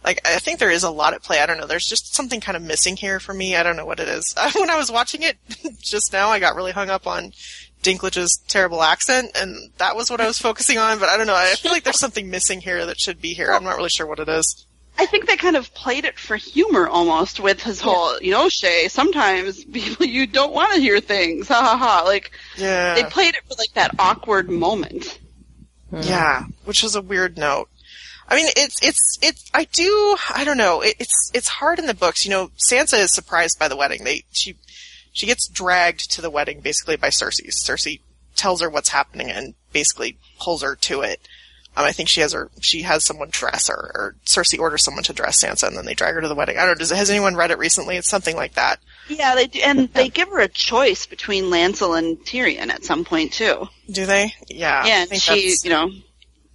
like 0.04 0.20
I 0.24 0.38
think 0.38 0.60
there 0.60 0.70
is 0.70 0.84
a 0.84 0.90
lot 0.90 1.14
at 1.14 1.24
play. 1.24 1.40
I 1.40 1.46
don't 1.46 1.58
know. 1.58 1.66
There's 1.66 1.88
just 1.88 2.14
something 2.14 2.40
kind 2.40 2.56
of 2.56 2.62
missing 2.62 2.96
here 2.96 3.18
for 3.18 3.34
me. 3.34 3.56
I 3.56 3.64
don't 3.64 3.76
know 3.76 3.86
what 3.86 3.98
it 3.98 4.08
is. 4.08 4.34
when 4.54 4.70
I 4.70 4.76
was 4.76 4.90
watching 4.90 5.22
it 5.22 5.36
just 5.80 6.12
now, 6.12 6.28
I 6.28 6.38
got 6.38 6.54
really 6.54 6.70
hung 6.70 6.90
up 6.90 7.08
on 7.08 7.32
Dinklage's 7.82 8.40
terrible 8.46 8.84
accent, 8.84 9.32
and 9.34 9.72
that 9.78 9.96
was 9.96 10.08
what 10.08 10.20
I 10.20 10.28
was 10.28 10.38
focusing 10.38 10.78
on. 10.78 11.00
But 11.00 11.08
I 11.08 11.16
don't 11.16 11.26
know. 11.26 11.34
I 11.34 11.54
feel 11.56 11.72
like 11.72 11.82
there's 11.82 11.98
something 11.98 12.30
missing 12.30 12.60
here 12.60 12.86
that 12.86 13.00
should 13.00 13.20
be 13.20 13.34
here. 13.34 13.52
I'm 13.52 13.64
not 13.64 13.76
really 13.76 13.88
sure 13.88 14.06
what 14.06 14.20
it 14.20 14.28
is. 14.28 14.64
I 14.98 15.06
think 15.06 15.26
they 15.26 15.36
kind 15.36 15.56
of 15.56 15.72
played 15.74 16.04
it 16.04 16.18
for 16.18 16.36
humor 16.36 16.86
almost 16.86 17.40
with 17.40 17.62
his 17.62 17.80
whole, 17.80 18.20
you 18.20 18.30
know, 18.30 18.46
Shae, 18.46 18.90
sometimes 18.90 19.64
people, 19.72 20.06
you 20.06 20.26
don't 20.26 20.52
want 20.52 20.74
to 20.74 20.80
hear 20.80 21.00
things. 21.00 21.48
Ha 21.48 21.54
ha 21.60 21.76
ha. 21.76 22.02
Like, 22.04 22.30
Yeah. 22.56 22.94
they 22.94 23.04
played 23.04 23.34
it 23.34 23.42
for 23.48 23.54
like 23.58 23.72
that 23.74 23.94
awkward 23.98 24.50
moment. 24.50 25.18
Yeah, 25.90 26.44
which 26.64 26.82
was 26.82 26.94
a 26.94 27.02
weird 27.02 27.36
note. 27.36 27.68
I 28.28 28.36
mean, 28.36 28.46
it's 28.56 28.82
it's 28.82 29.18
it's. 29.20 29.50
I 29.52 29.64
do. 29.64 30.16
I 30.34 30.44
don't 30.44 30.56
know. 30.56 30.80
It, 30.80 30.94
it's 30.98 31.30
it's 31.34 31.48
hard 31.48 31.78
in 31.78 31.86
the 31.86 31.92
books. 31.92 32.24
You 32.24 32.30
know, 32.30 32.50
Sansa 32.70 32.98
is 32.98 33.12
surprised 33.12 33.58
by 33.58 33.68
the 33.68 33.76
wedding. 33.76 34.04
They 34.04 34.24
she 34.30 34.56
she 35.12 35.26
gets 35.26 35.48
dragged 35.48 36.10
to 36.12 36.22
the 36.22 36.30
wedding 36.30 36.60
basically 36.60 36.96
by 36.96 37.08
Cersei. 37.08 37.48
Cersei 37.50 38.00
tells 38.36 38.62
her 38.62 38.70
what's 38.70 38.88
happening 38.88 39.30
and 39.30 39.52
basically 39.74 40.16
pulls 40.40 40.62
her 40.62 40.76
to 40.76 41.02
it. 41.02 41.20
Um, 41.74 41.86
I 41.86 41.92
think 41.92 42.10
she 42.10 42.20
has 42.20 42.32
her, 42.34 42.50
she 42.60 42.82
has 42.82 43.02
someone 43.04 43.28
dress 43.30 43.68
her, 43.68 43.90
or 43.94 44.14
Cersei 44.26 44.58
orders 44.58 44.84
someone 44.84 45.04
to 45.04 45.14
dress 45.14 45.42
Sansa, 45.42 45.68
and 45.68 45.76
then 45.76 45.86
they 45.86 45.94
drag 45.94 46.14
her 46.14 46.20
to 46.20 46.28
the 46.28 46.34
wedding. 46.34 46.58
I 46.58 46.66
don't 46.66 46.70
know. 46.72 46.74
Does, 46.80 46.90
has 46.90 47.08
anyone 47.08 47.34
read 47.34 47.50
it 47.50 47.56
recently? 47.58 47.96
It's 47.96 48.08
something 48.10 48.36
like 48.36 48.54
that. 48.54 48.78
Yeah, 49.08 49.34
they 49.34 49.46
do, 49.46 49.60
and 49.64 49.88
they 49.94 50.10
give 50.10 50.28
her 50.28 50.40
a 50.40 50.48
choice 50.48 51.06
between 51.06 51.44
Lancel 51.44 51.98
and 51.98 52.18
Tyrion 52.18 52.68
at 52.68 52.84
some 52.84 53.04
point 53.04 53.32
too. 53.32 53.68
Do 53.90 54.04
they? 54.04 54.34
Yeah. 54.48 54.84
Yeah, 54.84 55.06
and 55.10 55.20
she, 55.20 55.30
that's- 55.30 55.64
you 55.64 55.70
know, 55.70 55.90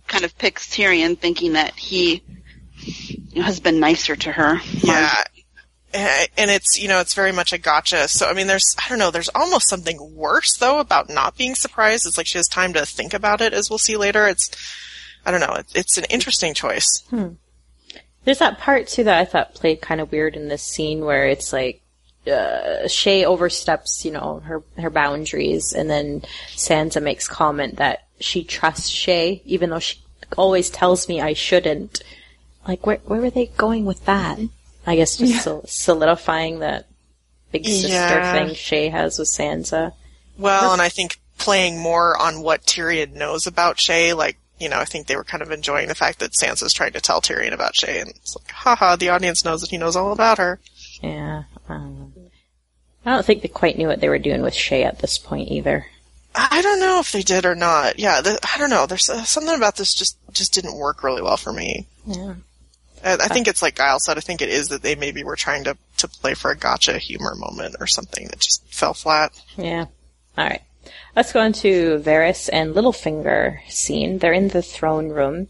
kind 0.08 0.24
of 0.24 0.38
picks 0.38 0.68
Tyrion, 0.68 1.18
thinking 1.18 1.54
that 1.54 1.76
he 1.76 2.22
you 2.84 3.42
know, 3.42 3.44
has 3.44 3.60
been 3.60 3.80
nicer 3.80 4.16
to 4.16 4.32
her. 4.32 4.60
Yeah. 4.84 5.24
And 5.94 6.52
it's, 6.52 6.80
you 6.80 6.88
know, 6.90 7.00
it's 7.00 7.16
very 7.16 7.32
much 7.32 7.54
a 7.54 7.58
gotcha. 7.58 8.08
So, 8.08 8.28
I 8.30 8.34
mean, 8.34 8.46
there's, 8.46 8.76
I 8.78 8.88
don't 8.88 9.00
know, 9.00 9.10
there's 9.10 9.30
almost 9.34 9.68
something 9.68 10.16
worse, 10.16 10.56
though, 10.60 10.80
about 10.80 11.10
not 11.10 11.38
being 11.38 11.56
surprised. 11.56 12.06
It's 12.06 12.18
like 12.20 12.28
she 12.28 12.38
has 12.38 12.48
time 12.48 12.74
to 12.74 12.86
think 12.86 13.16
about 13.16 13.42
it, 13.42 13.52
as 13.54 13.70
we'll 13.70 13.80
see 13.80 13.98
later. 13.98 14.28
It's, 14.28 14.48
I 15.28 15.32
don't 15.32 15.42
know, 15.42 15.56
it, 15.56 15.66
it's 15.76 15.98
an 15.98 16.06
interesting 16.10 16.54
choice. 16.54 17.04
There's 18.24 18.40
that 18.40 18.60
part 18.60 18.88
too 18.88 19.04
that 19.04 19.18
I 19.20 19.26
thought 19.26 19.54
played 19.56 19.82
kind 19.82 20.00
of 20.02 20.12
weird 20.12 20.36
in 20.36 20.48
this 20.48 20.64
scene 20.64 21.02
where 21.04 21.28
it's 21.28 21.52
like 21.54 21.82
uh, 22.26 22.86
Shae 22.88 23.24
oversteps, 23.26 24.04
you 24.06 24.12
know, 24.12 24.40
her 24.40 24.64
her 24.78 24.90
boundaries, 24.90 25.74
and 25.74 25.90
then 25.90 26.22
Sansa 26.56 27.02
makes 27.02 27.28
comment 27.28 27.78
that 27.78 28.06
she 28.20 28.44
trusts 28.44 28.90
Shae, 28.90 29.42
even 29.46 29.70
though 29.70 29.80
she 29.80 30.00
always 30.38 30.70
tells 30.70 31.08
me 31.08 31.22
I 31.22 31.34
shouldn't. 31.34 32.02
Like, 32.68 32.86
where 32.86 32.98
where 33.06 33.22
were 33.22 33.30
they 33.30 33.46
going 33.46 33.86
with 33.86 34.04
that? 34.06 34.40
I 34.86 34.96
guess 34.98 35.18
just 35.18 35.44
sol- 35.44 35.64
solidifying 35.68 36.60
that 36.60 36.88
big 37.52 37.66
sister 37.66 37.88
Yeah. 37.90 38.34
thing 38.34 38.56
Shae 38.56 38.92
has 38.92 39.20
with 39.20 39.30
Sansa. 39.30 39.94
Well, 40.38 40.74
and 40.74 40.82
I 40.82 40.90
think 40.90 41.20
playing 41.38 41.80
more 41.80 42.18
on 42.18 42.42
what 42.42 42.64
Tyrion 42.64 43.14
knows 43.14 43.48
about 43.48 43.78
Shae, 43.78 44.16
like, 44.16 44.38
you 44.60 44.70
know, 44.70 44.78
I 44.78 44.86
think 44.86 45.08
they 45.08 45.16
were 45.16 45.24
kind 45.24 45.44
of 45.44 45.52
enjoying 45.52 45.88
the 45.88 45.96
fact 45.96 46.20
that 46.20 46.32
Sansa's 46.32 46.74
trying 46.74 46.94
to 46.94 47.02
tell 47.02 47.22
Tyrion 47.22 47.54
about 47.54 47.74
Shae, 47.74 48.02
and 48.02 48.10
it's 48.10 48.36
like, 48.36 48.52
haha, 48.52 48.96
the 48.96 49.10
audience 49.10 49.46
knows 49.46 49.62
that 49.62 49.70
he 49.70 49.78
knows 49.78 49.96
all 49.96 50.12
about 50.12 50.38
her. 50.38 50.60
Yeah, 51.02 51.44
um, 51.70 52.14
I 53.06 53.12
don't 53.12 53.26
think 53.26 53.42
they 53.42 53.48
quite 53.48 53.78
knew 53.78 53.88
what 53.88 54.02
they 54.02 54.10
were 54.10 54.20
doing 54.20 54.42
with 54.42 54.54
Shae 54.54 54.84
at 54.84 55.00
this 55.00 55.18
point 55.18 55.50
either. 55.50 55.86
I 56.36 56.62
don't 56.62 56.80
know 56.80 57.00
if 57.00 57.12
they 57.12 57.24
did 57.24 57.46
or 57.46 57.56
not. 57.56 57.98
Yeah, 57.98 58.22
the, 58.22 58.38
I 58.54 58.60
don't 58.60 58.70
know. 58.70 58.86
There's 58.86 59.10
uh, 59.10 59.24
something 59.24 59.56
about 59.56 59.76
this 59.76 59.94
just 59.94 60.18
just 60.32 60.54
didn't 60.54 60.78
work 60.78 61.04
really 61.04 61.22
well 61.22 61.38
for 61.38 61.52
me. 61.52 61.88
Yeah. 62.06 62.36
I, 63.04 63.14
I 63.14 63.28
think 63.28 63.48
it's 63.48 63.62
like 63.62 63.76
Giles 63.76 64.06
said. 64.06 64.18
I 64.18 64.22
think 64.22 64.42
it 64.42 64.50
is 64.50 64.70
that 64.70 64.84
they 64.84 64.96
maybe 64.96 65.24
were 65.24 65.36
trying 65.36 65.64
to 65.64 65.78
to 65.98 66.08
play 66.08 66.36
for 66.36 66.52
a 66.52 66.58
gotcha 66.58 66.98
humor 67.00 67.34
moment 67.36 67.78
or 67.80 67.88
something 67.88 68.28
that 68.28 68.40
just 68.40 68.64
fell 68.72 68.94
flat. 68.94 69.32
Yeah. 69.56 69.86
All 70.38 70.46
right. 70.46 70.62
Let's 71.16 71.34
go 71.34 71.42
into 71.42 72.00
Varys 72.00 72.50
and 72.52 72.76
Littlefinger 72.76 73.60
scene. 73.70 74.20
They're 74.20 74.34
in 74.34 74.50
the 74.50 74.62
throne 74.62 75.10
room. 75.10 75.48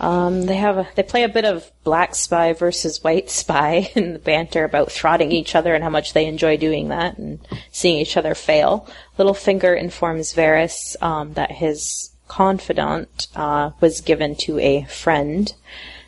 Um, 0.00 0.46
they 0.46 0.56
have 0.56 0.78
a, 0.78 0.88
they 0.94 1.02
play 1.02 1.24
a 1.24 1.28
bit 1.28 1.44
of 1.44 1.70
black 1.82 2.14
spy 2.14 2.52
versus 2.52 3.02
white 3.02 3.30
spy 3.40 3.90
in 3.94 4.12
the 4.12 4.18
banter 4.18 4.64
about 4.64 4.88
throtting 4.88 5.32
each 5.32 5.54
other 5.54 5.74
and 5.74 5.82
how 5.82 5.90
much 5.90 6.12
they 6.12 6.26
enjoy 6.26 6.56
doing 6.56 6.88
that 6.88 7.18
and 7.18 7.40
seeing 7.72 7.98
each 7.98 8.16
other 8.16 8.34
fail. 8.34 8.88
Littlefinger 9.18 9.76
informs 9.76 10.34
Varys 10.34 11.00
um, 11.02 11.34
that 11.34 11.52
his 11.52 12.12
confidant 12.28 13.26
uh, 13.34 13.70
was 13.80 14.00
given 14.00 14.36
to 14.36 14.58
a 14.60 14.84
friend. 14.84 15.54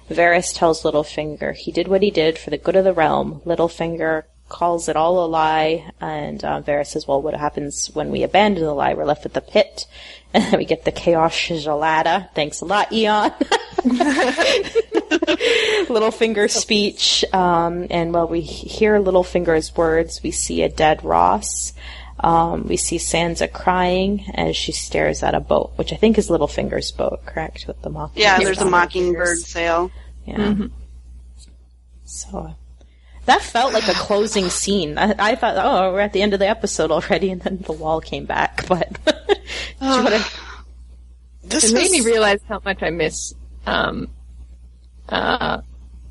Varys 0.09 0.55
tells 0.55 0.82
Littlefinger 0.82 1.55
he 1.55 1.72
did 1.72 1.88
what 1.88 2.03
he 2.03 2.11
did 2.11 2.38
for 2.38 2.51
the 2.51 2.59
good 2.59 2.76
of 2.76 2.84
the 2.84 2.93
realm. 2.93 3.41
Littlefinger 3.45 4.24
calls 4.51 4.88
it 4.88 4.96
all 4.96 5.24
a 5.24 5.28
lie, 5.28 5.90
and 6.01 6.44
uh, 6.44 6.61
Varys 6.61 6.88
says, 6.88 7.09
"Well, 7.09 7.22
what 7.22 7.32
happens 7.34 7.86
when 7.94 8.11
we 8.11 8.22
abandon 8.22 8.64
the 8.64 8.74
lie? 8.74 8.92
We're 8.92 9.07
left 9.07 9.24
with 9.24 9.32
the 9.32 9.40
pit." 9.40 9.86
And 10.34 10.44
then 10.53 10.59
we 10.59 10.66
get 10.66 10.84
the 10.84 10.92
chaos 10.92 11.34
gelada. 11.34 12.28
Thanks 12.34 12.61
a 12.61 12.66
lot, 12.66 12.92
Eon. 12.92 13.30
Littlefinger's 15.88 16.53
speech, 16.53 17.24
um, 17.32 17.86
and 17.90 18.12
while 18.12 18.28
we 18.28 18.42
hear 18.42 18.98
Littlefinger's 19.01 19.74
words, 19.74 20.22
we 20.22 20.30
see 20.30 20.62
a 20.62 20.68
dead 20.68 21.03
Ros. 21.03 21.72
Um, 22.22 22.68
we 22.68 22.76
see 22.76 22.98
Sansa 22.98 23.51
crying 23.51 24.26
as 24.34 24.55
she 24.55 24.72
stares 24.72 25.22
at 25.22 25.34
a 25.34 25.40
boat, 25.40 25.72
which 25.76 25.90
I 25.90 25.96
think 25.96 26.18
is 26.18 26.28
Littlefinger's 26.28 26.92
boat, 26.92 27.24
correct? 27.24 27.64
With 27.66 27.80
the 27.80 27.88
mockingbird. 27.88 28.22
Yeah, 28.22 28.38
there's 28.38 28.61
a 28.61 28.68
mockingbird 28.68 29.38
sail. 29.38 29.90
Yeah. 30.26 30.55
So 32.05 32.55
that 33.31 33.43
felt 33.43 33.72
like 33.72 33.87
a 33.89 33.95
closing 33.95 34.49
scene. 34.51 34.99
I, 34.99 35.14
I 35.18 35.35
thought, 35.37 35.55
oh, 35.57 35.93
we're 35.93 36.01
at 36.01 36.12
the 36.12 36.20
end 36.22 36.33
of 36.35 36.41
the 36.41 36.49
episode 36.49 36.91
already, 36.91 37.31
and 37.31 37.41
then 37.41 37.59
the 37.59 37.72
wall 37.72 38.01
came 38.01 38.24
back. 38.26 38.66
But 38.68 38.89
did 39.07 39.39
you 39.81 39.89
wanna- 40.05 40.24
This 41.45 41.70
It 41.70 41.74
made 41.74 41.91
me 41.93 42.01
realize 42.01 42.41
how 42.49 42.61
much 42.64 42.83
I 42.83 42.91
miss 42.91 43.35
um, 43.66 44.09
uh, 45.09 45.61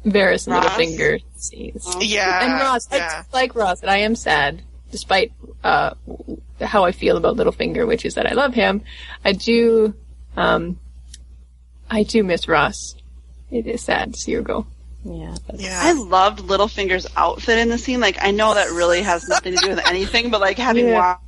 Varys 0.06 0.48
and 0.48 0.56
Littlefinger 0.56 1.22
scenes. 1.36 1.86
yeah, 2.00 2.44
and 2.44 2.62
Ros, 2.62 2.88
yeah. 2.92 3.24
I 3.34 3.38
like 3.38 3.54
Ros, 3.56 3.82
and 3.82 3.92
I 3.92 3.98
am 3.98 4.16
sad, 4.16 4.62
despite 4.92 5.34
uh, 5.64 5.94
how 6.62 6.86
I 6.86 6.92
feel 6.94 7.18
about 7.18 7.36
Littlefinger, 7.38 7.86
which 7.88 8.06
is 8.06 8.16
that 8.16 8.28
I 8.32 8.34
love 8.34 8.54
him. 8.54 8.82
I 9.26 9.34
do, 9.34 9.94
um, 10.38 10.80
I 11.90 12.04
do 12.04 12.24
miss 12.24 12.48
Ros. 12.48 12.96
It 13.52 13.68
is 13.68 13.82
sad 13.82 14.14
to 14.14 14.20
see 14.20 14.34
her 14.34 14.42
go. 14.42 14.66
Yeah, 15.04 15.36
yeah. 15.56 15.80
I 15.84 15.94
loved 15.94 16.40
Littlefinger's 16.40 17.08
outfit 17.16 17.58
in 17.58 17.70
the 17.70 17.78
scene. 17.78 18.00
Like, 18.00 18.18
I 18.22 18.32
know 18.32 18.54
that 18.54 18.70
really 18.72 19.02
has 19.02 19.28
nothing 19.28 19.56
to 19.56 19.62
do 19.62 19.70
with 19.70 19.88
anything, 19.88 20.30
but 20.30 20.42
like 20.42 20.58
having 20.58 20.88
Yeah. 20.88 20.94
watched, 21.00 21.22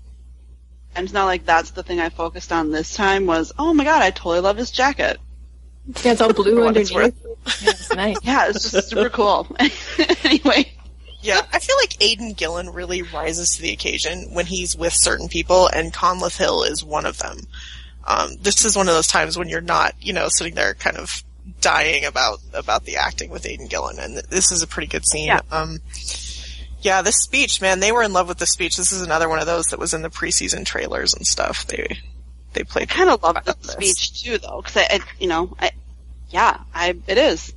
it's 0.98 1.14
not 1.14 1.26
like 1.26 1.46
that's 1.46 1.72
the 1.72 1.84
thing 1.84 2.00
I 2.00 2.10
focused 2.10 2.52
on 2.52 2.72
this 2.72 2.94
time 2.94 3.26
was, 3.26 3.54
oh 3.58 3.74
my 3.74 3.84
god, 3.84 4.02
I 4.02 4.12
totally 4.12 4.42
love 4.42 4.58
his 4.58 4.72
jacket. 4.72 5.20
Yeah, 6.04 6.12
it's 6.12 6.22
all 6.22 6.34
blue 6.34 6.56
For 6.56 6.64
what 6.66 6.78
it's 6.78 6.92
underneath. 6.92 7.16
Yeah, 7.62 7.70
it's 7.70 7.94
nice. 7.96 8.18
Yeah, 8.24 8.50
it's 8.50 8.72
just 8.72 8.90
super 8.90 9.10
cool. 9.10 9.48
anyway, 10.24 10.72
Yeah, 11.22 11.42
I 11.54 11.60
feel 11.60 11.76
like 11.82 12.02
Aidan 12.04 12.34
Gillen 12.34 12.70
really 12.72 13.02
rises 13.04 13.56
to 13.56 13.62
the 13.62 13.72
occasion 13.72 14.34
when 14.34 14.46
he's 14.46 14.76
with 14.76 14.94
certain 14.94 15.28
people, 15.30 15.68
and 15.68 15.94
Conleth 15.94 16.38
Hill 16.38 16.64
is 16.64 16.84
one 16.84 17.06
of 17.06 17.18
them. 17.20 17.38
Um, 18.06 18.32
this 18.42 18.66
is 18.66 18.76
one 18.76 18.88
of 18.90 18.94
those 18.96 19.08
times 19.08 19.38
when 19.38 19.48
you're 19.48 19.62
not, 19.62 19.94
you 20.02 20.12
know, 20.14 20.28
sitting 20.28 20.56
there 20.56 20.74
kind 20.74 20.98
of 20.98 21.24
dying 21.60 22.06
about 22.06 22.40
about 22.54 22.86
the 22.86 22.98
acting 22.98 23.30
with 23.30 23.46
Aidan 23.46 23.68
Gillen, 23.68 24.00
and 24.00 24.18
this 24.30 24.52
is 24.52 24.62
a 24.62 24.68
pretty 24.68 24.88
good 24.88 25.06
scene. 25.06 25.28
Yeah. 25.28 25.42
Um, 25.52 25.80
yeah, 26.82 27.02
this 27.04 27.18
speech, 27.18 27.62
man, 27.62 27.80
they 27.80 27.92
were 27.92 28.04
in 28.04 28.14
love 28.14 28.28
with 28.28 28.40
the 28.40 28.48
speech. 28.48 28.76
This 28.78 28.92
is 28.92 29.02
another 29.02 29.30
one 29.30 29.40
of 29.40 29.46
those 29.46 29.68
that 29.68 29.80
was 29.80 29.94
in 29.94 30.02
the 30.02 30.10
preseason 30.10 30.66
trailers 30.66 31.14
and 31.14 31.26
stuff. 31.26 31.68
They 31.68 32.00
they 32.54 32.64
played 32.64 32.90
kind 32.90 33.10
of 33.10 33.22
love 33.24 33.44
the 33.46 33.56
speech 33.62 34.24
too, 34.24 34.38
though, 34.38 34.62
because 34.62 34.78
I, 34.78 34.96
I, 34.96 35.00
you 35.20 35.28
know, 35.28 35.56
I, 35.60 35.72
yeah, 36.30 36.62
I, 36.74 36.96
it 37.08 37.18
is. 37.18 37.54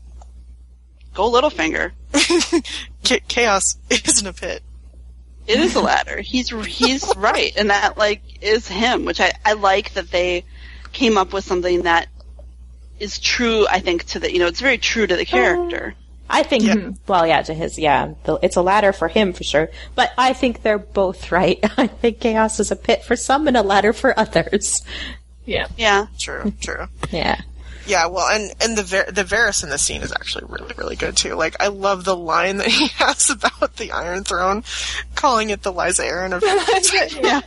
Go 1.15 1.31
Littlefinger. 1.31 1.93
Cha- 3.03 3.19
chaos 3.29 3.77
isn't 3.91 4.27
a 4.27 4.33
pit. 4.33 4.63
It 5.47 5.61
is 5.61 5.75
a 5.75 5.81
ladder. 5.81 6.21
He's 6.21 6.49
he's 6.67 7.11
right, 7.17 7.53
and 7.57 7.71
that 7.71 7.97
like 7.97 8.43
is 8.43 8.67
him, 8.67 9.05
which 9.05 9.21
I 9.21 9.33
I 9.45 9.55
like 9.55 9.95
that 9.95 10.11
they 10.11 10.45
came 10.93 11.19
up 11.19 11.33
with 11.33 11.45
something 11.45 11.83
that 11.83 12.09
is 13.01 13.19
true. 13.19 13.67
I 13.69 13.81
think 13.81 14.05
to 14.07 14.19
the 14.19 14.33
you 14.33 14.39
know 14.39 14.47
it's 14.47 14.61
very 14.61 14.79
true 14.79 15.07
to 15.07 15.17
the 15.17 15.25
character. 15.25 15.95
I 16.29 16.43
think, 16.43 16.65
Yeah. 16.65 16.75
Hmm, 16.77 16.91
well, 17.07 17.27
yeah, 17.27 17.43
to 17.43 17.53
his, 17.53 17.79
yeah, 17.79 18.15
the, 18.25 18.39
it's 18.43 18.57
a 18.57 18.63
ladder 18.63 18.95
for 18.95 19.09
him 19.09 19.35
for 19.35 19.45
sure. 19.45 19.69
But 19.95 20.11
I 20.17 20.33
think 20.33 20.63
they're 20.63 20.79
both 20.79 21.31
right. 21.39 21.59
I 21.77 21.87
think 21.87 22.21
chaos 22.21 22.59
is 22.61 22.71
a 22.71 22.77
pit 22.77 23.05
for 23.05 23.15
some 23.15 23.47
and 23.47 23.57
a 23.59 23.63
ladder 23.63 23.93
for 23.93 24.19
others. 24.19 24.83
Yeah. 25.45 25.67
Yeah, 25.77 26.07
True, 26.19 26.53
true. 26.61 26.87
Yeah. 27.11 27.41
Yeah, 27.87 28.07
well, 28.07 28.27
and 28.29 28.51
and 28.63 28.79
the 28.79 28.83
Ver- 28.83 29.11
the 29.11 29.25
Varys 29.25 29.63
in 29.63 29.69
the 29.69 29.77
scene 29.77 30.01
is 30.01 30.11
actually 30.11 30.47
really 30.49 30.73
really 30.79 30.97
good 30.97 31.19
too. 31.19 31.35
Like 31.35 31.57
I 31.61 31.67
love 31.67 32.05
the 32.05 32.17
line 32.17 32.57
that 32.59 32.69
he 32.69 32.87
has 32.89 33.29
about 33.29 33.77
the 33.77 33.93
Iron 33.93 34.25
Throne, 34.25 34.65
calling 35.15 35.51
it 35.51 35.63
the 35.63 35.71
Liza 35.73 36.07
Aaron 36.07 36.33
of 36.33 36.43
yeah. 37.23 37.41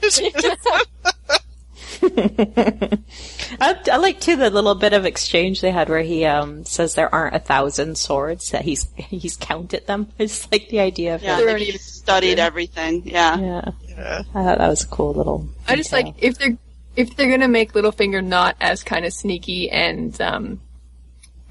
I, 3.60 3.80
I 3.92 3.98
like 3.98 4.20
too 4.20 4.36
the 4.36 4.50
little 4.50 4.76
bit 4.76 4.94
of 4.94 5.06
exchange 5.06 5.62
they 5.62 5.72
had 5.72 5.90
where 5.90 6.02
he 6.02 6.26
um, 6.26 6.66
says 6.66 6.96
there 6.96 7.14
aren't 7.14 7.36
a 7.36 7.40
thousand 7.40 7.98
swords 7.98 8.52
that 8.52 8.64
he's 8.64 8.88
he's 8.96 9.38
counted 9.38 9.88
them. 9.88 10.12
It's 10.20 10.52
like 10.52 10.70
the 10.70 10.80
idea 10.80 11.16
of 11.16 11.22
yeah. 11.22 11.34
him. 11.34 11.38
There 11.38 11.48
Like 11.48 11.54
aren't 11.54 11.66
he 11.66 11.78
studied 11.78 12.40
everything. 12.40 13.04
Yeah. 13.06 13.40
Yeah, 13.40 13.72
yeah. 13.88 14.24
I 14.34 14.44
thought 14.44 14.58
that 14.58 14.68
was 14.68 14.84
a 14.84 14.88
cool 14.88 15.14
little. 15.14 15.48
I 15.68 15.76
just 15.76 15.92
detail. 15.92 16.06
like 16.08 16.16
if 16.24 16.38
they're 16.38 16.58
if 16.96 17.16
they're 17.16 17.30
gonna 17.30 17.48
make 17.48 17.74
Littlefinger 17.74 18.24
not 18.24 18.56
as 18.60 18.84
kind 18.84 19.06
of 19.06 19.14
sneaky 19.14 19.70
and 19.70 20.20
um, 20.22 20.62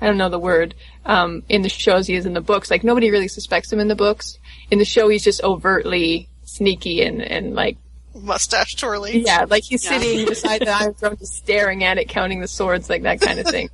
I 0.00 0.06
don't 0.06 0.18
know 0.18 0.28
the 0.28 0.38
word 0.38 0.74
um, 1.04 1.42
in 1.48 1.62
the 1.62 1.68
shows 1.68 2.06
he 2.06 2.14
is 2.14 2.26
in 2.26 2.34
the 2.34 2.40
books. 2.40 2.70
Like 2.70 2.84
nobody 2.84 3.10
really 3.10 3.28
suspects 3.28 3.72
him 3.72 3.80
in 3.80 3.88
the 3.88 3.94
books. 3.94 4.38
In 4.70 4.78
the 4.78 4.84
show, 4.84 5.08
he's 5.08 5.24
just 5.24 5.42
overtly 5.42 6.28
sneaky 6.44 7.02
and 7.02 7.22
and 7.22 7.54
like 7.54 7.78
mustache 8.22 8.74
twirling. 8.76 9.24
yeah, 9.26 9.46
like 9.48 9.64
he's 9.64 9.84
Yeah. 9.84 9.98
sitting 9.98 10.26
beside 10.28 10.60
the 10.62 10.70
Iron 10.70 10.94
Throne, 10.94 11.16
just 11.18 11.34
staring 11.34 11.84
at 11.84 11.98
it, 11.98 12.08
counting 12.08 12.40
the 12.40 12.48
swords, 12.48 12.88
like 12.90 13.02
that 13.02 13.20
kind 13.20 13.38
of 13.38 13.46
thing. 13.46 13.70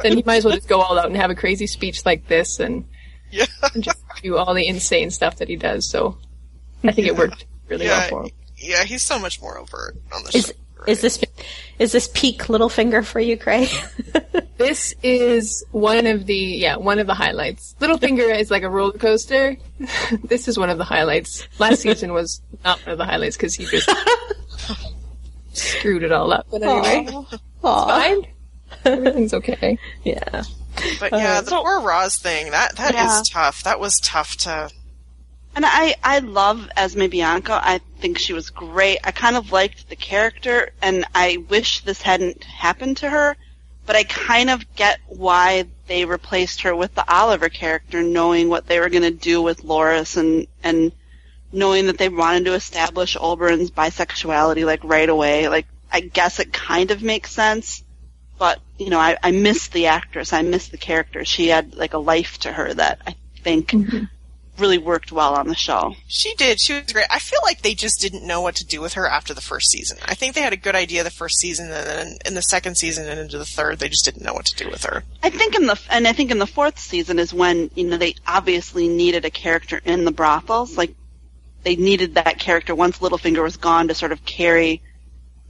then 0.00 0.16
he 0.16 0.22
might 0.24 0.36
as 0.36 0.44
well 0.44 0.54
just 0.54 0.68
go 0.68 0.80
all 0.80 0.98
out 0.98 1.06
and 1.06 1.16
have 1.16 1.30
a 1.30 1.34
crazy 1.34 1.66
speech 1.66 2.04
like 2.04 2.26
this 2.28 2.60
and, 2.60 2.84
Yeah. 3.30 3.46
and 3.74 3.82
just 3.82 3.98
do 4.22 4.36
all 4.36 4.52
the 4.54 4.66
insane 4.66 5.10
stuff 5.10 5.36
that 5.36 5.48
he 5.48 5.56
does. 5.56 5.88
So 5.88 6.18
I 6.82 6.92
think 6.92 7.06
it 7.08 7.16
worked 7.16 7.46
really 7.68 7.86
well 7.86 8.00
Yeah. 8.00 8.08
for 8.08 8.22
him. 8.24 8.30
Yeah, 8.56 8.84
he's 8.84 9.02
so 9.02 9.18
much 9.18 9.40
more 9.40 9.58
overt 9.58 9.96
on 10.14 10.22
the 10.24 10.36
Is- 10.36 10.46
show. 10.46 10.52
Is 10.86 11.00
this 11.00 11.18
is 11.78 11.92
this 11.92 12.08
peak 12.14 12.42
Littlefinger 12.44 13.04
for 13.04 13.20
you, 13.20 13.36
Craig? 13.38 13.68
This 14.56 14.94
is 15.02 15.64
one 15.72 16.06
of 16.06 16.26
the 16.26 16.36
yeah 16.36 16.76
one 16.76 17.00
of 17.00 17.08
the 17.08 17.14
highlights. 17.14 17.74
Littlefinger 17.80 18.38
is 18.38 18.52
like 18.52 18.62
a 18.62 18.70
roller 18.70 18.96
coaster. 18.96 19.56
this 20.24 20.46
is 20.46 20.56
one 20.56 20.70
of 20.70 20.78
the 20.78 20.84
highlights. 20.84 21.46
Last 21.58 21.82
season 21.82 22.12
was 22.12 22.40
not 22.64 22.78
one 22.86 22.92
of 22.92 22.98
the 22.98 23.04
highlights 23.04 23.36
because 23.36 23.54
he 23.56 23.64
just 23.64 23.90
screwed 25.52 26.04
it 26.04 26.12
all 26.12 26.32
up. 26.32 26.46
But 26.50 26.62
anyway, 26.62 27.06
it's 27.32 27.42
fine. 27.60 28.26
Everything's 28.84 29.34
okay. 29.34 29.76
yeah. 30.04 30.44
But 31.00 31.12
yeah, 31.12 31.40
the 31.40 31.54
uh, 31.56 31.62
poor 31.62 31.80
Ros 31.80 32.16
thing 32.18 32.52
that 32.52 32.76
that 32.76 32.90
is 32.94 33.00
Yeah. 33.00 33.22
tough. 33.28 33.64
That 33.64 33.80
was 33.80 33.98
tough 34.00 34.36
to. 34.38 34.70
And 35.56 35.64
I, 35.64 35.94
I 36.02 36.18
love 36.18 36.68
Esme 36.76 37.06
Bianco. 37.06 37.52
I 37.52 37.80
think 38.00 38.18
she 38.18 38.32
was 38.32 38.50
great. 38.50 38.98
I 39.04 39.12
kind 39.12 39.36
of 39.36 39.52
liked 39.52 39.88
the 39.88 39.96
character, 39.96 40.72
and 40.82 41.04
I 41.14 41.44
wish 41.48 41.80
this 41.80 42.02
hadn't 42.02 42.42
happened 42.42 42.98
to 42.98 43.10
her. 43.10 43.36
But 43.86 43.96
I 43.96 44.04
kind 44.04 44.50
of 44.50 44.74
get 44.74 45.00
why 45.06 45.66
they 45.86 46.06
replaced 46.06 46.62
her 46.62 46.74
with 46.74 46.94
the 46.94 47.02
Olyvar 47.02 47.52
character, 47.52 48.02
knowing 48.02 48.48
what 48.48 48.66
they 48.66 48.80
were 48.80 48.88
going 48.88 49.02
to 49.02 49.10
do 49.10 49.42
with 49.42 49.62
Loras, 49.62 50.16
and 50.16 50.46
and 50.62 50.90
knowing 51.52 51.86
that 51.86 51.98
they 51.98 52.08
wanted 52.08 52.46
to 52.46 52.54
establish 52.54 53.16
Oberyn's 53.16 53.70
bisexuality 53.70 54.64
like 54.64 54.82
right 54.82 55.08
away. 55.08 55.48
Like 55.48 55.66
I 55.92 56.00
guess 56.00 56.40
it 56.40 56.52
kind 56.52 56.90
of 56.90 57.02
makes 57.02 57.30
sense. 57.30 57.84
But 58.38 58.60
you 58.78 58.90
know, 58.90 58.98
I, 58.98 59.16
I 59.22 59.30
miss 59.30 59.68
the 59.68 59.86
actress. 59.86 60.32
I 60.32 60.42
miss 60.42 60.68
the 60.68 60.78
character. 60.78 61.24
She 61.24 61.48
had 61.48 61.74
like 61.76 61.94
a 61.94 61.98
life 61.98 62.38
to 62.38 62.52
her 62.52 62.74
that 62.74 63.02
I 63.06 63.14
think 63.42 63.68
mm-hmm. 63.68 64.04
Really 64.58 64.78
worked 64.78 65.10
well 65.10 65.34
on 65.34 65.48
the 65.48 65.54
show. 65.54 65.96
She 66.06 66.34
did. 66.34 66.60
She 66.60 66.74
was 66.74 66.92
great. 66.92 67.06
I 67.10 67.18
feel 67.18 67.40
like 67.42 67.62
they 67.62 67.74
just 67.74 68.00
didn't 68.00 68.26
know 68.26 68.40
what 68.40 68.54
to 68.56 68.64
do 68.64 68.80
with 68.80 68.94
her 68.94 69.08
after 69.08 69.34
the 69.34 69.40
first 69.40 69.70
season. 69.70 69.98
I 70.04 70.14
think 70.14 70.34
they 70.34 70.42
had 70.42 70.52
a 70.52 70.56
good 70.56 70.76
idea 70.76 71.02
the 71.02 71.10
first 71.10 71.38
season, 71.38 71.66
and 71.72 71.86
then 71.86 72.18
in 72.24 72.34
the 72.34 72.42
second 72.42 72.76
season 72.76 73.08
and 73.08 73.18
into 73.18 73.36
the 73.36 73.44
third, 73.44 73.80
they 73.80 73.88
just 73.88 74.04
didn't 74.04 74.22
know 74.22 74.32
what 74.32 74.46
to 74.46 74.56
do 74.56 74.70
with 74.70 74.84
her. 74.84 75.02
I 75.22 75.30
think 75.30 75.56
in 75.56 75.66
the 75.66 75.80
and 75.90 76.06
I 76.06 76.12
think 76.12 76.30
in 76.30 76.38
the 76.38 76.46
fourth 76.46 76.78
season 76.78 77.18
is 77.18 77.34
when 77.34 77.70
you 77.74 77.84
know 77.84 77.96
they 77.96 78.14
obviously 78.26 78.88
needed 78.88 79.24
a 79.24 79.30
character 79.30 79.80
in 79.84 80.04
the 80.04 80.12
brothels. 80.12 80.76
Like 80.76 80.94
they 81.64 81.76
needed 81.76 82.14
that 82.14 82.38
character 82.38 82.74
once 82.74 82.98
Littlefinger 82.98 83.42
was 83.42 83.56
gone 83.56 83.88
to 83.88 83.94
sort 83.94 84.12
of 84.12 84.24
carry 84.24 84.82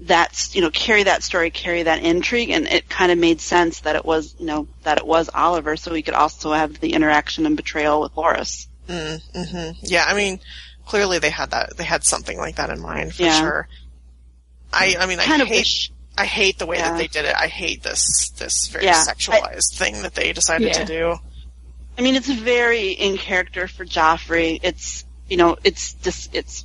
that 0.00 0.48
you 0.52 0.60
know 0.60 0.70
carry 0.70 1.02
that 1.04 1.22
story, 1.22 1.50
carry 1.50 1.82
that 1.82 2.02
intrigue, 2.02 2.50
and 2.50 2.66
it 2.66 2.88
kind 2.88 3.12
of 3.12 3.18
made 3.18 3.40
sense 3.40 3.80
that 3.80 3.96
it 3.96 4.04
was 4.04 4.34
you 4.38 4.46
know 4.46 4.66
that 4.82 4.98
it 4.98 5.06
was 5.06 5.28
Olyvar, 5.30 5.78
so 5.78 5.92
he 5.94 6.02
could 6.02 6.14
also 6.14 6.52
have 6.52 6.80
the 6.80 6.94
interaction 6.94 7.46
and 7.46 7.56
betrayal 7.56 8.00
with 8.00 8.14
Loras. 8.14 8.66
Mm-hmm, 8.88 9.38
mm-hmm. 9.38 9.78
Yeah, 9.82 10.04
I 10.06 10.14
mean, 10.14 10.40
clearly 10.86 11.18
they 11.18 11.30
had 11.30 11.50
that. 11.52 11.76
They 11.76 11.84
had 11.84 12.04
something 12.04 12.36
like 12.38 12.56
that 12.56 12.70
in 12.70 12.80
mind 12.80 13.14
for 13.14 13.22
Yeah. 13.22 13.40
sure. 13.40 13.68
I, 14.72 14.96
I 14.98 15.06
mean, 15.06 15.20
I 15.20 15.24
Kind 15.24 15.42
hate. 15.42 15.58
wish. 15.60 15.90
I 16.16 16.26
hate 16.26 16.58
the 16.58 16.66
way 16.66 16.76
Yeah. 16.78 16.90
that 16.90 16.98
they 16.98 17.06
did 17.08 17.24
it. 17.24 17.34
I 17.34 17.46
hate 17.48 17.82
this 17.82 18.30
this 18.38 18.68
very 18.68 18.84
Yeah, 18.84 19.02
sexualized 19.04 19.76
thing 19.76 20.02
that 20.02 20.14
they 20.14 20.32
decided 20.32 20.68
Yeah. 20.68 20.84
to 20.84 20.84
do. 20.84 21.16
I 21.98 22.02
mean, 22.02 22.14
it's 22.16 22.28
very 22.28 22.90
in 22.90 23.16
character 23.18 23.66
for 23.68 23.84
Joffrey. 23.84 24.60
It's 24.62 25.04
you 25.28 25.36
know, 25.36 25.56
it's 25.64 25.94
just 25.94 26.34
it's 26.34 26.64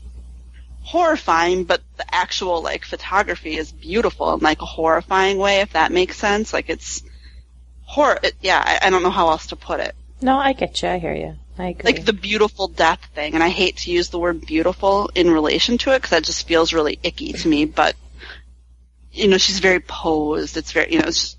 horrifying, 0.84 1.64
but 1.66 1.82
the 1.98 2.16
actual 2.16 2.62
like 2.62 2.84
photography 2.86 3.56
is 3.58 3.72
beautiful 3.72 4.34
in 4.34 4.40
like 4.40 4.62
a 4.62 4.66
horrifying 4.66 5.38
way, 5.38 5.62
if 5.62 5.74
that 5.74 5.92
makes 5.92 6.18
sense. 6.18 6.52
Like 6.54 6.70
it's 6.70 7.04
horror. 7.84 8.20
It, 8.24 8.36
yeah, 8.42 8.62
I, 8.64 8.88
I 8.88 8.90
don't 8.90 9.04
know 9.04 9.12
how 9.12 9.30
else 9.30 9.48
to 9.48 9.56
put 9.56 9.80
it. 9.80 9.96
No, 10.22 10.38
I 10.38 10.54
get 10.54 10.82
you. 10.82 10.90
I 10.90 10.98
hear 11.00 11.14
you. 11.14 11.36
I 11.60 11.68
agree. 11.70 11.92
Like 11.92 12.06
the 12.06 12.14
beautiful 12.14 12.70
death 12.70 13.06
thing, 13.14 13.34
and 13.36 13.44
I 13.44 13.50
hate 13.50 13.78
to 13.78 13.92
use 13.92 14.10
the 14.10 14.18
word 14.18 14.42
beautiful 14.46 15.12
in 15.14 15.30
relation 15.30 15.78
to 15.80 15.92
it 15.92 15.98
because 15.98 16.12
that 16.12 16.24
just 16.24 16.48
feels 16.48 16.72
really 16.74 16.98
icky 17.04 17.34
to 17.34 17.48
me. 17.48 17.66
But 17.66 17.96
you 19.12 19.28
know, 19.28 19.38
she's 19.38 19.60
very 19.60 19.82
posed. 19.82 20.56
It's 20.56 20.72
very 20.72 20.94
you 20.94 21.00
know, 21.00 21.08
it's 21.08 21.36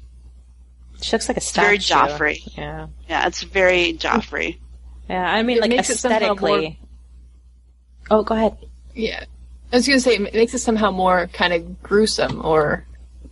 she 1.01 1.13
looks 1.13 1.29
like 1.29 1.39
a 1.39 1.41
statue. 1.41 1.67
very. 1.67 1.79
Joffrey. 1.79 2.57
Yeah. 2.59 2.89
yeah, 3.09 3.27
it's 3.27 3.43
very 3.43 3.95
Joffrey. 3.95 4.59
Yeah. 5.09 5.25
I 5.25 5.43
mean, 5.43 5.57
It 5.57 5.61
like 5.63 5.71
makes 5.71 5.89
it 5.89 5.97
somehow 5.99 6.17
aesthetically. 6.19 6.79
Oh, 8.11 8.23
go 8.23 8.35
ahead. 8.35 8.59
Yeah, 8.95 9.25
I 9.73 9.77
was 9.77 9.87
gonna 9.89 10.01
say 10.01 10.17
it 10.17 10.35
makes 10.35 10.53
it 10.53 10.59
somehow 10.59 10.91
more 10.91 11.29
kind 11.29 11.53
of 11.55 11.83
gruesome 11.83 12.45
or 12.45 12.85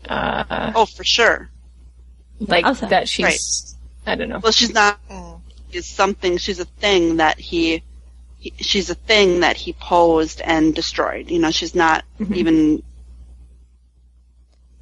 uh, 0.09 0.73
Oh, 0.75 0.87
for 0.87 1.05
sure. 1.05 1.51
like 2.41 2.65
Okay. 2.65 2.89
that 2.89 3.09
she's 3.09 3.25
Right. 4.07 4.13
I 4.13 4.15
don't 4.15 4.31
know. 4.31 4.39
Well, 4.39 4.53
she's 4.53 4.73
not. 4.73 4.99
She's 5.71 5.87
something. 5.87 6.39
She's 6.39 6.61
a 6.61 6.65
thing 6.65 7.17
that 7.17 7.39
he, 7.39 7.83
he. 8.39 8.53
She's 8.59 8.91
a 8.91 8.95
thing 8.95 9.41
that 9.41 9.57
he 9.57 9.73
posed 9.73 10.41
and 10.41 10.75
destroyed. 10.75 11.31
You 11.31 11.39
know, 11.39 11.51
she's 11.51 11.75
not 11.75 12.05
even 12.35 12.83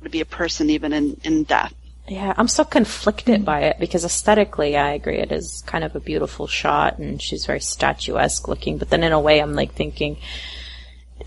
to 0.07 0.11
be 0.11 0.21
a 0.21 0.27
person, 0.27 0.71
even 0.71 0.93
in 0.93 1.21
in 1.25 1.45
death. 1.45 1.75
Yeah, 2.09 2.33
I'm 2.37 2.49
so 2.49 2.65
conflicted 2.65 3.45
by 3.45 3.63
it 3.63 3.79
because 3.81 4.05
aesthetically, 4.05 4.77
I 4.77 4.93
agree 4.93 5.19
it 5.19 5.33
is 5.33 5.65
kind 5.67 5.83
of 5.83 5.97
a 5.97 6.01
beautiful 6.01 6.47
shot, 6.47 6.99
and 6.99 7.21
she's 7.21 7.47
very 7.47 7.61
statuesque 7.61 8.47
looking. 8.47 8.79
But 8.79 8.91
then, 8.91 9.03
in 9.03 9.13
a 9.13 9.21
way, 9.21 9.41
I'm 9.41 9.55
like 9.55 9.75
thinking, 9.75 10.19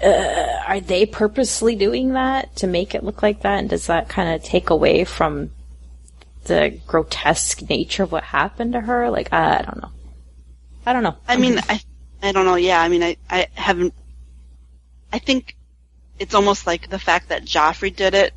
uh, 0.01 0.61
are 0.65 0.79
they 0.79 1.05
purposely 1.05 1.75
doing 1.75 2.13
that 2.13 2.55
to 2.57 2.67
make 2.67 2.95
it 2.95 3.03
look 3.03 3.21
like 3.21 3.41
that? 3.41 3.59
And 3.59 3.69
does 3.69 3.87
that 3.87 4.07
kind 4.07 4.33
of 4.33 4.41
take 4.41 4.69
away 4.69 5.03
from 5.03 5.51
the 6.45 6.79
grotesque 6.87 7.69
nature 7.69 8.03
of 8.03 8.11
what 8.11 8.23
happened 8.23 8.73
to 8.73 8.81
her? 8.81 9.09
Like, 9.09 9.31
I 9.33 9.61
don't 9.61 9.81
know. 9.81 9.91
I 10.85 10.93
don't 10.93 11.03
know. 11.03 11.17
I 11.27 11.37
mean, 11.37 11.59
I, 11.69 11.81
I 12.21 12.31
don't 12.31 12.45
know. 12.45 12.55
Yeah, 12.55 12.81
I 12.81 12.89
mean, 12.89 13.03
I, 13.03 13.17
I 13.29 13.47
haven't. 13.53 13.93
I 15.11 15.19
think 15.19 15.55
it's 16.17 16.33
almost 16.35 16.65
like 16.65 16.89
the 16.89 16.99
fact 16.99 17.29
that 17.29 17.45
Joffrey 17.45 17.95
did 17.95 18.13
it. 18.13 18.33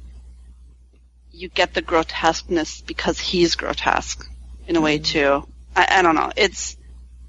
You 1.31 1.49
get 1.49 1.73
the 1.73 1.83
grotesqueness 1.83 2.83
because 2.83 3.19
he's 3.19 3.55
grotesque, 3.57 4.29
in 4.67 4.77
a 4.77 4.81
way 4.81 4.99
mm-hmm. 4.99 5.05
too. 5.05 5.49
I, 5.75 5.99
I 5.99 6.03
don't 6.03 6.15
know. 6.15 6.31
It's, 6.37 6.77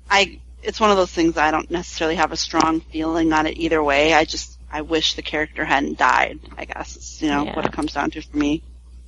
I. 0.10 0.40
It's 0.62 0.80
one 0.80 0.92
of 0.92 0.98
those 0.98 1.12
things 1.12 1.38
I 1.38 1.52
don't 1.52 1.70
necessarily 1.70 2.16
have 2.16 2.32
a 2.32 2.38
strong 2.38 2.80
feeling 2.80 3.34
on 3.34 3.48
it 3.48 3.58
either 3.58 3.84
way. 3.84 4.14
I 4.14 4.24
just, 4.24 4.58
I 4.72 4.80
wish 4.82 5.16
the 5.16 5.22
character 5.22 5.66
hadn't 5.66 5.98
died. 5.98 6.40
I 6.58 6.64
guess 6.64 6.96
is, 6.96 7.22
you 7.22 7.28
know 7.28 7.44
Yeah. 7.44 7.56
what 7.56 7.66
it 7.66 7.74
comes 7.74 7.92
down 7.92 8.12
to 8.12 8.22
for 8.22 8.38
me. 8.38 8.64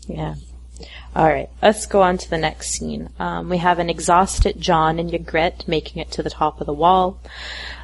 Yeah. 0.06 0.36
All 1.16 1.26
right, 1.26 1.50
let's 1.62 1.86
go 1.86 2.02
on 2.02 2.18
to 2.18 2.30
the 2.30 2.38
next 2.38 2.72
scene. 2.72 3.10
Um, 3.20 3.50
we 3.50 3.58
have 3.60 3.80
an 3.80 3.90
exhausted 3.90 4.60
Jon 4.60 5.00
and 5.00 5.12
Ygritte 5.12 5.68
making 5.68 6.02
it 6.02 6.12
to 6.12 6.24
the 6.24 6.30
top 6.30 6.60
of 6.60 6.68
the 6.68 6.74
wall. 6.74 7.22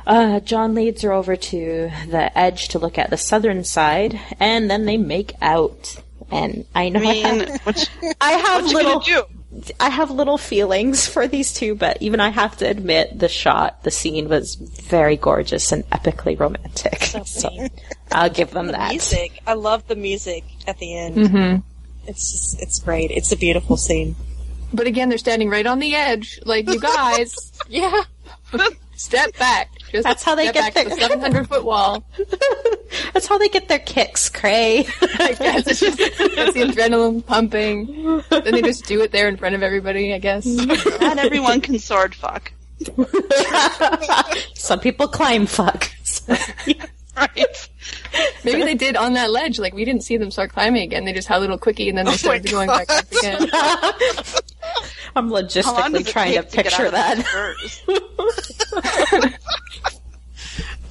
Uh, 0.06 0.42
Jon 0.42 0.76
leads 0.76 1.04
her 1.04 1.14
over 1.14 1.36
to 1.38 1.92
the 2.10 2.38
edge 2.38 2.68
to 2.70 2.80
look 2.80 2.98
at 2.98 3.10
the 3.10 3.18
southern 3.18 3.64
side, 3.64 4.20
and 4.40 4.70
then 4.70 4.86
they 4.86 4.98
make 4.98 5.34
out. 5.42 5.96
And 6.30 6.66
I 6.76 6.90
know 6.90 7.02
I 7.02 7.04
I, 7.10 7.14
have, 7.14 7.62
what, 7.66 7.90
I 8.20 8.32
have 8.32 8.64
what 8.66 8.74
little, 8.74 9.00
gonna 9.00 9.06
do? 9.06 9.24
I 9.80 9.90
have 9.90 10.12
little 10.12 10.38
feelings 10.38 11.08
for 11.08 11.28
these 11.28 11.54
two, 11.54 11.76
but 11.76 12.02
even 12.02 12.20
I 12.20 12.30
have 12.30 12.58
to 12.58 12.70
admit, 12.70 13.20
the 13.20 13.30
shot, 13.30 13.84
the 13.84 13.92
scene 13.92 14.28
was 14.28 14.56
very 14.56 15.18
gorgeous 15.18 15.72
and 15.72 15.90
epically 15.90 16.40
romantic. 16.40 17.04
So, 17.26 17.50
I'll 18.12 18.30
give 18.30 18.52
them 18.52 18.68
that. 18.68 18.92
music. 18.92 19.40
I 19.46 19.54
love 19.54 19.88
the 19.88 19.96
music 19.96 20.44
at 20.68 20.78
the 20.80 20.98
end. 20.98 21.64
It's 22.08 22.32
just, 22.32 22.62
it's 22.62 22.80
great. 22.80 23.12
It's 23.12 23.32
a 23.32 23.38
beautiful 23.38 23.78
scene. 23.78 24.16
But 24.74 24.88
again, 24.88 25.10
they're 25.10 25.18
standing 25.18 25.50
right 25.50 25.66
on 25.66 25.80
the 25.80 25.96
edge. 25.96 26.40
Like 26.46 26.70
you 26.70 26.80
guys, 26.80 27.52
Yeah. 27.70 28.04
step 28.96 29.38
back. 29.38 29.70
Just 29.92 30.04
That's 30.06 30.24
how 30.24 30.36
they 30.36 30.52
get 30.52 30.74
their- 30.74 30.86
the 30.86 30.96
700 30.96 31.48
foot 31.50 31.64
wall. 31.66 32.04
That's 33.14 33.28
how 33.28 33.38
they 33.38 33.50
get 33.50 33.68
their 33.68 33.80
kicks, 33.80 34.30
Cray. 34.30 34.80
I 35.02 35.34
guess 35.38 35.68
it's 35.68 35.80
just 35.82 35.98
it's 36.00 36.18
the 36.54 36.62
adrenaline 36.62 37.26
pumping. 37.26 38.22
Then 38.30 38.52
they 38.54 38.62
just 38.62 38.86
do 38.86 39.02
it 39.02 39.12
there 39.12 39.28
in 39.28 39.36
front 39.38 39.56
of 39.56 39.64
everybody. 39.64 40.14
I 40.14 40.18
guess. 40.20 40.46
Not 40.46 41.18
everyone 41.18 41.60
can 41.62 41.78
sword 41.80 42.16
fuck. 42.16 42.52
Some 44.56 44.80
people 44.80 45.08
climb 45.08 45.46
fuck. 45.46 45.90
Right. 47.18 47.70
Maybe 48.44 48.64
they 48.64 48.76
did 48.76 48.96
on 48.96 49.14
that 49.14 49.32
ledge. 49.32 49.60
Like 49.60 49.74
we 49.74 49.86
didn't 49.86 50.04
see 50.04 50.18
them 50.18 50.32
start 50.32 50.52
climbing 50.52 50.84
again. 50.84 51.06
They 51.06 51.14
just 51.14 51.28
had 51.28 51.38
a 51.38 51.40
little 51.42 51.58
quickie 51.58 51.90
and 51.90 51.98
then 51.98 52.06
they 52.06 52.12
oh 52.12 52.16
started 52.16 52.50
going 52.50 52.68
back 52.68 52.90
up 52.90 53.12
again. 53.12 53.50
I'm 55.16 55.30
logistically 55.30 56.08
trying 56.08 56.34
to 56.36 56.44
picture 56.44 56.84
out 56.84 56.88
of 56.88 56.92
that. 56.94 57.26
first? 57.26 57.84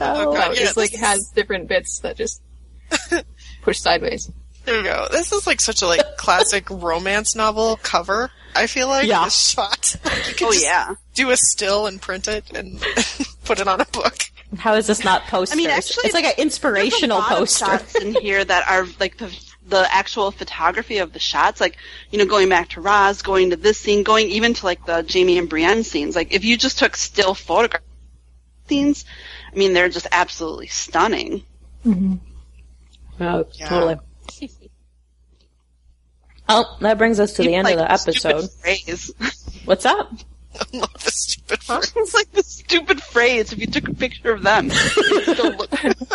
Oh, 0.03 0.31
Oh, 0.31 0.35
God, 0.35 0.55
yeah, 0.55 0.61
just 0.61 0.77
like 0.79 0.93
this 0.93 1.01
has 1.01 1.31
different 1.35 1.69
bits 1.69 1.99
that 2.01 2.17
just 2.17 2.41
push 3.63 3.79
sideways. 3.79 4.31
There 4.65 4.79
we 4.79 4.83
go. 4.85 5.07
This 5.11 5.31
is 5.31 5.47
like 5.47 5.61
such 5.61 5.83
a 5.83 5.87
like 5.87 6.17
classic 6.17 6.71
romance 6.71 7.37
novel 7.37 7.79
cover. 7.83 8.31
I 8.55 8.67
feel 8.67 8.89
like 8.89 9.07
Yeah. 9.07 9.25
this 9.25 9.51
shot. 9.51 9.97
You 10.29 10.35
could 10.35 10.43
Oh 10.49 10.53
just 10.53 10.65
yeah. 10.65 10.95
do 11.15 11.31
a 11.31 11.37
still 11.37 11.87
and 11.87 12.01
print 12.01 12.29
it 12.29 12.51
and 12.55 12.81
put 13.45 13.61
it 13.61 13.69
on 13.69 13.83
a 13.83 13.85
book. 13.87 14.17
How 14.59 14.75
is 14.75 14.87
this 14.87 15.05
not 15.05 15.23
posters? 15.27 15.53
I 15.57 15.57
mean, 15.57 15.71
actually, 15.71 16.05
it's 16.07 16.15
like 16.15 16.25
an 16.25 16.35
inspirational 16.39 17.19
There's 17.21 17.31
a 17.31 17.33
lot 17.35 17.43
of 17.43 17.49
poster. 17.49 17.65
shots 17.67 17.95
in 18.01 18.15
here 18.15 18.45
that 18.45 18.69
are 18.69 18.87
like 18.99 19.17
the 19.17 19.37
the 19.67 19.87
actual 19.95 20.33
photography 20.33 20.99
of 20.99 21.13
the 21.13 21.21
shots, 21.21 21.61
like 21.61 21.77
you 22.11 22.19
know, 22.19 22.27
going 22.27 22.49
back 22.49 22.71
to 22.71 22.81
Ros, 22.81 23.23
going 23.23 23.51
to 23.51 23.57
this 23.57 23.79
scene, 23.79 24.03
going 24.03 24.27
even 24.29 24.55
to 24.55 24.67
like 24.67 24.85
the 24.87 25.07
Jaime 25.09 25.39
and 25.39 25.49
Brienne 25.49 25.85
scenes. 25.85 26.17
Like 26.17 26.33
if 26.35 26.45
you 26.45 26.57
just 26.57 26.79
took 26.79 26.97
still 26.97 27.35
photograph 27.35 27.83
scenes, 28.69 29.05
I 29.53 29.57
mean, 29.57 29.73
they're 29.73 29.89
just 29.89 30.09
absolutely 30.11 30.67
stunning. 30.67 31.45
Oh, 31.87 33.47
Yeah. 33.55 33.69
totally. 33.69 33.97
Oh, 36.53 36.77
that 36.81 36.99
brings 36.99 37.21
us 37.21 37.35
to 37.35 37.43
the 37.43 37.55
end 37.55 37.65
like 37.67 37.75
of 37.75 37.79
the 37.79 37.85
the 37.85 37.93
episode. 37.93 38.49
What's 39.67 39.87
up? 39.87 40.11
I 40.59 40.65
love 40.79 40.93
the 40.95 41.11
stupid 41.11 41.63
phrase. 41.63 41.93
it's 41.97 42.15
like 42.15 42.31
the 42.33 42.43
stupid 42.43 43.03
phrase. 43.03 43.53
If 43.53 43.59
you 43.61 43.67
took 43.67 43.89
a 43.89 43.95
picture 43.95 44.33
of 44.33 44.43
them, 44.43 44.67
you'd 44.67 45.23
still 45.23 45.53
look 45.57 45.71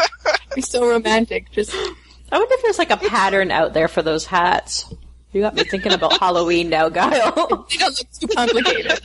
Be 0.56 0.62
so 0.62 0.88
romantic. 0.90 1.52
Just 1.52 1.74
I 1.74 2.38
wonder 2.38 2.54
if 2.54 2.62
there's 2.64 2.78
like 2.80 2.92
a 2.92 2.98
pattern 2.98 3.52
out 3.52 3.74
there 3.74 3.88
for 3.88 4.02
those 4.02 4.26
hats. 4.26 4.94
You 5.32 5.42
got 5.42 5.56
me 5.56 5.64
thinking 5.64 5.92
about 5.94 6.18
Halloween 6.20 6.70
now, 6.70 6.90
Guile. 6.90 7.10
they 7.70 7.78
don't 7.78 8.00
look 8.00 8.12
too 8.20 8.28
complicated. 8.28 9.00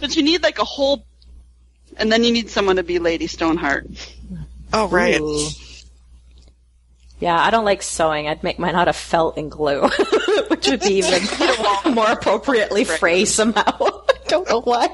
But 0.00 0.16
you 0.16 0.22
need 0.22 0.42
like 0.42 0.58
a 0.58 0.64
whole, 0.64 1.04
and 1.96 2.10
then 2.10 2.24
you 2.24 2.32
need 2.32 2.50
someone 2.50 2.76
to 2.76 2.82
be 2.82 2.98
Lady 2.98 3.26
Stoneheart. 3.26 3.86
Oh, 4.72 4.88
right. 4.88 5.20
Ooh. 5.20 5.48
Yeah, 7.22 7.40
I 7.40 7.50
don't 7.50 7.64
like 7.64 7.84
sewing. 7.84 8.26
I'd 8.26 8.42
make 8.42 8.58
mine 8.58 8.74
out 8.74 8.88
of 8.88 8.96
felt 8.96 9.38
and 9.38 9.48
glue, 9.48 9.82
which 10.48 10.68
would 10.68 10.80
be 10.80 10.94
even 10.94 11.22
more 11.94 12.10
appropriately 12.10 12.82
phrased 12.82 13.32
somehow. 13.32 13.62
I 13.80 14.14
don't 14.26 14.48
know 14.48 14.60
why. 14.60 14.88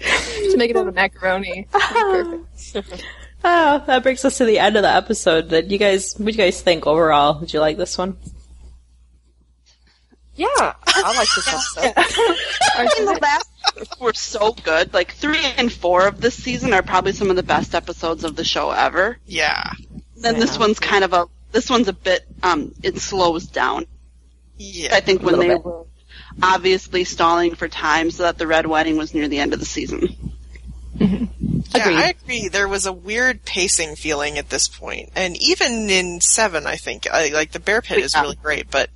Just 0.00 0.56
make 0.56 0.70
it 0.70 0.76
out 0.76 0.88
of 0.88 0.94
macaroni. 0.96 1.68
Perfect. 1.70 3.04
Oh, 3.44 3.84
that 3.86 4.02
brings 4.02 4.24
us 4.24 4.38
to 4.38 4.44
the 4.44 4.58
end 4.58 4.74
of 4.74 4.82
the 4.82 4.92
episode. 4.92 5.50
Did 5.50 5.70
you 5.70 5.78
guys, 5.78 6.14
what 6.14 6.26
do 6.26 6.32
you 6.32 6.36
guys 6.36 6.60
think 6.60 6.84
overall? 6.84 7.38
Did 7.38 7.52
you 7.52 7.60
like 7.60 7.76
this 7.76 7.96
one? 7.96 8.16
Yeah, 10.34 10.48
I 10.58 11.14
like 11.16 11.28
this 11.36 11.46
episode. 11.46 11.92
I 12.74 12.88
mean, 12.98 13.06
the 13.06 13.20
last 13.22 13.48
two 13.76 13.84
were 14.04 14.14
so 14.14 14.50
good. 14.64 14.92
Like 14.92 15.12
three 15.12 15.44
and 15.56 15.72
four 15.72 16.08
of 16.08 16.20
this 16.20 16.34
season 16.34 16.72
are 16.72 16.82
probably 16.82 17.12
some 17.12 17.30
of 17.30 17.36
the 17.36 17.44
best 17.44 17.76
episodes 17.76 18.24
of 18.24 18.34
the 18.34 18.42
show 18.42 18.72
ever. 18.72 19.18
Yeah. 19.26 19.70
Then 20.22 20.40
this 20.40 20.58
one's 20.58 20.78
kind 20.78 21.04
of 21.04 21.12
a, 21.12 21.26
this 21.52 21.68
one's 21.68 21.88
a 21.88 21.92
bit, 21.92 22.24
um, 22.42 22.74
it 22.82 22.98
slows 22.98 23.46
down. 23.46 23.86
Yeah. 24.56 24.94
I 24.94 25.00
think 25.00 25.22
when 25.22 25.38
they 25.38 25.48
bit. 25.48 25.64
were 25.64 25.84
obviously 26.42 27.04
stalling 27.04 27.54
for 27.54 27.68
time 27.68 28.10
so 28.10 28.22
that 28.24 28.38
the 28.38 28.46
red 28.46 28.66
wedding 28.66 28.96
was 28.96 29.12
near 29.14 29.28
the 29.28 29.38
end 29.38 29.52
of 29.52 29.60
the 29.60 29.66
season. 29.66 30.16
Yeah, 31.74 31.84
Agreed. 31.84 31.96
I 31.96 32.08
agree. 32.10 32.48
There 32.48 32.68
was 32.68 32.84
a 32.84 32.92
weird 32.92 33.44
pacing 33.44 33.96
feeling 33.96 34.36
at 34.36 34.50
this 34.50 34.68
point, 34.68 35.10
and 35.16 35.36
even 35.40 35.88
in 35.88 36.20
seven, 36.20 36.66
I 36.66 36.76
think 36.76 37.06
I, 37.10 37.28
like 37.28 37.52
the 37.52 37.60
bear 37.60 37.80
pit 37.80 37.98
is 37.98 38.14
really 38.14 38.36
great, 38.36 38.70
but 38.70 38.90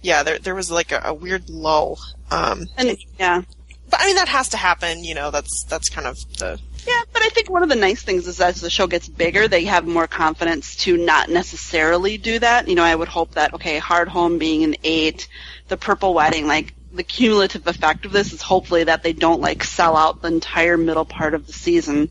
yeah, 0.00 0.22
there 0.22 0.38
there 0.38 0.54
was 0.54 0.70
like 0.70 0.92
a, 0.92 1.02
a 1.04 1.14
weird 1.14 1.50
lull. 1.50 1.98
Um, 2.30 2.68
And 2.78 2.96
yeah, 3.18 3.42
but 3.90 4.00
I 4.00 4.06
mean 4.06 4.16
that 4.16 4.28
has 4.28 4.48
to 4.50 4.56
happen. 4.56 5.04
You 5.04 5.14
know, 5.14 5.30
that's 5.30 5.64
that's 5.64 5.90
kind 5.90 6.06
of 6.06 6.16
the 6.38 6.58
Yeah, 6.86 7.02
but 7.12 7.22
I 7.22 7.28
think 7.30 7.50
one 7.50 7.62
of 7.62 7.68
the 7.68 7.76
nice 7.76 8.02
things 8.02 8.28
is 8.28 8.40
as 8.40 8.60
the 8.60 8.70
show 8.70 8.86
gets 8.86 9.08
bigger, 9.08 9.48
they 9.48 9.64
have 9.64 9.86
more 9.86 10.06
confidence 10.06 10.76
to 10.76 10.96
not 10.96 11.28
necessarily 11.28 12.16
do 12.16 12.38
that. 12.38 12.68
You 12.68 12.76
know, 12.76 12.84
I 12.84 12.94
would 12.94 13.08
hope 13.08 13.32
that, 13.32 13.54
okay, 13.54 13.80
Hardhome 13.80 14.38
being 14.38 14.62
an 14.62 14.76
eight, 14.84 15.26
the 15.68 15.76
Purple 15.76 16.14
Wedding, 16.14 16.46
like, 16.46 16.74
the 16.92 17.02
cumulative 17.02 17.66
effect 17.66 18.06
of 18.06 18.12
this 18.12 18.32
is 18.32 18.40
hopefully 18.40 18.84
that 18.84 19.02
they 19.02 19.12
don't, 19.12 19.40
like, 19.40 19.64
sell 19.64 19.96
out 19.96 20.22
the 20.22 20.28
entire 20.28 20.76
middle 20.76 21.04
part 21.04 21.34
of 21.34 21.46
the 21.46 21.52
season 21.52 22.10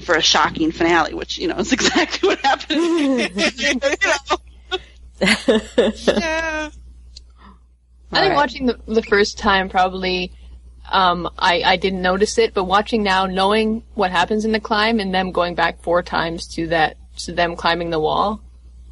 for 0.00 0.14
a 0.14 0.22
shocking 0.22 0.72
finale, 0.72 1.12
which, 1.12 1.38
you 1.38 1.48
know, 1.48 1.56
is 1.58 1.72
exactly 1.74 2.28
what 2.28 2.40
happened. 2.40 2.80
You 2.80 3.16
know? 3.18 4.38
yeah. 6.06 6.70
I 8.14 8.20
think 8.20 8.32
Alright. 8.32 8.36
watching 8.36 8.66
the, 8.66 8.78
the 8.86 9.02
first 9.02 9.38
time 9.38 9.68
probably 9.68 10.32
um, 10.92 11.28
I, 11.38 11.62
I 11.62 11.76
didn't 11.76 12.02
notice 12.02 12.38
it, 12.38 12.54
but 12.54 12.64
watching 12.64 13.02
now, 13.02 13.26
knowing 13.26 13.82
what 13.94 14.10
happens 14.10 14.44
in 14.44 14.52
the 14.52 14.60
climb 14.60 15.00
and 15.00 15.14
them 15.14 15.32
going 15.32 15.54
back 15.54 15.82
four 15.82 16.02
times 16.02 16.46
to 16.54 16.68
that 16.68 16.96
to 17.18 17.32
them 17.32 17.56
climbing 17.56 17.90
the 17.90 17.98
wall, 17.98 18.40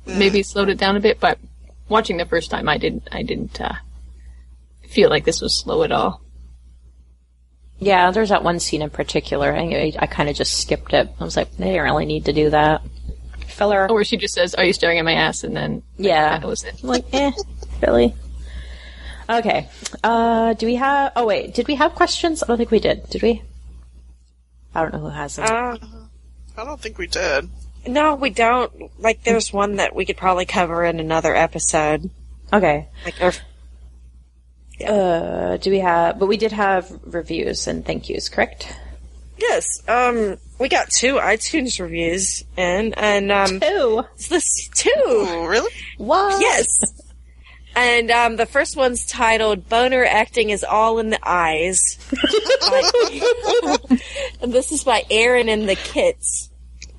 maybe 0.06 0.42
slowed 0.42 0.68
it 0.68 0.78
down 0.78 0.96
a 0.96 1.00
bit. 1.00 1.20
But 1.20 1.38
watching 1.88 2.16
the 2.16 2.24
first 2.24 2.50
time, 2.50 2.68
I 2.68 2.78
didn't 2.78 3.08
I 3.12 3.22
didn't 3.22 3.60
uh, 3.60 3.74
feel 4.88 5.10
like 5.10 5.24
this 5.24 5.40
was 5.40 5.58
slow 5.58 5.82
at 5.82 5.92
all. 5.92 6.22
Yeah, 7.78 8.10
there's 8.10 8.28
that 8.28 8.44
one 8.44 8.60
scene 8.60 8.82
in 8.82 8.90
particular. 8.90 9.54
I, 9.54 9.92
I 9.98 10.06
kind 10.06 10.28
of 10.28 10.36
just 10.36 10.60
skipped 10.60 10.92
it. 10.92 11.08
I 11.18 11.24
was 11.24 11.36
like, 11.36 11.56
they 11.56 11.66
didn't 11.66 11.84
really 11.84 12.04
need 12.04 12.26
to 12.26 12.32
do 12.32 12.50
that. 12.50 12.82
Filler. 13.46 13.90
Or 13.90 14.04
she 14.04 14.16
just 14.16 14.34
says, 14.34 14.54
"Are 14.54 14.64
you 14.64 14.72
staring 14.72 14.98
at 14.98 15.04
my 15.04 15.14
ass?" 15.14 15.44
and 15.44 15.56
then 15.56 15.82
yeah. 15.98 16.38
that 16.38 16.46
was 16.46 16.64
it. 16.64 16.82
like, 16.82 17.04
eh, 17.12 17.32
really? 17.82 18.14
Okay. 19.30 19.68
Uh, 20.02 20.54
do 20.54 20.66
we 20.66 20.74
have? 20.76 21.12
Oh 21.16 21.26
wait, 21.26 21.54
did 21.54 21.68
we 21.68 21.76
have 21.76 21.94
questions? 21.94 22.42
I 22.42 22.46
don't 22.46 22.56
think 22.58 22.70
we 22.70 22.80
did. 22.80 23.08
Did 23.10 23.22
we? 23.22 23.42
I 24.74 24.82
don't 24.82 24.92
know 24.92 25.00
who 25.00 25.08
has 25.08 25.36
them. 25.36 25.46
Uh, 25.48 25.76
I 26.56 26.64
don't 26.64 26.80
think 26.80 26.98
we 26.98 27.06
did. 27.06 27.48
no, 27.86 28.14
we 28.16 28.30
don't. 28.30 28.90
Like, 29.00 29.22
there's 29.24 29.52
one 29.52 29.76
that 29.76 29.94
we 29.94 30.04
could 30.04 30.16
probably 30.16 30.44
cover 30.46 30.84
in 30.84 31.00
another 31.00 31.34
episode. 31.34 32.10
okay. 32.52 32.88
Like, 33.04 33.14
or, 33.20 33.32
Uh, 34.86 35.56
do 35.58 35.70
we 35.70 35.80
have? 35.80 36.18
But 36.18 36.26
we 36.26 36.36
did 36.36 36.52
have 36.52 36.90
reviews 37.04 37.66
and 37.66 37.84
thank 37.84 38.08
yous, 38.08 38.28
correct? 38.28 38.72
yes, 39.38 39.64
um, 39.88 40.36
we 40.58 40.68
got 40.68 40.90
two 40.90 41.14
iTunes 41.14 41.80
reviews, 41.80 42.44
and 42.56 42.96
and 42.98 43.30
um, 43.32 43.60
Two. 43.60 44.04
it's 44.14 44.28
this 44.28 44.68
two. 44.74 44.92
Oh, 45.06 45.46
really? 45.46 45.70
What? 45.98 46.40
Yes. 46.40 46.66
And 47.76 48.10
um, 48.10 48.36
the 48.36 48.46
first 48.46 48.76
one's 48.76 49.06
titled 49.06 49.68
"Boner 49.68 50.04
Acting 50.04 50.50
is 50.50 50.64
All 50.64 50.98
in 50.98 51.10
the 51.10 51.20
Eyes," 51.22 51.98
and 54.42 54.52
this 54.52 54.72
is 54.72 54.84
by 54.84 55.04
Aaron 55.10 55.48
and 55.48 55.68
the 55.68 55.76
Kits. 55.76 56.50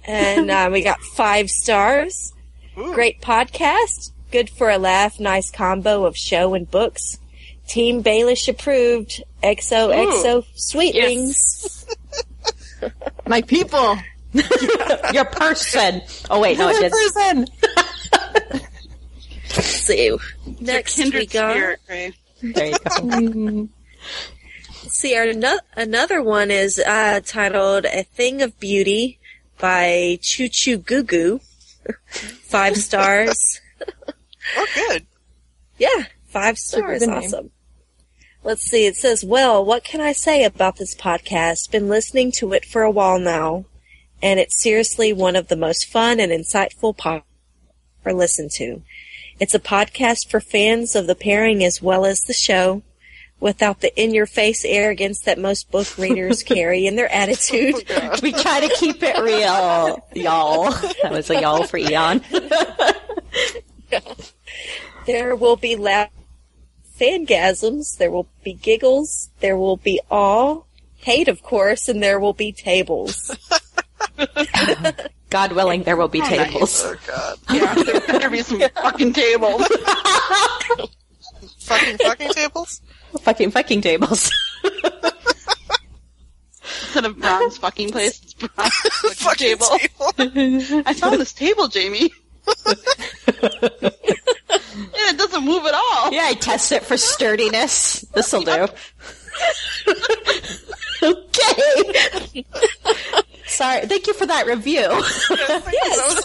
And 0.05 0.49
uh, 0.49 0.69
we 0.71 0.81
got 0.81 1.01
five 1.01 1.49
stars. 1.49 2.33
Ooh. 2.77 2.93
Great 2.93 3.21
podcast. 3.21 4.11
Good 4.31 4.49
for 4.49 4.69
a 4.69 4.77
laugh. 4.77 5.19
Nice 5.19 5.51
combo 5.51 6.05
of 6.05 6.17
show 6.17 6.53
and 6.53 6.69
books. 6.69 7.19
Team 7.67 8.03
Baelish 8.03 8.47
approved. 8.47 9.23
XOXO 9.43 10.45
Sweetlings. 10.55 11.85
My 13.27 13.41
people. 13.41 13.97
Your 15.13 15.25
person. 15.25 16.01
Oh 16.29 16.39
wait, 16.39 16.57
no, 16.57 16.69
it 16.69 16.79
did. 16.79 16.91
person. 16.91 17.47
Let's 19.57 19.67
see. 19.67 20.17
Next 20.59 20.97
we 20.97 21.25
got. 21.25 21.51
spirit, 21.51 21.79
Gray. 21.87 22.13
There 22.41 22.65
you 22.67 22.77
go. 22.79 23.69
See, 24.87 25.15
our 25.15 25.23
ano- 25.25 25.59
another 25.75 26.21
one 26.21 26.51
is 26.51 26.79
uh, 26.79 27.21
titled 27.25 27.85
"A 27.85 28.03
Thing 28.03 28.41
of 28.41 28.59
Beauty" 28.59 29.19
by 29.59 30.17
Choo 30.21 30.47
Choo 30.49 30.77
Goo 30.77 31.03
Goo. 31.03 31.39
Five 32.07 32.77
stars. 32.87 33.61
Oh, 34.57 34.65
good. 34.75 35.05
yeah, 35.77 36.05
five 36.27 36.57
stars. 36.57 36.99
good 36.99 37.09
name. 37.09 37.17
Awesome. 37.17 37.51
Let's 38.43 38.63
see. 38.63 38.85
It 38.85 38.95
says, 38.95 39.23
"Well, 39.23 39.63
what 39.63 39.83
can 39.83 40.01
I 40.01 40.13
say 40.13 40.43
about 40.43 40.77
this 40.77 40.95
podcast? 40.95 41.71
Been 41.71 41.89
listening 41.89 42.31
to 42.33 42.53
it 42.53 42.65
for 42.65 42.81
a 42.81 42.91
while 42.91 43.19
now, 43.19 43.65
and 44.21 44.39
it's 44.39 44.61
seriously 44.61 45.13
one 45.13 45.35
of 45.35 45.47
the 45.47 45.55
most 45.55 45.87
fun 45.87 46.19
and 46.19 46.31
insightful 46.31 46.95
podcasts 46.95 47.23
ever 48.05 48.15
listened 48.15 48.51
to. 48.51 48.81
It's 49.41 49.53
a 49.53 49.59
podcast 49.59 50.29
for 50.29 50.39
fans 50.39 50.95
of 50.95 51.07
the 51.07 51.15
pairing 51.15 51.61
as 51.63 51.81
well 51.81 52.05
as 52.05 52.21
the 52.21 52.33
show." 52.33 52.83
Without 53.41 53.81
the 53.81 53.91
in-your-face 53.99 54.63
arrogance 54.65 55.21
that 55.21 55.39
most 55.39 55.71
book 55.71 55.97
readers 55.97 56.43
carry 56.55 56.85
in 56.85 56.95
their 56.95 57.11
attitude. 57.11 57.73
Oh, 57.89 58.19
we 58.21 58.33
try 58.33 58.59
to 58.59 58.69
keep 58.75 59.01
it 59.01 59.17
real, 59.17 60.07
y'all. 60.13 60.69
That 61.01 61.11
was 61.11 61.27
a 61.31 61.41
y'all 61.41 61.63
for 61.63 61.77
Eon. 61.79 62.21
There 65.05 65.35
will 65.35 65.55
be 65.55 65.75
loud 65.75 66.09
fangasms, 66.99 67.97
there 67.97 68.11
will 68.11 68.27
be 68.43 68.53
giggles, 68.53 69.31
there 69.39 69.57
will 69.57 69.77
be 69.77 69.99
awe, 70.09 70.61
hate 70.97 71.27
of 71.27 71.41
course, 71.41 71.89
and 71.89 72.01
there 72.03 72.19
will 72.19 72.33
be 72.33 72.51
tables. 72.51 73.35
God 75.31 75.53
willing, 75.53 75.81
there 75.83 75.97
will 75.97 76.07
be 76.09 76.21
tables. 76.21 76.83
Oh 76.85 76.95
god. 77.07 77.37
Yeah, 77.51 77.73
there 77.73 77.99
better 78.01 78.29
be 78.29 78.43
some 78.43 78.59
fucking 78.75 79.13
tables. 79.13 79.65
Fucking 81.59 81.97
fucking 81.97 82.29
tables. 82.33 82.81
fucking 83.21 83.49
fucking 83.51 83.81
tables. 83.81 84.31
Instead 86.83 87.05
of 87.05 87.17
bronze 87.19 87.57
fucking 87.57 87.89
place, 87.91 88.21
it's 88.21 88.33
bronze 88.33 88.73
fucking 89.15 89.57
Fucking 89.57 89.57
table. 89.57 90.11
table. 90.11 90.83
I 90.85 90.93
found 90.93 91.19
this 91.19 91.31
table, 91.33 91.69
Jaime. 91.73 92.11
and 93.47 93.87
it 95.09 95.17
doesn't 95.17 95.45
move 95.45 95.65
at 95.65 95.73
all. 95.73 96.11
yeah, 96.11 96.25
I 96.25 96.33
test 96.33 96.71
it 96.73 96.83
for 96.83 96.97
sturdiness. 96.97 98.01
This'll 98.13 98.41
do. 98.43 98.67
okay. 101.03 102.45
Sorry. 103.47 103.85
Thank 103.85 104.07
you 104.07 104.13
for 104.13 104.25
that 104.25 104.45
review. 104.45 104.81
yes. 104.81 106.23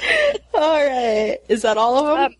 all 0.54 0.86
right. 0.86 1.38
Is 1.48 1.62
that 1.62 1.76
all 1.76 1.98
of 1.98 2.06
them? 2.06 2.26
Um, 2.26 2.34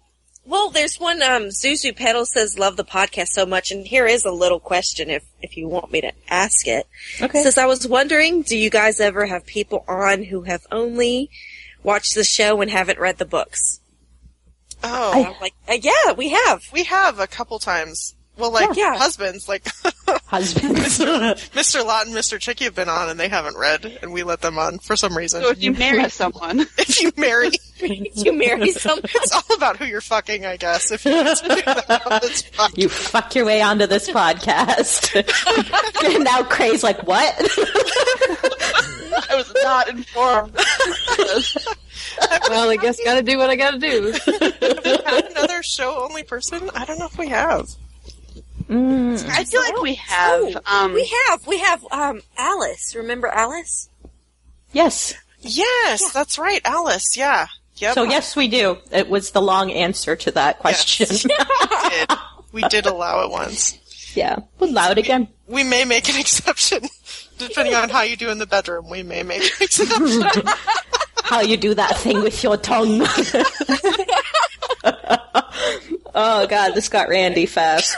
Well, 0.44 0.70
there's 0.70 0.96
one, 0.98 1.22
um, 1.22 1.44
Zuzu 1.44 1.94
Pedal 1.94 2.26
says, 2.26 2.58
love 2.58 2.76
the 2.76 2.84
podcast 2.84 3.28
so 3.28 3.44
much, 3.46 3.70
and 3.70 3.86
here 3.86 4.06
is 4.06 4.24
a 4.24 4.32
little 4.32 4.60
question 4.60 5.10
if, 5.10 5.24
if 5.42 5.56
you 5.56 5.68
want 5.68 5.92
me 5.92 6.00
to 6.00 6.12
ask 6.28 6.66
it. 6.66 6.86
okay. 7.20 7.42
Says, 7.42 7.58
I 7.58 7.66
was 7.66 7.86
wondering, 7.86 8.42
do 8.42 8.56
you 8.56 8.70
guys 8.70 9.00
ever 9.00 9.26
have 9.26 9.44
people 9.46 9.84
on 9.86 10.24
who 10.24 10.42
have 10.42 10.66
only 10.72 11.30
watched 11.82 12.14
the 12.14 12.24
show 12.24 12.60
and 12.60 12.70
haven't 12.70 12.98
read 12.98 13.18
the 13.18 13.24
books. 13.24 13.80
Oh, 14.82 15.12
I'm 15.26 15.40
like, 15.40 15.54
uh, 15.68 15.76
yeah, 15.80 16.12
we 16.16 16.30
have. 16.30 16.62
we 16.72 16.84
have 16.84 17.18
a 17.18 17.26
couple 17.26 17.58
times. 17.58 18.14
Well, 18.36 18.52
like 18.52 18.74
Yeah. 18.76 18.96
husbands, 18.96 19.48
like 19.48 19.66
Husbands. 20.26 20.98
Mr. 21.00 21.84
Lot 21.84 22.06
and 22.06 22.14
Mr. 22.14 22.38
Chicky 22.38 22.64
have 22.64 22.74
been 22.74 22.88
on, 22.88 23.08
and 23.10 23.18
they 23.18 23.28
haven't 23.28 23.56
read, 23.58 23.98
and 24.00 24.12
we 24.12 24.22
let 24.22 24.40
them 24.40 24.58
on 24.58 24.78
for 24.78 24.94
some 24.96 25.16
reason. 25.16 25.42
So 25.42 25.50
if 25.50 25.62
you 25.62 25.72
marry 25.72 26.08
someone, 26.08 26.60
if 26.78 27.00
you 27.02 27.12
marry, 27.16 27.50
you 28.14 28.32
marry 28.32 28.70
someone. 28.72 29.02
it's 29.04 29.32
all 29.34 29.56
about 29.56 29.76
who 29.76 29.84
you're 29.86 30.00
fucking, 30.00 30.46
I 30.46 30.56
guess. 30.56 30.90
If 30.92 31.04
you 31.04 31.16
want 31.16 31.36
to 31.38 31.48
do 31.48 31.62
that 31.62 32.02
on 32.06 32.20
this 32.22 32.44
you 32.76 32.88
fuck 32.88 33.34
your 33.34 33.44
way 33.44 33.60
onto 33.60 33.86
this 33.86 34.08
podcast. 34.08 35.14
and 36.14 36.24
now 36.24 36.42
Cray's 36.44 36.82
like, 36.84 37.04
what? 37.06 37.34
I 39.28 39.34
was 39.36 39.52
not 39.62 39.88
informed. 39.88 40.54
Well, 42.48 42.70
I 42.70 42.76
guess 42.80 42.98
gotta 43.04 43.22
do 43.22 43.36
what 43.38 43.50
I 43.50 43.56
gotta 43.56 43.78
do. 43.78 44.12
Have 45.04 45.26
another 45.30 45.62
show 45.62 46.04
only 46.04 46.22
person? 46.22 46.70
I 46.74 46.84
don't 46.84 46.98
know 46.98 47.06
if 47.06 47.18
we 47.18 47.28
have. 47.28 47.68
I 48.70 49.44
feel 49.44 49.60
like 49.62 49.80
we 49.82 49.94
have. 49.94 50.42
Oh, 50.42 50.60
Um, 50.66 50.92
we 50.94 51.04
have. 51.28 51.46
We 51.46 51.58
have 51.58 51.84
um, 51.90 52.20
Alice. 52.38 52.94
Remember 52.94 53.26
Alice? 53.28 53.88
yes. 54.72 55.14
Yes, 55.42 56.12
that's 56.12 56.38
right, 56.38 56.60
Alice. 56.66 57.16
Yeah. 57.16 57.46
Yep. 57.76 57.94
So 57.94 58.02
yes, 58.04 58.36
we 58.36 58.46
do. 58.48 58.76
It 58.92 59.08
was 59.08 59.30
the 59.30 59.40
long 59.40 59.72
answer 59.72 60.14
to 60.14 60.30
that 60.32 60.58
question. 60.58 61.06
we 61.24 61.88
did. 61.88 62.10
We 62.52 62.62
did 62.68 62.84
allow 62.86 63.24
it 63.24 63.30
once. 63.30 63.78
yeah. 64.14 64.36
We'll 64.58 64.70
allow 64.70 64.90
it 64.90 64.98
again. 64.98 65.28
We 65.46 65.64
may 65.64 65.84
make 65.86 66.10
an 66.10 66.20
exception. 66.20 66.82
Depending 67.38 67.74
on 67.74 67.88
how 67.88 68.02
you 68.02 68.16
do 68.16 68.28
in 68.28 68.36
the 68.36 68.46
bedroom, 68.46 68.90
we 68.90 69.02
may 69.02 69.22
make 69.22 69.40
an 69.42 69.48
exception. 69.62 70.22
How 71.24 71.40
you 71.42 71.56
do 71.56 71.74
that 71.74 71.96
thing 71.98 72.22
with 72.22 72.42
your 72.42 72.56
tongue. 72.56 73.00
oh 76.14 76.46
god, 76.46 76.74
this 76.74 76.88
got 76.88 77.08
Randy 77.08 77.46
fast. 77.46 77.96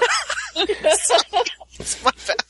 It's 0.57 2.05
my 2.05 2.13
bad. 2.27 2.45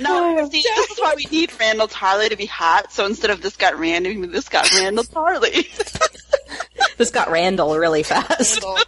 no, 0.00 0.38
oh. 0.40 0.48
see, 0.50 0.62
this 0.62 0.90
is 0.90 0.98
why 0.98 1.14
we 1.16 1.24
need 1.30 1.52
Randall 1.58 1.88
Tarley 1.88 2.28
to 2.28 2.36
be 2.36 2.46
hot. 2.46 2.92
So 2.92 3.06
instead 3.06 3.30
of 3.30 3.42
this 3.42 3.56
got 3.56 3.78
Randy, 3.78 4.26
this 4.26 4.48
got 4.48 4.70
Randall 4.72 5.04
Tarley. 5.04 5.66
This 6.98 7.10
got 7.10 7.30
Randall 7.30 7.76
really 7.78 8.02
fast. 8.02 8.60
Oh, 8.64 8.80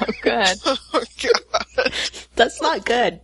Oh, 0.00 0.12
good. 0.22 0.56
Oh, 0.66 1.04
God. 1.22 1.92
That's 2.36 2.60
not 2.62 2.84
good. 2.84 3.20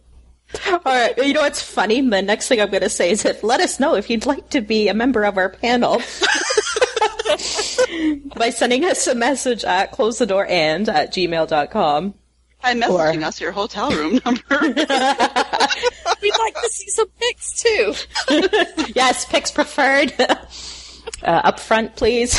Alright, 0.67 1.17
you 1.19 1.33
know 1.33 1.43
what's 1.43 1.63
funny? 1.63 2.01
The 2.01 2.23
next 2.23 2.49
thing 2.49 2.61
I'm 2.61 2.71
going 2.71 2.83
to 2.83 2.89
say 2.89 3.11
is 3.11 3.23
that 3.23 3.45
let 3.45 3.61
us 3.61 3.79
know 3.79 3.95
if 3.95 4.11
you'd 4.11 4.27
like 4.27 4.51
to 4.51 4.61
be 4.61 4.89
a 4.89 4.95
member 4.95 5.25
of 5.25 5.39
our 5.39 5.49
panel. 5.49 6.03
By 8.37 8.51
sending 8.51 8.85
us 8.85 9.07
a 9.07 9.15
message 9.15 9.65
at 9.65 9.93
close 9.93 10.19
the 10.19 10.27
door 10.27 10.47
and 10.47 10.89
at 10.89 11.13
gmail.com. 11.13 12.15
By 12.63 12.75
messaging 12.75 13.23
Or- 13.23 13.25
us 13.27 13.41
your 13.41 13.53
hotel 13.53 13.91
room 13.91 14.21
number. 14.25 14.43
We'd 14.61 16.39
like 16.39 16.55
to 16.55 16.69
see 16.69 16.89
some 16.89 17.09
pics 17.19 17.63
too. 17.63 17.95
Yes, 18.95 19.25
pics 19.25 19.51
preferred. 19.51 20.13
uh, 20.19 20.27
up 21.23 21.59
front, 21.61 21.97
please. 21.97 22.39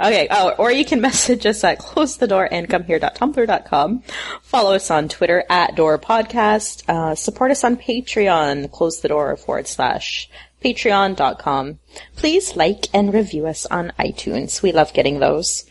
okay, 0.00 0.26
oh, 0.30 0.50
or 0.58 0.72
you 0.72 0.84
can 0.84 1.00
message 1.00 1.46
us 1.46 1.62
at 1.64 1.78
close 1.78 2.16
the 2.16 2.26
door 2.26 2.48
and 2.50 2.68
come 2.68 2.84
here.tumblr.com. 2.84 4.02
Follow 4.42 4.74
us 4.74 4.90
on 4.90 5.08
Twitter 5.08 5.44
at 5.48 5.76
Door 5.76 5.98
Podcast. 6.00 6.88
Uh, 6.88 7.14
support 7.14 7.50
us 7.50 7.62
on 7.62 7.76
Patreon, 7.76 8.70
close 8.72 9.00
the 9.00 9.08
door 9.08 9.36
forward 9.36 9.66
slash 9.68 10.28
patreon.com. 10.64 11.78
Please 12.16 12.56
like 12.56 12.86
and 12.94 13.12
review 13.12 13.46
us 13.46 13.66
on 13.66 13.92
iTunes. 13.98 14.62
We 14.62 14.72
love 14.72 14.92
getting 14.94 15.20
those. 15.20 15.64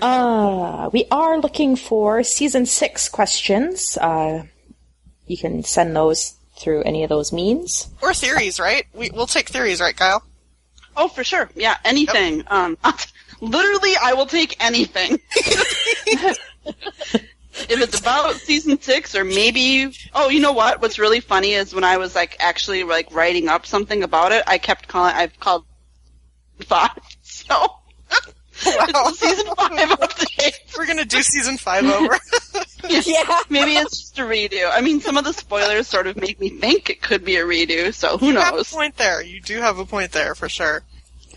Uh, 0.00 0.90
we 0.92 1.06
are 1.10 1.38
looking 1.38 1.76
for 1.76 2.22
season 2.22 2.66
six 2.66 3.08
questions. 3.08 3.96
Uh, 3.96 4.44
you 5.26 5.36
can 5.36 5.62
send 5.62 5.96
those 5.96 6.34
through 6.56 6.82
any 6.82 7.02
of 7.02 7.08
those 7.08 7.32
means. 7.32 7.88
Or 8.02 8.14
theories, 8.14 8.60
right? 8.60 8.86
We, 8.92 9.10
we'll 9.10 9.26
take 9.26 9.48
theories, 9.48 9.80
right, 9.80 9.96
Kyle? 9.96 10.22
oh, 10.96 11.08
for 11.08 11.24
sure. 11.24 11.50
Yeah, 11.54 11.76
anything. 11.84 12.44
Um, 12.46 12.78
literally, 13.40 13.92
I 14.00 14.14
will 14.14 14.26
take 14.26 14.62
anything. 14.62 15.18
if 17.68 17.80
it's 17.80 18.00
about 18.00 18.34
season 18.34 18.80
six 18.80 19.14
or 19.14 19.22
maybe 19.22 19.96
oh 20.12 20.28
you 20.28 20.40
know 20.40 20.50
what 20.50 20.82
what's 20.82 20.98
really 20.98 21.20
funny 21.20 21.52
is 21.52 21.72
when 21.72 21.84
i 21.84 21.96
was 21.96 22.12
like 22.12 22.36
actually 22.40 22.82
like 22.82 23.06
writing 23.14 23.48
up 23.48 23.64
something 23.64 24.02
about 24.02 24.32
it 24.32 24.42
i 24.48 24.58
kept 24.58 24.88
calling 24.88 25.14
i've 25.14 25.38
called 25.38 25.64
five 26.66 26.98
so 27.22 27.54
a 28.66 29.10
season 29.14 29.46
five 29.56 29.70
update 29.98 30.76
We're 30.78 30.86
gonna 30.86 31.04
do 31.04 31.22
season 31.22 31.56
five 31.56 31.84
over. 31.84 32.18
Yeah. 32.86 33.40
maybe 33.48 33.72
it's 33.72 33.98
just 33.98 34.18
a 34.18 34.22
redo 34.22 34.70
i 34.70 34.82
mean 34.82 35.00
some 35.00 35.16
of 35.16 35.24
the 35.24 35.32
spoilers 35.32 35.86
sort 35.88 36.06
of 36.06 36.18
make 36.18 36.38
me 36.38 36.50
think 36.50 36.90
it 36.90 37.00
could 37.00 37.24
be 37.24 37.36
a 37.36 37.42
redo 37.44 37.94
so 37.94 38.18
who 38.18 38.26
you 38.26 38.36
have 38.36 38.52
a 38.52 38.56
knows 38.58 38.70
point 38.70 38.96
there. 38.98 39.22
You 39.22 39.40
do 39.40 39.58
have 39.62 39.78
a 39.78 39.86
point 39.86 40.12
there 40.12 40.34
for 40.34 40.50
sure. 40.50 40.82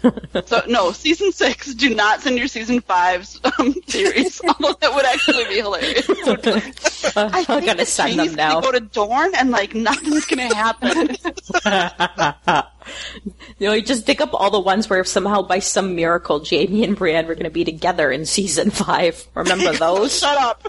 so 0.45 0.61
no 0.67 0.91
season 0.91 1.31
six 1.31 1.73
do 1.73 1.93
not 1.93 2.21
send 2.21 2.37
your 2.37 2.47
season 2.47 2.81
five's 2.81 3.39
um, 3.43 3.73
theories 3.73 4.41
although 4.47 4.77
that 4.79 4.93
would 4.93 5.05
actually 5.05 5.45
be 5.45 5.57
hilarious 5.57 6.07
I 7.17 7.45
I'm 7.47 7.65
gonna 7.65 7.85
send 7.85 8.15
Chinese 8.15 8.35
them 8.35 8.35
now. 8.35 8.61
Go 8.61 8.71
to 8.71 8.79
Dorne 8.79 9.33
and 9.35 9.51
like 9.51 9.73
nothing's 9.73 10.25
gonna 10.25 10.53
happen. 10.53 11.15
You 13.59 13.67
know, 13.67 13.73
you 13.73 13.81
just 13.81 14.05
dig 14.05 14.21
up 14.21 14.33
all 14.33 14.49
the 14.51 14.59
ones 14.59 14.89
where 14.89 15.03
somehow 15.03 15.41
by 15.41 15.59
some 15.59 15.95
miracle 15.95 16.43
Jaime 16.47 16.83
and 16.83 16.95
Brienne 16.95 17.27
were 17.27 17.33
going 17.33 17.45
to 17.45 17.49
be 17.49 17.65
together 17.65 18.11
in 18.11 18.25
season 18.25 18.69
five. 18.69 19.25
Remember 19.33 19.73
those? 19.73 20.19
Shut 20.19 20.37
up. 20.37 20.63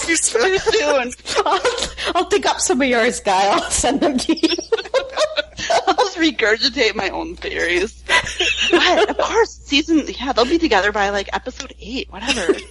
Too 0.00 0.16
soon. 0.16 0.58
Soon. 0.58 1.12
I'll, 1.46 1.60
I'll 2.14 2.28
dig 2.28 2.44
up 2.46 2.60
some 2.60 2.82
of 2.82 2.88
yours, 2.88 3.20
Guy. 3.20 3.48
I'll 3.54 3.70
send 3.70 4.00
them 4.00 4.18
to 4.18 4.36
you. 4.36 4.54
I'll 5.86 5.94
just 5.94 6.16
regurgitate 6.16 6.94
my 6.94 7.08
own 7.10 7.36
theories. 7.36 8.02
But 8.70 9.10
of 9.10 9.18
course, 9.18 9.58
season 9.64 10.04
yeah, 10.06 10.32
they'll 10.32 10.44
be 10.44 10.58
together 10.58 10.92
by 10.92 11.10
like 11.10 11.28
episode 11.32 11.74
eight, 11.80 12.10
whatever. 12.10 12.54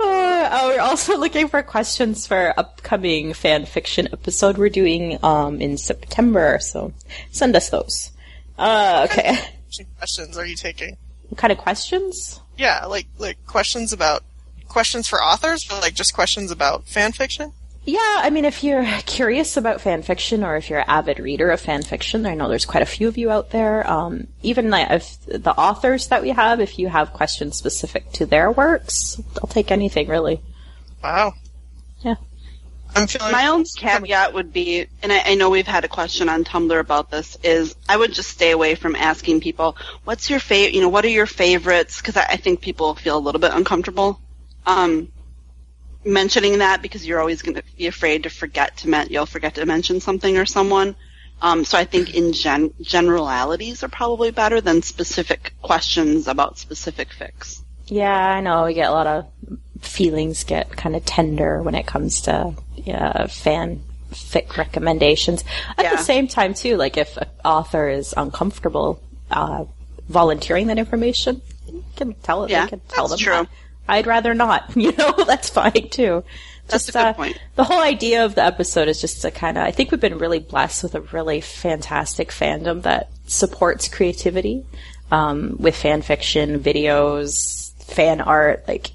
Uh, 0.00 0.64
we're 0.66 0.80
also 0.80 1.16
looking 1.18 1.48
for 1.48 1.62
questions 1.62 2.26
for 2.26 2.54
upcoming 2.56 3.32
fan 3.32 3.66
fiction 3.66 4.08
episode 4.12 4.56
we're 4.56 4.68
doing 4.68 5.18
um, 5.24 5.60
in 5.60 5.76
September. 5.76 6.58
So 6.60 6.92
send 7.30 7.56
us 7.56 7.70
those. 7.70 8.12
Uh, 8.58 9.06
okay. 9.10 9.32
What 9.32 9.86
questions 9.98 10.38
are 10.38 10.46
you 10.46 10.56
taking? 10.56 10.96
What 11.28 11.38
kind 11.38 11.52
of 11.52 11.58
questions? 11.58 12.40
Yeah, 12.56 12.86
like 12.86 13.06
like 13.18 13.44
questions 13.46 13.92
about 13.92 14.24
questions 14.68 15.08
for 15.08 15.22
authors, 15.22 15.70
or 15.70 15.78
like 15.80 15.94
just 15.94 16.14
questions 16.14 16.50
about 16.50 16.86
fan 16.86 17.12
fiction. 17.12 17.52
Yeah, 17.88 18.20
I 18.20 18.28
mean, 18.28 18.44
if 18.44 18.62
you're 18.62 18.84
curious 19.06 19.56
about 19.56 19.80
fan 19.80 20.02
fiction 20.02 20.44
or 20.44 20.56
if 20.56 20.68
you're 20.68 20.80
an 20.80 20.84
avid 20.88 21.18
reader 21.18 21.50
of 21.50 21.58
fan 21.58 21.80
fiction, 21.82 22.26
I 22.26 22.34
know 22.34 22.50
there's 22.50 22.66
quite 22.66 22.82
a 22.82 22.86
few 22.86 23.08
of 23.08 23.16
you 23.16 23.30
out 23.30 23.48
there. 23.48 23.90
Um, 23.90 24.26
even 24.42 24.68
like 24.68 24.90
if 24.90 25.24
the 25.24 25.58
authors 25.58 26.08
that 26.08 26.20
we 26.20 26.28
have, 26.28 26.60
if 26.60 26.78
you 26.78 26.88
have 26.88 27.14
questions 27.14 27.56
specific 27.56 28.12
to 28.12 28.26
their 28.26 28.52
works, 28.52 29.18
I'll 29.36 29.48
take 29.48 29.70
anything 29.70 30.06
really. 30.06 30.42
Wow. 31.02 31.32
Yeah. 32.00 32.16
I'm 32.94 33.06
feeling 33.06 33.32
My 33.32 33.46
own 33.46 33.64
caveat 33.64 34.34
would 34.34 34.52
be, 34.52 34.84
and 35.02 35.10
I, 35.10 35.22
I 35.24 35.34
know 35.36 35.48
we've 35.48 35.66
had 35.66 35.86
a 35.86 35.88
question 35.88 36.28
on 36.28 36.44
Tumblr 36.44 36.78
about 36.78 37.10
this, 37.10 37.38
is 37.42 37.74
I 37.88 37.96
would 37.96 38.12
just 38.12 38.28
stay 38.28 38.50
away 38.50 38.74
from 38.74 38.96
asking 38.96 39.40
people, 39.40 39.78
what's 40.04 40.28
your 40.28 40.40
favorite, 40.40 40.74
you 40.74 40.82
know, 40.82 40.90
what 40.90 41.06
are 41.06 41.08
your 41.08 41.24
favorites? 41.24 42.02
Because 42.02 42.18
I, 42.18 42.26
I 42.32 42.36
think 42.36 42.60
people 42.60 42.94
feel 42.96 43.16
a 43.16 43.18
little 43.18 43.40
bit 43.40 43.52
uncomfortable 43.54 44.20
um, 44.66 45.10
mentioning 46.04 46.58
that 46.58 46.82
because 46.82 47.06
you're 47.06 47.20
always 47.20 47.42
going 47.42 47.54
to 47.56 47.62
be 47.76 47.86
afraid 47.86 48.22
to 48.24 48.30
forget 48.30 48.76
to 48.78 48.88
men- 48.88 49.08
you'll 49.10 49.26
forget 49.26 49.54
to 49.56 49.66
mention 49.66 50.00
something 50.00 50.36
or 50.36 50.46
someone. 50.46 50.94
Um, 51.40 51.64
so 51.64 51.78
I 51.78 51.84
think 51.84 52.14
in 52.14 52.32
gen- 52.32 52.74
generalities 52.80 53.82
are 53.84 53.88
probably 53.88 54.30
better 54.30 54.60
than 54.60 54.82
specific 54.82 55.52
questions 55.62 56.26
about 56.26 56.58
specific 56.58 57.08
fics. 57.10 57.60
Yeah, 57.86 58.12
I 58.12 58.40
know 58.40 58.64
we 58.64 58.74
get 58.74 58.88
a 58.90 58.92
lot 58.92 59.06
of 59.06 59.26
feelings 59.80 60.44
get 60.44 60.76
kind 60.76 60.96
of 60.96 61.04
tender 61.04 61.62
when 61.62 61.74
it 61.74 61.86
comes 61.86 62.22
to 62.22 62.54
yeah, 62.76 63.26
fan 63.28 63.82
fic 64.12 64.56
recommendations. 64.56 65.44
At 65.76 65.84
Yeah. 65.84 65.96
the 65.96 66.02
same 66.02 66.26
time, 66.28 66.54
too, 66.54 66.76
like 66.76 66.96
if 66.96 67.16
an 67.16 67.28
author 67.44 67.88
is 67.88 68.14
uncomfortable 68.16 69.00
uh, 69.30 69.64
volunteering 70.08 70.66
that 70.68 70.78
information, 70.78 71.40
you 71.68 71.84
can 71.96 72.14
tell 72.14 72.44
it. 72.44 72.50
Yeah, 72.50 72.66
can 72.66 72.80
tell 72.88 73.08
that's 73.08 73.22
them. 73.24 73.44
true. 73.46 73.46
I'd 73.88 74.06
rather 74.06 74.34
not. 74.34 74.72
You 74.76 74.92
know, 74.92 75.12
that's 75.26 75.48
fine 75.48 75.88
too. 75.90 76.24
That's 76.68 76.86
Just, 76.86 76.90
a 76.90 76.92
good 76.92 77.06
uh, 77.06 77.12
point. 77.14 77.40
The 77.56 77.64
whole 77.64 77.80
idea 77.80 78.24
of 78.24 78.34
the 78.34 78.44
episode 78.44 78.88
is 78.88 79.00
just 79.00 79.22
to 79.22 79.30
kind 79.30 79.56
of. 79.58 79.64
I 79.64 79.70
think 79.70 79.90
we've 79.90 80.00
been 80.00 80.18
really 80.18 80.38
blessed 80.38 80.82
with 80.82 80.94
a 80.94 81.00
really 81.00 81.40
fantastic 81.40 82.28
fandom 82.28 82.82
that 82.82 83.10
supports 83.26 83.88
creativity 83.88 84.64
um, 85.10 85.56
with 85.58 85.74
fan 85.74 86.02
fiction, 86.02 86.60
videos, 86.60 87.72
fan 87.84 88.20
art. 88.20 88.64
Like 88.68 88.92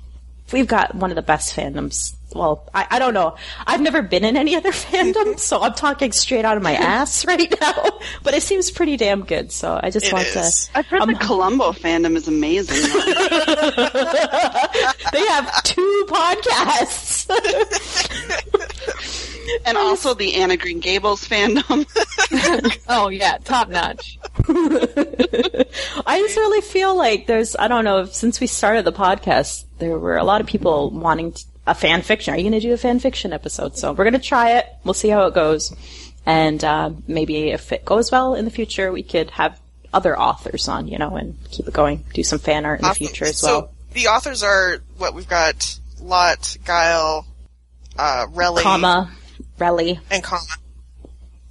we've 0.52 0.68
got 0.68 0.96
one 0.96 1.12
of 1.12 1.16
the 1.16 1.22
best 1.22 1.56
fandoms 1.56 2.16
well, 2.36 2.70
I, 2.74 2.88
I 2.92 3.00
don't 3.00 3.14
know. 3.14 3.36
I've 3.66 3.82
never 3.82 4.02
been 4.02 4.24
in 4.26 4.36
any 4.38 4.56
other 4.56 4.72
fandom, 4.74 5.40
so 5.40 5.62
I'm 5.62 5.74
talking 5.74 6.12
straight 6.12 6.46
out 6.46 6.58
of 6.58 6.64
my 6.64 6.74
ass 6.74 7.26
right 7.28 7.54
now. 7.62 8.00
But 8.24 8.34
it 8.34 8.44
seems 8.44 8.72
pretty 8.72 8.98
damn 8.98 9.24
good, 9.24 9.52
so 9.52 9.80
I 9.82 9.90
just 9.90 10.08
It 10.08 10.14
want 10.14 10.28
is. 10.28 10.70
I've 10.76 10.86
heard 10.88 11.02
um, 11.02 11.12
the 11.14 11.20
Columbo 11.20 11.72
fandom 11.72 12.16
is 12.16 12.28
amazing. 12.28 12.82
They 15.12 15.26
have 15.28 15.64
two 15.64 16.06
podcasts. 16.08 17.30
and 19.66 19.78
also 19.78 20.14
the 20.14 20.36
Anna 20.36 20.58
Green 20.58 20.80
Gables 20.80 21.28
fandom. 21.28 21.86
Oh 22.88 23.10
yeah, 23.10 23.38
top 23.44 23.70
notch. 23.70 24.18
I 24.48 26.20
just 26.20 26.36
really 26.38 26.62
feel 26.62 26.96
like 26.96 27.28
there's, 27.28 27.56
I 27.56 27.68
don't 27.68 27.84
know, 27.86 28.06
since 28.06 28.40
we 28.40 28.48
started 28.48 28.86
the 28.86 28.92
podcast, 28.94 29.66
there 29.80 29.98
were 29.98 30.18
a 30.18 30.24
lot 30.24 30.42
of 30.42 30.48
people 30.48 30.90
wanting 30.92 31.34
t- 31.34 31.44
a 31.66 31.74
fan 31.76 32.02
fiction. 32.02 32.34
Are 32.34 32.38
you 32.38 32.44
going 32.44 32.60
to 32.60 32.60
do 32.60 32.74
a 32.74 32.78
fan 32.78 33.00
fiction 33.00 33.34
episode? 33.34 33.78
So 33.78 33.92
we're 33.94 34.04
going 34.04 34.14
to 34.14 34.20
try 34.28 34.58
it. 34.58 34.68
We'll 34.84 34.94
see 34.94 35.10
how 35.10 35.26
it 35.28 35.34
goes. 35.34 35.74
And 36.26 36.64
uh, 36.64 36.92
maybe 37.08 37.50
if 37.50 37.72
it 37.72 37.84
goes 37.86 38.12
well 38.12 38.36
in 38.36 38.46
the 38.46 38.52
future, 38.52 38.92
we 38.92 39.04
could 39.04 39.32
have 39.32 39.60
other 39.94 40.18
authors 40.18 40.68
on, 40.68 40.88
you 40.88 40.98
know, 40.98 41.16
and 41.16 41.38
keep 41.52 41.68
it 41.68 41.74
going. 41.74 42.04
Do 42.14 42.24
some 42.24 42.40
fan 42.40 42.66
art 42.66 42.82
in 42.82 42.88
the 42.88 42.96
future 42.96 43.26
as 43.26 43.42
well. 43.44 43.62
so 43.64 43.70
the 43.94 44.08
authors 44.08 44.42
are 44.42 44.80
what 44.98 45.14
we've 45.14 45.28
got: 45.28 45.80
Lot, 46.02 46.58
Guile, 46.66 47.28
uh, 47.98 48.26
Relly, 48.32 48.62
Comma, 48.64 49.12
Relly. 49.60 50.00
and 50.10 50.24
Comma. 50.24 50.42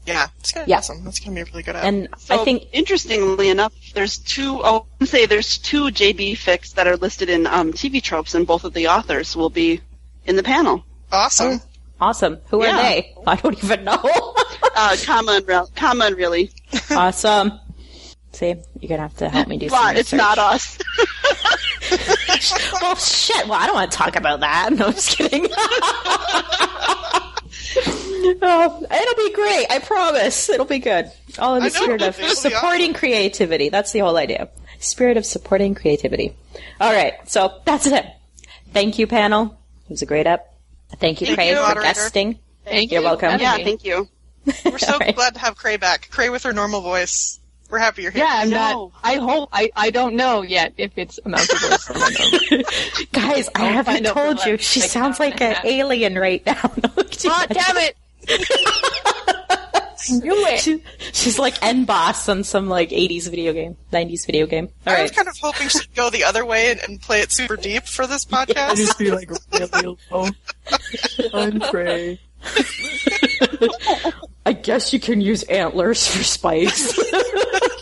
Yeah, 0.06 0.26
it's 0.40 0.50
gonna 0.50 0.64
Yeah. 0.66 0.76
be 0.76 0.78
awesome. 0.78 1.04
That's 1.04 1.20
gonna 1.20 1.36
be 1.36 1.42
a 1.42 1.44
really 1.44 1.62
good 1.62 1.76
app. 1.76 1.84
And 1.84 2.08
So, 2.18 2.34
I 2.40 2.44
think 2.44 2.64
interestingly 2.72 3.48
enough, 3.50 3.72
there's 3.94 4.18
two. 4.18 4.60
Oh, 4.64 4.86
I 5.00 5.04
say 5.04 5.26
there's 5.26 5.58
two 5.58 5.90
JB 5.92 6.32
fics 6.32 6.74
that 6.74 6.88
are 6.88 6.96
listed 6.96 7.28
in 7.30 7.46
um, 7.46 7.72
TV 7.72 8.02
tropes, 8.02 8.34
and 8.34 8.44
both 8.46 8.64
of 8.64 8.72
the 8.74 8.88
authors 8.88 9.36
will 9.36 9.50
be 9.50 9.80
in 10.26 10.36
the 10.36 10.42
panel. 10.42 10.84
awesome. 11.10 11.60
awesome. 12.00 12.38
Who 12.48 12.62
Yeah. 12.64 12.76
are 12.76 12.82
they? 12.82 13.14
I 13.26 13.36
don't 13.36 13.62
even 13.62 13.84
know. 13.84 14.00
Uh, 14.74 14.96
comma 15.04 15.32
and 15.32 15.46
Rel- 15.46 15.70
comma 15.76 16.06
and 16.06 16.16
Relly. 16.16 16.50
awesome. 16.90 17.60
See, 18.32 18.54
you're 18.80 18.88
gonna 18.88 19.02
have 19.02 19.16
to 19.18 19.28
help 19.28 19.46
me 19.46 19.58
do 19.58 19.68
some 19.68 19.78
But 19.78 19.96
it's 19.98 20.10
research. 20.14 20.24
not 20.26 20.38
us. 20.38 20.78
well, 22.80 22.96
shit. 22.96 23.44
Well, 23.48 23.58
I 23.60 23.66
don't 23.66 23.74
want 23.74 23.90
to 23.92 23.98
talk 23.98 24.16
about 24.16 24.40
that. 24.40 24.72
No, 24.72 24.86
I'm 24.86 24.92
just 24.94 25.18
kidding. 25.18 25.46
oh, 28.42 28.86
it'll 28.90 29.14
be 29.28 29.32
great. 29.34 29.66
I 29.70 29.78
promise. 29.84 30.48
It'll 30.48 30.64
be 30.64 30.78
good. 30.78 31.10
All 31.38 31.54
in 31.56 31.64
the 31.64 31.70
spirit 31.70 32.00
of 32.02 32.18
it'll 32.18 32.34
supporting 32.34 32.94
creativity. 32.94 33.68
That's 33.68 33.92
the 33.92 33.98
whole 34.00 34.16
idea. 34.16 34.48
Spirit 34.78 35.18
of 35.18 35.26
supporting 35.26 35.74
creativity. 35.74 36.34
All 36.80 36.92
right. 36.92 37.14
So 37.28 37.60
that's 37.66 37.86
it. 37.86 38.06
Thank 38.72 38.98
you, 38.98 39.06
panel. 39.06 39.58
It 39.92 39.96
was 39.96 40.02
a 40.02 40.06
great 40.06 40.26
up. 40.26 40.54
Thank 40.96 41.20
you, 41.20 41.26
Thank 41.26 41.36
Craig, 41.36 41.50
you, 41.50 41.56
for 41.56 41.60
moderator. 41.64 41.82
guesting. 41.92 42.38
Thank 42.64 42.90
You're 42.92 43.02
you. 43.02 43.06
welcome. 43.08 43.38
yeah, 43.38 43.58
thank 43.58 43.84
you. 43.84 44.08
We're 44.64 44.78
so 44.78 44.92
Alright. 44.94 45.14
glad 45.14 45.34
to 45.34 45.40
have 45.40 45.54
Cray 45.54 45.76
back. 45.76 46.08
Cray 46.10 46.30
with 46.30 46.44
her 46.44 46.54
normal 46.54 46.80
voice. 46.80 47.38
We're 47.68 47.78
happy 47.78 48.00
you're 48.02 48.10
here. 48.10 48.24
Yeah, 48.24 48.30
I'm 48.36 48.48
No. 48.48 48.56
not. 48.56 48.92
I 49.04 49.16
hope. 49.16 49.50
I, 49.52 49.70
I 49.76 49.90
don't 49.90 50.14
know 50.16 50.40
yet 50.40 50.72
if 50.78 50.92
it's 50.96 51.20
a 51.26 51.28
mountain 51.28 51.58
voice. 51.58 51.88
Guys, 53.12 53.50
I 53.54 53.66
I'll 53.66 53.72
haven't 53.72 54.04
find 54.04 54.06
told 54.06 54.44
you. 54.46 54.56
She 54.56 54.80
like 54.80 54.88
sounds 54.88 55.20
like 55.20 55.42
an 55.42 55.56
alien 55.64 56.18
right 56.18 56.44
now. 56.46 56.54
God 56.62 57.48
damn 57.50 57.76
it! 57.76 57.94
I 60.08 60.12
knew 60.14 60.46
it. 60.46 60.60
She, 60.60 60.82
she's 61.12 61.38
like 61.38 61.62
N 61.62 61.84
boss 61.84 62.28
on 62.28 62.44
some 62.44 62.68
like 62.68 62.90
80s 62.90 63.28
video 63.30 63.52
game, 63.52 63.76
90s 63.92 64.26
video 64.26 64.46
game. 64.46 64.68
All 64.86 64.94
I 64.94 65.02
was 65.02 65.10
kind 65.10 65.28
of 65.28 65.36
hoping 65.40 65.68
she'd 65.68 65.94
go 65.94 66.10
the 66.10 66.24
other 66.24 66.44
way 66.44 66.70
and, 66.72 66.80
and 66.80 67.00
play 67.00 67.20
it 67.20 67.30
super 67.30 67.56
deep 67.56 67.84
for 67.84 68.06
this 68.06 68.24
podcast. 68.24 68.76
just 68.76 68.98
be 68.98 69.10
like 69.10 69.30
really 69.52 69.96
low. 70.10 70.28
I'm 71.32 71.60
Trey. 71.60 72.18
I 74.44 74.52
guess 74.52 74.92
you 74.92 74.98
can 74.98 75.20
use 75.20 75.44
antlers 75.44 76.06
for 76.08 76.24
spice. 76.24 76.98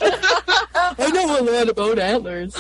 I 0.03 1.11
know 1.13 1.41
a 1.41 1.43
lot 1.43 1.69
about 1.71 1.99
antlers. 1.99 2.55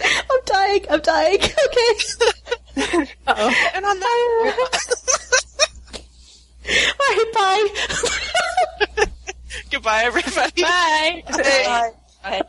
I'm 0.00 0.40
dying. 0.46 0.86
I'm 0.90 1.00
dying. 1.00 1.38
Okay. 1.42 3.06
and 3.74 3.84
on 3.84 4.00
that, 4.00 5.44
All 6.68 7.06
right. 7.08 7.32
Bye. 7.34 9.06
goodbye, 9.70 10.02
everybody. 10.04 10.62
Bye. 10.62 11.22
Bye. 11.30 11.92
Bye. 12.22 12.42